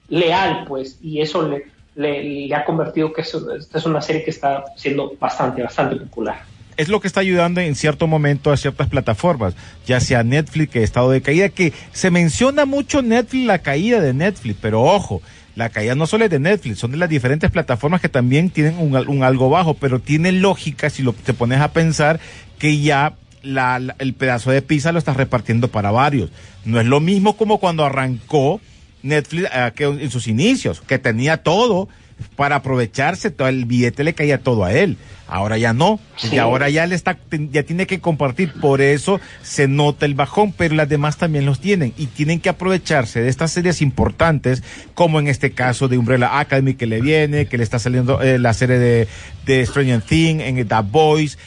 leal 0.08 0.64
pues 0.66 0.98
y 1.02 1.20
eso 1.20 1.50
le, 1.96 2.54
ha 2.54 2.64
convertido 2.64 3.12
que 3.12 3.22
esta 3.22 3.78
es 3.78 3.86
una 3.86 4.02
serie 4.02 4.22
que 4.22 4.30
está 4.30 4.64
siendo 4.76 5.14
bastante, 5.18 5.62
bastante 5.62 5.96
popular. 5.96 6.42
es 6.76 6.88
lo 6.88 7.00
que 7.00 7.08
está 7.08 7.20
ayudando 7.20 7.60
en 7.60 7.74
cierto 7.74 8.06
momento 8.06 8.52
a 8.52 8.56
ciertas 8.56 8.88
plataformas, 8.88 9.54
ya 9.86 9.98
sea 9.98 10.22
Netflix, 10.22 10.72
que 10.72 10.78
ha 10.80 10.84
estado 10.84 11.10
de 11.10 11.22
caída, 11.22 11.48
que 11.48 11.72
se 11.92 12.10
menciona 12.10 12.66
mucho 12.66 13.02
Netflix, 13.02 13.46
la 13.46 13.58
caída 13.60 14.00
de 14.00 14.14
Netflix, 14.14 14.58
pero 14.60 14.82
ojo, 14.82 15.22
la 15.58 15.70
caída 15.70 15.94
no 15.96 16.06
solo 16.06 16.24
es 16.24 16.30
de 16.30 16.38
Netflix, 16.38 16.78
son 16.78 16.92
de 16.92 16.96
las 16.98 17.08
diferentes 17.08 17.50
plataformas 17.50 18.00
que 18.00 18.08
también 18.08 18.48
tienen 18.50 18.78
un, 18.78 18.94
al- 18.94 19.08
un 19.08 19.24
algo 19.24 19.50
bajo, 19.50 19.74
pero 19.74 19.98
tiene 19.98 20.30
lógica 20.30 20.88
si 20.88 21.02
lo 21.02 21.12
te 21.12 21.34
pones 21.34 21.60
a 21.60 21.72
pensar 21.72 22.20
que 22.60 22.80
ya 22.80 23.14
la- 23.42 23.94
el 23.98 24.14
pedazo 24.14 24.52
de 24.52 24.62
pizza 24.62 24.92
lo 24.92 24.98
estás 25.00 25.16
repartiendo 25.16 25.66
para 25.68 25.90
varios. 25.90 26.30
No 26.64 26.80
es 26.80 26.86
lo 26.86 27.00
mismo 27.00 27.36
como 27.36 27.58
cuando 27.58 27.84
arrancó 27.84 28.60
Netflix 29.02 29.48
eh, 29.52 29.72
en 29.78 30.10
sus 30.12 30.28
inicios, 30.28 30.80
que 30.80 30.98
tenía 31.00 31.38
todo 31.38 31.88
para 32.36 32.56
aprovecharse, 32.56 33.30
todo 33.30 33.48
el 33.48 33.64
billete 33.64 34.04
le 34.04 34.14
caía 34.14 34.38
todo 34.38 34.64
a 34.64 34.72
él. 34.72 34.96
Ahora 35.30 35.58
ya 35.58 35.74
no, 35.74 36.00
Sí. 36.16 36.30
y 36.32 36.38
ahora 36.38 36.70
ya 36.70 36.86
le 36.86 36.94
está, 36.94 37.18
ya 37.50 37.62
tiene 37.62 37.86
que 37.86 38.00
compartir, 38.00 38.50
por 38.62 38.80
eso 38.80 39.20
se 39.42 39.68
nota 39.68 40.06
el 40.06 40.14
bajón, 40.14 40.52
pero 40.56 40.74
las 40.74 40.88
demás 40.88 41.18
también 41.18 41.44
los 41.44 41.60
tienen 41.60 41.92
y 41.98 42.06
tienen 42.06 42.40
que 42.40 42.48
aprovecharse 42.48 43.20
de 43.20 43.28
estas 43.28 43.50
series 43.52 43.82
importantes, 43.82 44.62
como 44.94 45.20
en 45.20 45.28
este 45.28 45.50
caso 45.50 45.86
de 45.86 45.98
Umbrella 45.98 46.38
Academy 46.38 46.72
que 46.74 46.86
le 46.86 47.02
viene, 47.02 47.44
que 47.46 47.58
le 47.58 47.64
está 47.64 47.78
saliendo 47.78 48.22
eh, 48.22 48.38
la 48.38 48.54
serie 48.54 48.78
de, 48.78 49.06
de 49.48 49.64
Stranger 49.64 50.02
Things, 50.02 50.42
en 50.42 50.68
The 50.68 50.74
Boys, 50.84 51.38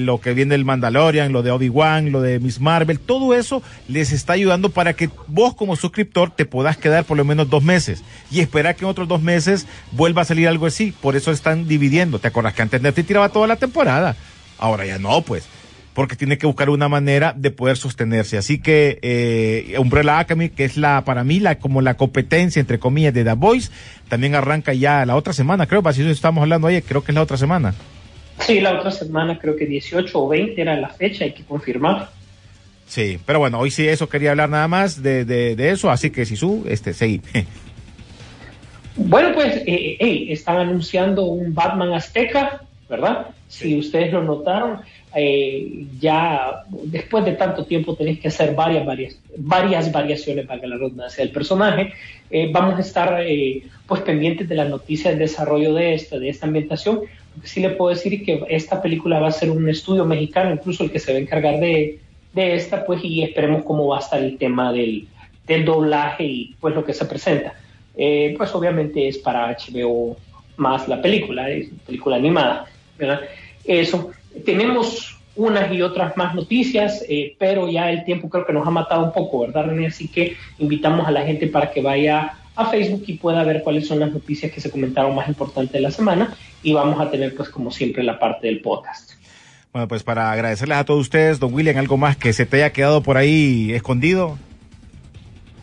lo 0.00 0.20
que 0.20 0.32
viene 0.32 0.54
del 0.54 0.64
Mandalorian, 0.64 1.32
lo 1.32 1.42
de 1.42 1.50
Obi-Wan, 1.50 2.12
lo 2.12 2.22
de 2.22 2.38
Miss 2.38 2.60
Marvel, 2.60 3.00
todo 3.00 3.34
eso 3.34 3.64
les 3.88 4.12
está 4.12 4.34
ayudando 4.34 4.70
para 4.70 4.92
que 4.92 5.10
vos 5.26 5.52
como 5.56 5.74
suscriptor 5.74 6.30
te 6.30 6.46
puedas 6.46 6.76
quedar 6.76 7.04
por 7.04 7.16
lo 7.16 7.24
menos 7.24 7.50
dos 7.50 7.64
meses 7.64 8.04
y 8.30 8.38
esperar 8.38 8.76
que 8.76 8.84
en 8.84 8.90
otros 8.90 9.08
dos 9.08 9.22
meses 9.22 9.66
vuelva 9.90 10.22
a 10.22 10.24
salir 10.24 10.46
algo 10.46 10.66
así. 10.66 10.94
Por 11.00 11.16
eso 11.16 11.32
están 11.32 11.66
dividiendo. 11.66 12.20
¿Te 12.20 12.28
acuerdas 12.28 12.54
que 12.54 12.62
antes 12.62 12.80
Netflix 12.80 13.08
tiraba 13.08 13.28
toda 13.28 13.48
la 13.48 13.56
temporada? 13.56 14.14
Ahora 14.56 14.86
ya 14.86 14.98
no, 14.98 15.20
pues. 15.22 15.48
Porque 15.96 16.14
tiene 16.14 16.36
que 16.36 16.46
buscar 16.46 16.68
una 16.68 16.88
manera 16.88 17.32
de 17.34 17.50
poder 17.50 17.78
sostenerse. 17.78 18.36
Así 18.36 18.60
que 18.60 18.98
eh, 19.00 19.78
Umbrella 19.78 20.18
Academy, 20.18 20.50
que 20.50 20.66
es 20.66 20.76
la 20.76 21.02
para 21.06 21.24
mí 21.24 21.40
la 21.40 21.58
como 21.58 21.80
la 21.80 21.94
competencia 21.94 22.60
entre 22.60 22.78
comillas 22.78 23.14
de 23.14 23.24
The 23.24 23.32
Voice, 23.32 23.72
también 24.10 24.34
arranca 24.34 24.74
ya 24.74 25.06
la 25.06 25.16
otra 25.16 25.32
semana, 25.32 25.66
creo, 25.66 25.82
si 25.94 26.08
estamos 26.08 26.42
hablando 26.42 26.68
ayer, 26.68 26.82
creo 26.82 27.02
que 27.02 27.12
es 27.12 27.16
la 27.16 27.22
otra 27.22 27.38
semana. 27.38 27.74
Sí, 28.40 28.60
la 28.60 28.78
otra 28.78 28.90
semana 28.90 29.38
creo 29.38 29.56
que 29.56 29.64
18 29.64 30.22
o 30.22 30.28
20 30.28 30.60
era 30.60 30.76
la 30.76 30.90
fecha, 30.90 31.24
hay 31.24 31.32
que 31.32 31.44
confirmar. 31.44 32.10
Sí, 32.86 33.18
pero 33.24 33.38
bueno, 33.38 33.58
hoy 33.58 33.70
sí 33.70 33.88
eso 33.88 34.06
quería 34.08 34.32
hablar 34.32 34.50
nada 34.50 34.68
más 34.68 35.02
de, 35.02 35.24
de, 35.24 35.56
de 35.56 35.70
eso, 35.70 35.90
así 35.90 36.10
que 36.10 36.26
si 36.26 36.36
su, 36.36 36.66
este, 36.68 36.92
seguí. 36.92 37.22
Bueno, 38.96 39.34
pues 39.34 39.56
eh, 39.66 39.96
hey, 39.98 40.28
están 40.30 40.58
anunciando 40.58 41.24
un 41.24 41.54
Batman 41.54 41.92
Azteca, 41.92 42.62
¿verdad? 42.88 43.28
Si 43.48 43.78
ustedes 43.78 44.12
lo 44.12 44.22
notaron, 44.22 44.80
eh, 45.18 45.86
ya 45.98 46.64
después 46.84 47.24
de 47.24 47.32
tanto 47.32 47.64
tiempo 47.64 47.96
tenéis 47.96 48.20
que 48.20 48.28
hacer 48.28 48.54
varias, 48.54 48.84
varias, 48.84 49.18
varias 49.38 49.90
variaciones 49.90 50.46
para 50.46 50.66
la 50.66 50.76
redundancia 50.76 51.24
del 51.24 51.32
personaje. 51.32 51.94
Eh, 52.30 52.50
vamos 52.52 52.76
a 52.76 52.82
estar 52.82 53.22
eh, 53.22 53.62
pues 53.86 54.02
pendientes 54.02 54.46
de 54.46 54.54
las 54.54 54.68
noticias 54.68 55.12
del 55.12 55.20
desarrollo 55.20 55.72
de 55.72 55.94
esta, 55.94 56.18
de 56.18 56.28
esta 56.28 56.46
ambientación. 56.46 57.00
Lo 57.34 57.42
que 57.42 57.48
sí 57.48 57.60
le 57.60 57.70
puedo 57.70 57.94
decir 57.94 58.24
que 58.24 58.44
esta 58.48 58.82
película 58.82 59.18
va 59.18 59.28
a 59.28 59.32
ser 59.32 59.50
un 59.50 59.66
estudio 59.68 60.04
mexicano, 60.04 60.52
incluso 60.52 60.84
el 60.84 60.90
que 60.90 60.98
se 60.98 61.12
va 61.12 61.18
a 61.18 61.22
encargar 61.22 61.60
de, 61.60 61.98
de 62.34 62.54
esta, 62.54 62.84
pues, 62.84 63.02
y 63.02 63.22
esperemos 63.22 63.64
cómo 63.64 63.86
va 63.86 63.96
a 63.96 64.00
estar 64.00 64.22
el 64.22 64.36
tema 64.36 64.70
del, 64.70 65.08
del 65.46 65.64
doblaje 65.64 66.24
y 66.24 66.56
pues 66.60 66.74
lo 66.74 66.84
que 66.84 66.92
se 66.92 67.06
presenta. 67.06 67.54
Eh, 67.96 68.34
pues 68.36 68.54
obviamente 68.54 69.08
es 69.08 69.16
para 69.16 69.56
HBO 69.56 70.16
más 70.58 70.86
la 70.88 71.00
película, 71.00 71.48
es 71.48 71.68
película 71.86 72.16
animada, 72.16 72.66
¿verdad? 72.98 73.20
Eso. 73.64 74.10
Tenemos 74.44 75.16
unas 75.36 75.70
y 75.72 75.82
otras 75.82 76.16
más 76.16 76.34
noticias, 76.34 77.04
eh, 77.08 77.36
pero 77.38 77.68
ya 77.68 77.90
el 77.90 78.04
tiempo 78.04 78.28
creo 78.28 78.46
que 78.46 78.52
nos 78.52 78.66
ha 78.66 78.70
matado 78.70 79.04
un 79.04 79.12
poco, 79.12 79.40
¿verdad, 79.40 79.66
René? 79.66 79.86
Así 79.86 80.08
que 80.08 80.36
invitamos 80.58 81.06
a 81.06 81.10
la 81.10 81.22
gente 81.22 81.46
para 81.46 81.70
que 81.70 81.82
vaya 81.82 82.38
a 82.56 82.66
Facebook 82.66 83.04
y 83.06 83.14
pueda 83.14 83.44
ver 83.44 83.62
cuáles 83.62 83.86
son 83.86 84.00
las 84.00 84.10
noticias 84.10 84.50
que 84.50 84.60
se 84.60 84.70
comentaron 84.70 85.14
más 85.14 85.28
importantes 85.28 85.74
de 85.74 85.80
la 85.80 85.90
semana 85.90 86.34
y 86.62 86.72
vamos 86.72 86.98
a 86.98 87.10
tener 87.10 87.36
pues 87.36 87.50
como 87.50 87.70
siempre 87.70 88.02
la 88.02 88.18
parte 88.18 88.46
del 88.46 88.60
podcast. 88.60 89.12
Bueno, 89.72 89.88
pues 89.88 90.02
para 90.02 90.32
agradecerles 90.32 90.78
a 90.78 90.84
todos 90.84 91.00
ustedes, 91.00 91.38
don 91.38 91.52
William, 91.52 91.76
algo 91.76 91.98
más 91.98 92.16
que 92.16 92.32
se 92.32 92.46
te 92.46 92.56
haya 92.56 92.72
quedado 92.72 93.02
por 93.02 93.18
ahí 93.18 93.72
escondido. 93.74 94.38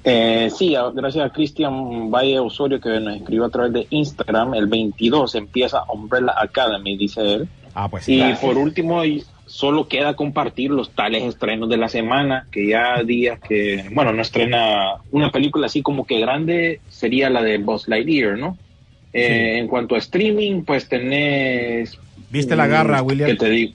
Eh, 0.04 0.52
sí, 0.56 0.76
gracias 0.94 1.26
a 1.26 1.30
Cristian 1.32 2.12
Valle 2.12 2.38
Osorio 2.38 2.80
que 2.80 3.00
nos 3.00 3.16
escribió 3.16 3.46
a 3.46 3.50
través 3.50 3.74
de 3.74 3.88
Instagram. 3.90 4.54
El 4.54 4.68
22 4.68 5.34
empieza 5.34 5.84
Umbrella 5.92 6.36
Academy, 6.38 6.96
dice 6.96 7.22
él. 7.22 7.50
Ah, 7.74 7.90
pues 7.90 8.08
Y 8.08 8.22
por 8.42 8.58
último, 8.58 9.02
solo 9.46 9.88
queda 9.88 10.16
compartir 10.16 10.72
los 10.72 10.92
tales 10.92 11.24
estrenos 11.24 11.70
de 11.70 11.78
la 11.78 11.90
semana, 11.90 12.48
que 12.52 12.68
ya 12.68 13.04
días 13.04 13.40
que, 13.40 13.86
bueno, 13.92 14.14
no 14.14 14.22
estrena 14.22 14.96
una 15.12 15.32
película 15.32 15.68
así 15.68 15.82
como 15.82 16.06
que 16.06 16.20
grande, 16.20 16.80
sería 16.90 17.30
la 17.30 17.42
de 17.42 17.58
Buzz 17.58 17.88
Lightyear, 17.88 18.38
¿no? 18.38 18.58
Eh, 19.14 19.58
En 19.60 19.68
cuanto 19.68 19.96
a 19.96 20.00
streaming, 20.00 20.64
pues 20.64 20.90
tenés... 20.90 22.00
¿Viste 22.32 22.56
la 22.56 22.68
garra, 22.68 23.04
mm, 23.04 23.06
William? 23.06 23.30
¿Qué 23.30 23.36
te 23.36 23.50
digo? 23.50 23.74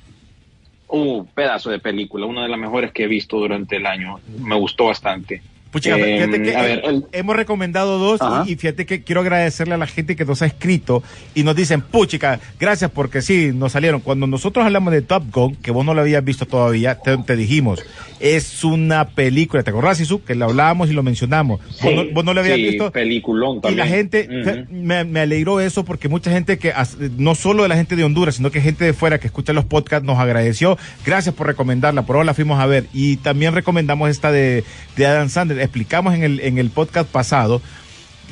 Un 0.89 1.27
pedazo 1.27 1.71
de 1.71 1.79
película, 1.79 2.27
una 2.27 2.43
de 2.43 2.49
las 2.49 2.59
mejores 2.59 2.93
que 2.93 3.05
he 3.05 3.07
visto 3.07 3.37
durante 3.39 3.77
el 3.77 3.87
año. 3.87 4.19
Me 4.41 4.57
gustó 4.57 4.87
bastante. 4.87 5.43
Puchica, 5.71 5.99
Eh, 5.99 6.19
fíjate 6.19 6.43
que 6.43 6.57
a 6.57 6.63
ver, 6.63 6.81
el- 6.85 7.05
hemos 7.13 7.37
recomendado 7.37 7.99
dos 7.99 8.21
y, 8.47 8.53
y 8.53 8.57
fíjate 8.57 8.87
que 8.87 9.03
quiero 9.03 9.21
agradecerle 9.21 9.75
a 9.75 9.77
la 9.77 9.87
gente 9.87 10.17
que 10.17 10.25
nos 10.25 10.41
ha 10.43 10.47
escrito 10.47 11.03
y 11.35 11.43
nos 11.43 11.55
dicen, 11.57 11.83
puchica, 11.83 12.41
gracias 12.59 12.91
porque 12.91 13.21
sí, 13.23 13.51
nos 13.55 13.73
salieron. 13.73 14.01
Cuando 14.01 14.27
nosotros 14.27 14.65
hablamos 14.65 14.93
de 14.93 15.03
Top 15.03 15.25
Gun, 15.33 15.57
que 15.57 15.71
vos 15.71 15.85
no 15.85 15.93
lo 15.95 16.01
habías 16.01 16.25
visto 16.25 16.47
todavía, 16.47 16.95
te, 16.97 17.17
te 17.19 17.37
dijimos, 17.37 17.85
es 18.19 18.65
una 18.65 19.09
película, 19.09 19.63
¿te 19.63 19.71
acordás, 19.71 20.01
Isu? 20.01 20.25
Que 20.25 20.35
lo 20.35 20.47
hablábamos 20.47 20.91
y 20.91 20.93
lo 20.95 21.03
mencionamos. 21.03 21.61
Vos, 21.83 21.95
no, 21.95 22.05
vos 22.13 22.25
no 22.25 22.33
lo 22.35 22.41
habías 22.41 22.57
Sí, 22.57 22.63
visto. 22.65 22.91
peliculón 22.91 23.59
Y 23.59 23.61
también. 23.61 23.79
la 23.79 23.87
gente, 23.87 24.67
me, 24.71 25.05
me 25.05 25.21
alegró 25.21 25.61
eso 25.61 25.85
porque 25.85 26.09
mucha 26.09 26.31
gente 26.31 26.59
que, 26.59 26.73
no 27.19 27.35
solo 27.35 27.63
de 27.65 27.69
la 27.69 27.77
gente 27.77 27.95
de 27.95 28.05
Honduras, 28.05 28.37
sino 28.37 28.51
que 28.51 28.61
gente 28.61 28.85
de 28.85 28.93
fuera 28.95 29.19
que 29.21 29.27
escucha 29.27 29.53
los 29.53 29.65
podcasts 29.67 30.07
nos 30.07 30.19
agradeció. 30.19 30.79
Gracias 31.05 31.35
por 31.35 31.47
recomendarla, 31.47 32.03
por 32.03 32.17
ahora 32.17 32.27
la 32.27 32.35
fuimos 32.35 32.59
a 32.59 32.67
ver. 32.67 32.87
Y 32.95 33.19
también 33.19 33.55
recomendamos 33.55 34.11
esta 34.11 34.33
de, 34.33 34.65
de 34.97 35.07
Adam 35.07 35.29
Sandler. 35.29 35.58
Explicamos 35.61 36.15
en 36.15 36.23
el, 36.23 36.41
en 36.41 36.59
el 36.59 36.71
podcast 36.71 37.09
pasado 37.11 37.61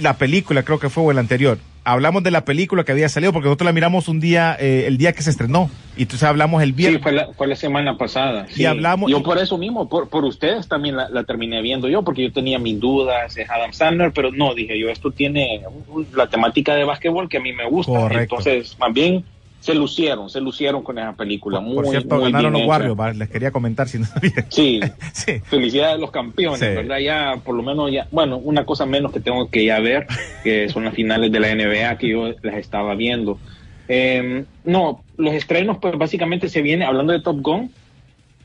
la 0.01 0.19
película, 0.19 0.63
creo 0.63 0.79
que 0.79 0.91
fue 0.91 1.03
o 1.05 1.11
el 1.11 1.19
anterior. 1.19 1.59
Hablamos 1.85 2.25
de 2.25 2.33
la 2.33 2.45
película 2.45 2.83
que 2.83 2.91
había 2.91 3.09
salido 3.09 3.33
porque 3.33 3.47
nosotros 3.47 3.65
la 3.67 3.73
miramos 3.73 4.09
un 4.09 4.19
día, 4.19 4.57
eh, 4.59 4.85
el 4.89 4.99
día 4.99 5.13
que 5.13 5.23
se 5.23 5.31
estrenó. 5.31 5.71
Y 5.97 6.03
entonces 6.03 6.29
hablamos 6.29 6.61
el 6.63 6.71
Sí, 6.71 6.75
viernes. 6.75 7.01
fue 7.03 7.13
la, 7.13 7.29
fue 7.33 7.47
la 7.47 7.55
semana 7.55 7.97
pasada. 7.97 8.47
Y 8.51 8.55
sí. 8.55 8.65
hablamos- 8.67 9.09
Yo 9.09 9.23
por 9.23 9.39
eso 9.39 9.57
mismo, 9.57 9.89
por, 9.89 10.09
por 10.09 10.25
ustedes 10.25 10.67
también 10.67 10.97
la, 10.97 11.09
la 11.09 11.23
terminé 11.23 11.63
viendo 11.63 11.89
yo, 11.89 12.03
porque 12.03 12.25
yo 12.25 12.33
tenía 12.33 12.59
mis 12.59 12.81
dudas, 12.81 13.37
es 13.37 13.49
Adam 13.49 13.73
Sandler, 13.73 14.11
pero 14.13 14.33
no, 14.33 14.53
dije 14.55 14.77
yo, 14.79 14.91
esto 14.91 15.13
tiene 15.13 15.63
la 16.13 16.27
temática 16.29 16.75
de 16.75 16.83
básquetbol 16.83 17.29
que 17.29 17.37
a 17.37 17.41
mí 17.41 17.53
me 17.53 17.69
gusta. 17.69 17.93
Correcto. 17.93 18.37
Entonces, 18.41 18.77
más 18.81 18.93
bien, 18.93 19.25
se 19.67 19.75
lucieron, 19.75 20.31
se 20.31 20.41
lucieron 20.41 20.85
con 20.85 20.97
esa 20.97 21.13
película. 21.13 21.59
Por, 21.59 21.67
muy, 21.67 21.75
por 21.75 21.87
cierto, 21.89 22.15
muy 22.15 22.31
ganaron 22.31 22.53
los. 22.53 22.67
Warriors, 22.67 23.17
les 23.17 23.29
quería 23.29 23.51
comentar 23.51 23.89
si 23.89 23.99
no 23.99 24.05
sabían. 24.05 24.47
Sí, 24.49 24.79
sí. 25.13 25.41
felicidades 25.41 25.97
a 25.97 25.99
los 25.99 26.13
campeones, 26.13 26.61
Sí. 26.61 26.67
¿verdad? 26.67 26.99
Ya, 26.99 27.41
por 27.45 27.57
lo 27.57 27.65
menos, 27.65 27.91
ya, 27.91 28.07
bueno, 28.13 28.37
una 28.37 28.65
cosa 28.65 28.87
menos 28.87 29.11
que 29.11 29.19
tengo 29.19 29.51
que 29.51 29.65
ya 29.65 29.81
ver, 29.81 30.07
que 30.45 30.69
son 30.69 30.85
las 30.85 30.95
finales 30.95 31.33
de 31.33 31.41
la 31.41 31.53
NBA 31.53 31.99
que 31.99 32.11
yo 32.11 32.33
las 32.43 32.55
estaba 32.55 32.95
viendo. 32.95 33.41
Eh, 33.89 34.45
no, 34.65 35.03
los 35.17 35.35
estrenos, 35.35 35.79
pues 35.79 35.99
básicamente 35.99 36.49
se 36.49 36.63
viene, 36.63 36.85
hablando 36.85 37.13
de 37.13 37.21
Top 37.21 37.41
Gun, 37.41 37.73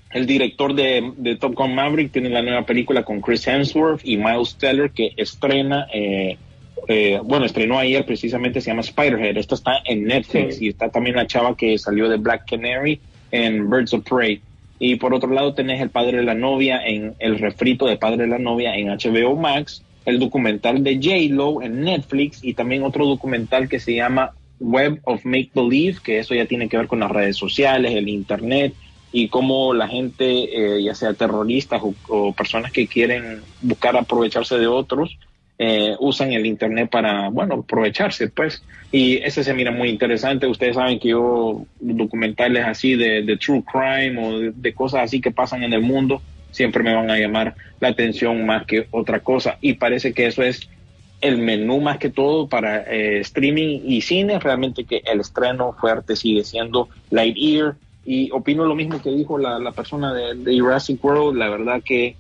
el 0.10 0.26
director 0.26 0.74
de, 0.74 1.14
de 1.18 1.36
Top 1.36 1.54
Gun 1.54 1.76
Maverick 1.76 2.12
tiene 2.12 2.32
la 2.32 2.42
nueva 2.42 2.66
película 2.66 3.04
con 3.04 3.22
Chris 3.22 3.48
Hemsworth 3.48 4.02
y 4.04 4.18
Miles 4.18 4.56
Teller 4.56 4.90
que 4.90 5.14
estrena, 5.18 5.86
eh, 5.94 6.40
eh, 6.88 7.20
bueno, 7.24 7.46
estrenó 7.46 7.78
ayer 7.80 8.06
precisamente, 8.06 8.62
se 8.62 8.72
llama 8.72 8.84
Spiderhead. 8.84 9.38
Esta 9.38 9.56
está 9.56 9.74
en 9.86 10.06
Netflix 10.06 10.58
Sí. 10.58 10.66
y 10.66 10.70
está 10.70 10.90
también 10.90 11.16
la 11.16 11.28
chava 11.28 11.56
que 11.56 11.78
salió 11.78 12.10
de 12.10 12.18
Black 12.18 12.50
Canary 12.50 13.00
en 13.32 13.70
Birds 13.70 13.94
of 13.94 14.04
Prey. 14.08 14.42
Y 14.80 14.96
por 14.96 15.14
otro 15.14 15.30
lado 15.32 15.54
tenés 15.54 15.80
El 15.82 15.90
Padre 15.90 16.18
de 16.18 16.24
la 16.24 16.34
Novia 16.34 16.82
en 16.86 17.14
el 17.20 17.38
refrito 17.38 17.86
de 17.86 17.98
Padre 17.98 18.24
de 18.24 18.28
la 18.30 18.40
Novia 18.40 18.76
en 18.76 18.88
HBO 18.88 19.36
Max, 19.36 19.84
el 20.06 20.18
documental 20.20 20.84
de 20.84 20.96
J-Lo 20.96 21.62
en 21.62 21.82
Netflix 21.82 22.44
y 22.44 22.56
también 22.56 22.84
otro 22.84 23.06
documental 23.06 23.70
que 23.70 23.80
se 23.80 23.94
llama 23.94 24.32
Web 24.60 25.00
of 25.04 25.24
Make 25.26 25.52
Believe, 25.54 26.00
que 26.04 26.20
eso 26.20 26.34
ya 26.34 26.46
tiene 26.46 26.68
que 26.68 26.78
ver 26.78 26.88
con 26.88 27.00
las 27.00 27.12
redes 27.12 27.38
sociales, 27.38 27.94
el 27.94 28.10
Internet 28.10 28.74
y 29.12 29.28
cómo 29.28 29.74
la 29.74 29.88
gente, 29.88 30.26
eh, 30.78 30.84
ya 30.84 30.96
sea 30.96 31.14
terroristas 31.14 31.82
o, 31.84 31.94
o 32.08 32.34
personas 32.34 32.72
que 32.72 32.88
quieren 32.88 33.42
buscar 33.62 33.96
aprovecharse 33.98 34.58
de 34.58 34.68
otros, 34.68 35.18
eh, 35.64 35.96
usan 36.00 36.34
el 36.34 36.48
Internet 36.48 36.90
para, 36.90 37.30
bueno, 37.30 37.54
aprovecharse, 37.54 38.30
pues. 38.30 38.64
Y 38.92 39.18
ese 39.18 39.44
se 39.44 39.54
mira 39.54 39.70
muy 39.70 39.90
interesante. 39.90 40.48
Ustedes 40.48 40.76
saben 40.76 41.00
que 41.00 41.10
yo, 41.10 41.68
documentales 41.80 42.66
así 42.66 42.96
de, 42.96 43.22
de 43.22 43.38
true 43.38 43.64
crime 43.72 44.20
o 44.20 44.40
de, 44.40 44.52
de 44.56 44.74
cosas 44.74 45.04
así 45.04 45.22
que 45.22 45.30
pasan 45.30 45.62
en 45.62 45.74
el 45.74 45.82
mundo, 45.82 46.20
siempre 46.50 46.82
me 46.82 46.96
van 46.96 47.12
a 47.12 47.20
llamar 47.20 47.54
la 47.80 47.90
atención 47.90 48.44
más 48.44 48.66
que 48.66 48.88
otra 48.90 49.20
cosa. 49.20 49.60
Y 49.62 49.74
parece 49.74 50.14
que 50.14 50.26
eso 50.26 50.42
es 50.42 50.68
el 51.22 51.38
menú 51.38 51.80
más 51.80 52.00
que 52.00 52.10
todo 52.10 52.48
para 52.48 52.82
eh, 52.92 53.20
streaming 53.20 53.82
y 53.86 54.02
cine. 54.02 54.40
Realmente 54.40 54.86
que 54.86 55.04
el 55.06 55.20
estreno 55.20 55.74
fuerte 55.80 56.16
sigue 56.16 56.44
siendo 56.44 56.90
Lightyear. 57.12 57.76
Y 58.04 58.32
opino 58.32 58.66
lo 58.66 58.74
mismo 58.74 59.00
que 59.00 59.12
dijo 59.12 59.38
la, 59.38 59.60
la 59.60 59.74
persona 59.74 60.12
de, 60.12 60.34
de 60.34 60.60
Jurassic 60.60 61.06
World. 61.06 61.38
La 61.38 61.50
verdad 61.50 61.84
que 61.86 62.16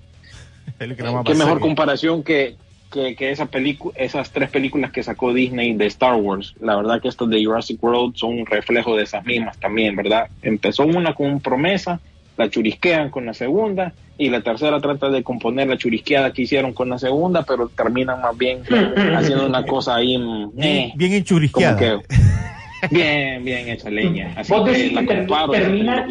qué 0.77 1.33
mejor 1.33 1.59
comparación 1.59 2.21
que, 2.21 2.55
que, 2.91 3.15
que 3.15 3.31
esa 3.31 3.47
película, 3.47 3.93
esas 3.97 4.31
tres 4.31 4.49
películas 4.49 4.91
que 4.91 5.01
sacó 5.01 5.33
Disney 5.33 5.73
de 5.73 5.87
Star 5.87 6.15
Wars. 6.15 6.53
La 6.59 6.75
verdad 6.75 7.01
que 7.01 7.07
estas 7.07 7.29
de 7.29 7.43
Jurassic 7.43 7.81
World 7.83 8.15
son 8.15 8.39
un 8.39 8.45
reflejo 8.45 8.95
de 8.95 9.03
esas 9.03 9.25
mismas 9.25 9.57
también, 9.57 9.95
¿verdad? 9.95 10.27
Empezó 10.41 10.83
una 10.83 11.13
con 11.13 11.39
promesa, 11.39 11.99
la 12.37 12.49
churisquean 12.49 13.09
con 13.09 13.25
la 13.25 13.33
segunda 13.33 13.93
y 14.17 14.29
la 14.29 14.41
tercera 14.41 14.79
trata 14.79 15.09
de 15.09 15.23
componer 15.23 15.67
la 15.67 15.77
churisqueada 15.77 16.31
que 16.31 16.43
hicieron 16.43 16.73
con 16.73 16.89
la 16.89 16.99
segunda, 16.99 17.43
pero 17.43 17.69
terminan 17.69 18.21
más 18.21 18.37
bien 18.37 18.61
haciendo 19.15 19.47
una 19.47 19.65
cosa 19.65 19.95
ahí 19.95 20.17
mm, 20.17 20.51
Bien, 20.53 20.77
eh, 20.77 20.93
bien 20.95 21.23
que 21.23 21.99
bien, 22.91 23.43
bien 23.43 23.69
hecha 23.69 23.89
leña. 23.89 24.33
Así 24.35 24.51
Vos 24.51 24.69
que 24.69 24.91
la 24.91 25.05
comparo 25.05 25.51
termina-. 25.51 26.05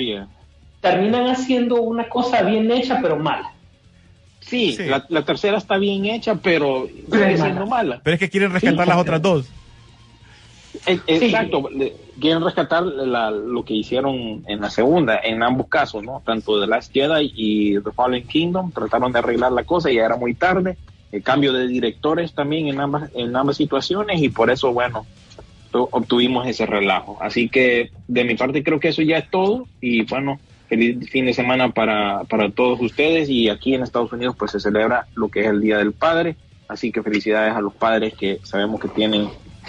Terminan 0.80 1.28
haciendo 1.28 1.82
una 1.82 2.08
cosa 2.08 2.42
bien 2.42 2.70
hecha, 2.70 3.00
pero 3.02 3.16
mala. 3.16 3.52
Sí, 4.40 4.72
Sí. 4.72 4.84
La, 4.86 5.04
la 5.08 5.24
tercera 5.24 5.58
está 5.58 5.76
bien 5.78 6.06
hecha, 6.06 6.34
pero 6.36 6.88
Pero 7.10 7.22
sigue 7.24 7.34
es 7.34 7.40
siendo 7.40 7.66
mala. 7.66 8.00
Pero 8.02 8.14
es 8.14 8.20
que 8.20 8.30
quieren 8.30 8.52
rescatar 8.52 8.84
Sí, 8.84 8.88
las 8.88 8.98
otras 8.98 9.22
dos. 9.22 9.46
Eh, 10.86 10.98
Exacto, 11.08 11.68
quieren 12.20 12.42
rescatar 12.44 12.84
la- 12.84 13.30
lo 13.30 13.64
que 13.64 13.74
hicieron 13.74 14.44
en 14.46 14.60
la 14.60 14.70
segunda, 14.70 15.18
en 15.22 15.42
ambos 15.42 15.66
casos, 15.68 16.02
¿no? 16.02 16.22
Tanto 16.24 16.60
The 16.60 16.66
Last 16.66 16.92
Jedi 16.92 17.32
y 17.34 17.80
The 17.80 17.90
Fallen 17.92 18.26
Kingdom, 18.26 18.70
trataron 18.72 19.12
de 19.12 19.18
arreglar 19.18 19.52
la 19.52 19.64
cosa 19.64 19.90
y 19.90 19.96
ya 19.96 20.06
era 20.06 20.16
muy 20.16 20.34
tarde. 20.34 20.76
El 21.12 21.22
cambio 21.24 21.52
de 21.52 21.66
directores 21.66 22.32
también 22.34 22.68
en 22.68 22.80
ambas, 22.80 23.10
en 23.14 23.34
ambas 23.34 23.56
situaciones 23.56 24.22
y 24.22 24.28
por 24.28 24.48
eso, 24.50 24.72
bueno, 24.72 25.06
tu- 25.72 25.88
obtuvimos 25.90 26.46
ese 26.46 26.66
relajo. 26.66 27.18
Así 27.20 27.48
que 27.48 27.90
de 28.06 28.24
mi 28.24 28.36
parte 28.36 28.62
creo 28.62 28.78
que 28.78 28.88
eso 28.88 29.02
ya 29.02 29.18
es 29.18 29.28
todo 29.28 29.66
y 29.80 30.02
bueno, 30.04 30.38
feliz 30.70 31.10
fin 31.10 31.26
de 31.26 31.34
semana 31.34 31.70
para, 31.72 32.22
para 32.24 32.50
todos 32.50 32.80
ustedes 32.80 33.28
y 33.28 33.50
aquí 33.50 33.74
en 33.74 33.82
Estados 33.82 34.12
Unidos 34.12 34.36
pues 34.38 34.52
se 34.52 34.60
celebra 34.60 35.08
lo 35.14 35.28
que 35.28 35.40
es 35.40 35.46
el 35.48 35.60
Día 35.60 35.78
del 35.78 35.92
Padre, 35.92 36.36
así 36.68 36.92
que 36.92 37.02
felicidades 37.02 37.54
a 37.54 37.60
los 37.60 37.74
padres 37.74 38.14
que 38.14 38.38
sabemos 38.44 38.80
que 38.80 38.88
tienen, 38.88 39.28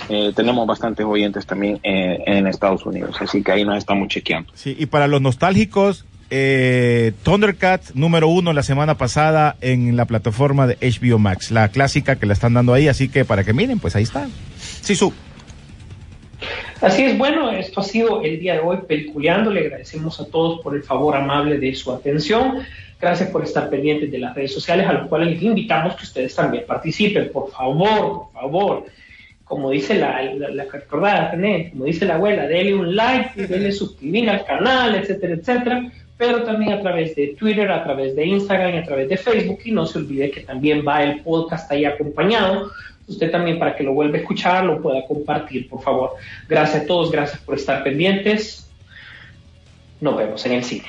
eh, 0.10 0.32
tenemos 0.36 0.66
bastantes 0.68 1.04
oyentes 1.06 1.46
también 1.48 1.80
eh, 1.84 2.20
en 2.28 2.46
Estados 2.46 2.86
Unidos, 2.86 3.18
así 3.20 3.44
que 3.44 3.52
ahí 3.52 3.66
nos 3.66 3.78
estamos 3.78 4.08
chequeando. 4.10 4.52
Sí, 4.54 4.76
y 4.78 4.86
para 4.86 5.08
los 5.08 5.22
nostálgicos, 5.22 6.06
eh, 6.30 7.14
Thundercats 7.24 7.96
número 7.96 8.28
uno 8.28 8.54
la 8.54 8.64
semana 8.64 8.96
pasada 8.96 9.58
en 9.60 9.98
la 9.98 10.06
plataforma 10.06 10.68
de 10.68 10.78
HBO 10.80 11.18
Max, 11.18 11.50
la 11.50 11.70
clásica 11.70 12.18
que 12.18 12.28
la 12.28 12.34
están 12.34 12.54
dando 12.54 12.74
ahí, 12.74 12.88
así 12.88 13.10
que 13.10 13.26
para 13.26 13.44
que 13.44 13.54
miren, 13.54 13.80
pues 13.80 13.96
ahí 13.96 14.04
está. 14.04 14.30
Sí, 14.82 14.96
su. 14.96 15.12
Así 16.82 17.04
es, 17.04 17.18
bueno, 17.18 17.52
esto 17.52 17.82
ha 17.82 17.84
sido 17.84 18.24
el 18.24 18.40
día 18.40 18.54
de 18.54 18.60
hoy 18.60 18.78
peliculeando. 18.88 19.52
Le 19.52 19.62
agradecemos 19.62 20.20
a 20.20 20.26
todos 20.26 20.62
por 20.62 20.76
el 20.76 20.84
favor 20.84 21.16
amable 21.16 21.60
de 21.60 21.76
su 21.76 21.92
atención. 21.92 22.60
Gracias 23.00 23.30
por 23.30 23.44
estar 23.44 23.70
pendientes 23.70 24.12
de 24.12 24.20
las 24.20 24.36
redes 24.36 24.54
sociales, 24.54 24.88
a 24.88 24.94
las 24.94 25.08
cuales 25.08 25.30
les 25.30 25.42
invitamos 25.42 25.96
que 25.96 26.04
ustedes 26.04 26.36
también 26.36 26.66
participen. 26.68 27.32
Por 27.32 27.52
favor, 27.52 28.30
por 28.32 28.32
favor. 28.34 28.86
Como 29.44 29.70
dice 29.70 29.96
la, 29.96 30.22
la, 30.24 30.50
la 30.50 30.64
recordada 30.64 31.32
como 31.32 31.86
dice 31.86 32.06
la 32.06 32.16
abuela, 32.16 32.48
denle 32.48 32.74
un 32.74 32.96
like, 32.96 33.48
denle 33.48 33.72
suscribir 33.74 34.30
al 34.30 34.46
canal, 34.46 34.96
etcétera, 34.96 35.34
etcétera. 35.34 35.92
Pero 36.18 36.44
también 36.44 36.74
a 36.74 36.82
través 36.82 37.16
de 37.16 37.36
Twitter, 37.38 37.70
a 37.72 37.84
través 37.84 38.16
de 38.16 38.26
Instagram 38.26 38.76
y 38.76 38.78
a 38.78 38.84
través 38.84 39.10
de 39.10 39.18
Facebook. 39.18 39.60
Y 39.66 39.72
no 39.72 39.86
se 39.86 39.98
olvide 39.98 40.32
que 40.32 40.42
también 40.42 40.84
va 40.88 41.04
el 41.04 41.22
podcast 41.22 41.72
ahí 41.72 41.86
acompañado 41.86 42.72
usted 43.08 43.32
también 43.32 43.60
para 43.60 43.76
que 43.76 43.84
lo 43.84 43.94
vuelva 43.94 44.18
a 44.18 44.22
escuchar, 44.22 44.66
lo 44.66 44.82
pueda 44.82 45.06
compartir, 45.08 45.68
por 45.70 45.82
favor. 45.82 46.12
Gracias 46.48 46.84
a 46.84 46.86
todos, 46.86 47.12
gracias 47.12 47.40
por 47.42 47.56
estar 47.56 47.84
pendientes. 47.84 48.68
Nos 50.00 50.18
vemos 50.18 50.46
en 50.46 50.52
el 50.54 50.64
cine. 50.64 50.88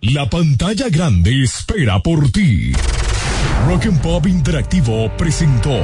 La 0.00 0.28
pantalla 0.28 0.88
grande 0.90 1.42
espera 1.42 1.98
por 2.00 2.30
ti. 2.30 2.72
Rock 3.66 3.86
and 3.86 4.02
Pop 4.02 4.26
Interactivo 4.26 5.10
presentó 5.16 5.80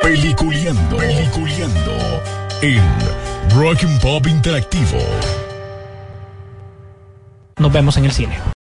Peliculeando, 0.00 0.96
Peliculeando 0.96 2.22
en 2.62 2.82
Rock 3.50 3.82
and 3.82 4.00
Pop 4.00 4.26
Interactivo. 4.28 4.98
Nos 7.58 7.72
vemos 7.72 7.96
en 7.96 8.04
el 8.04 8.12
cine. 8.12 8.59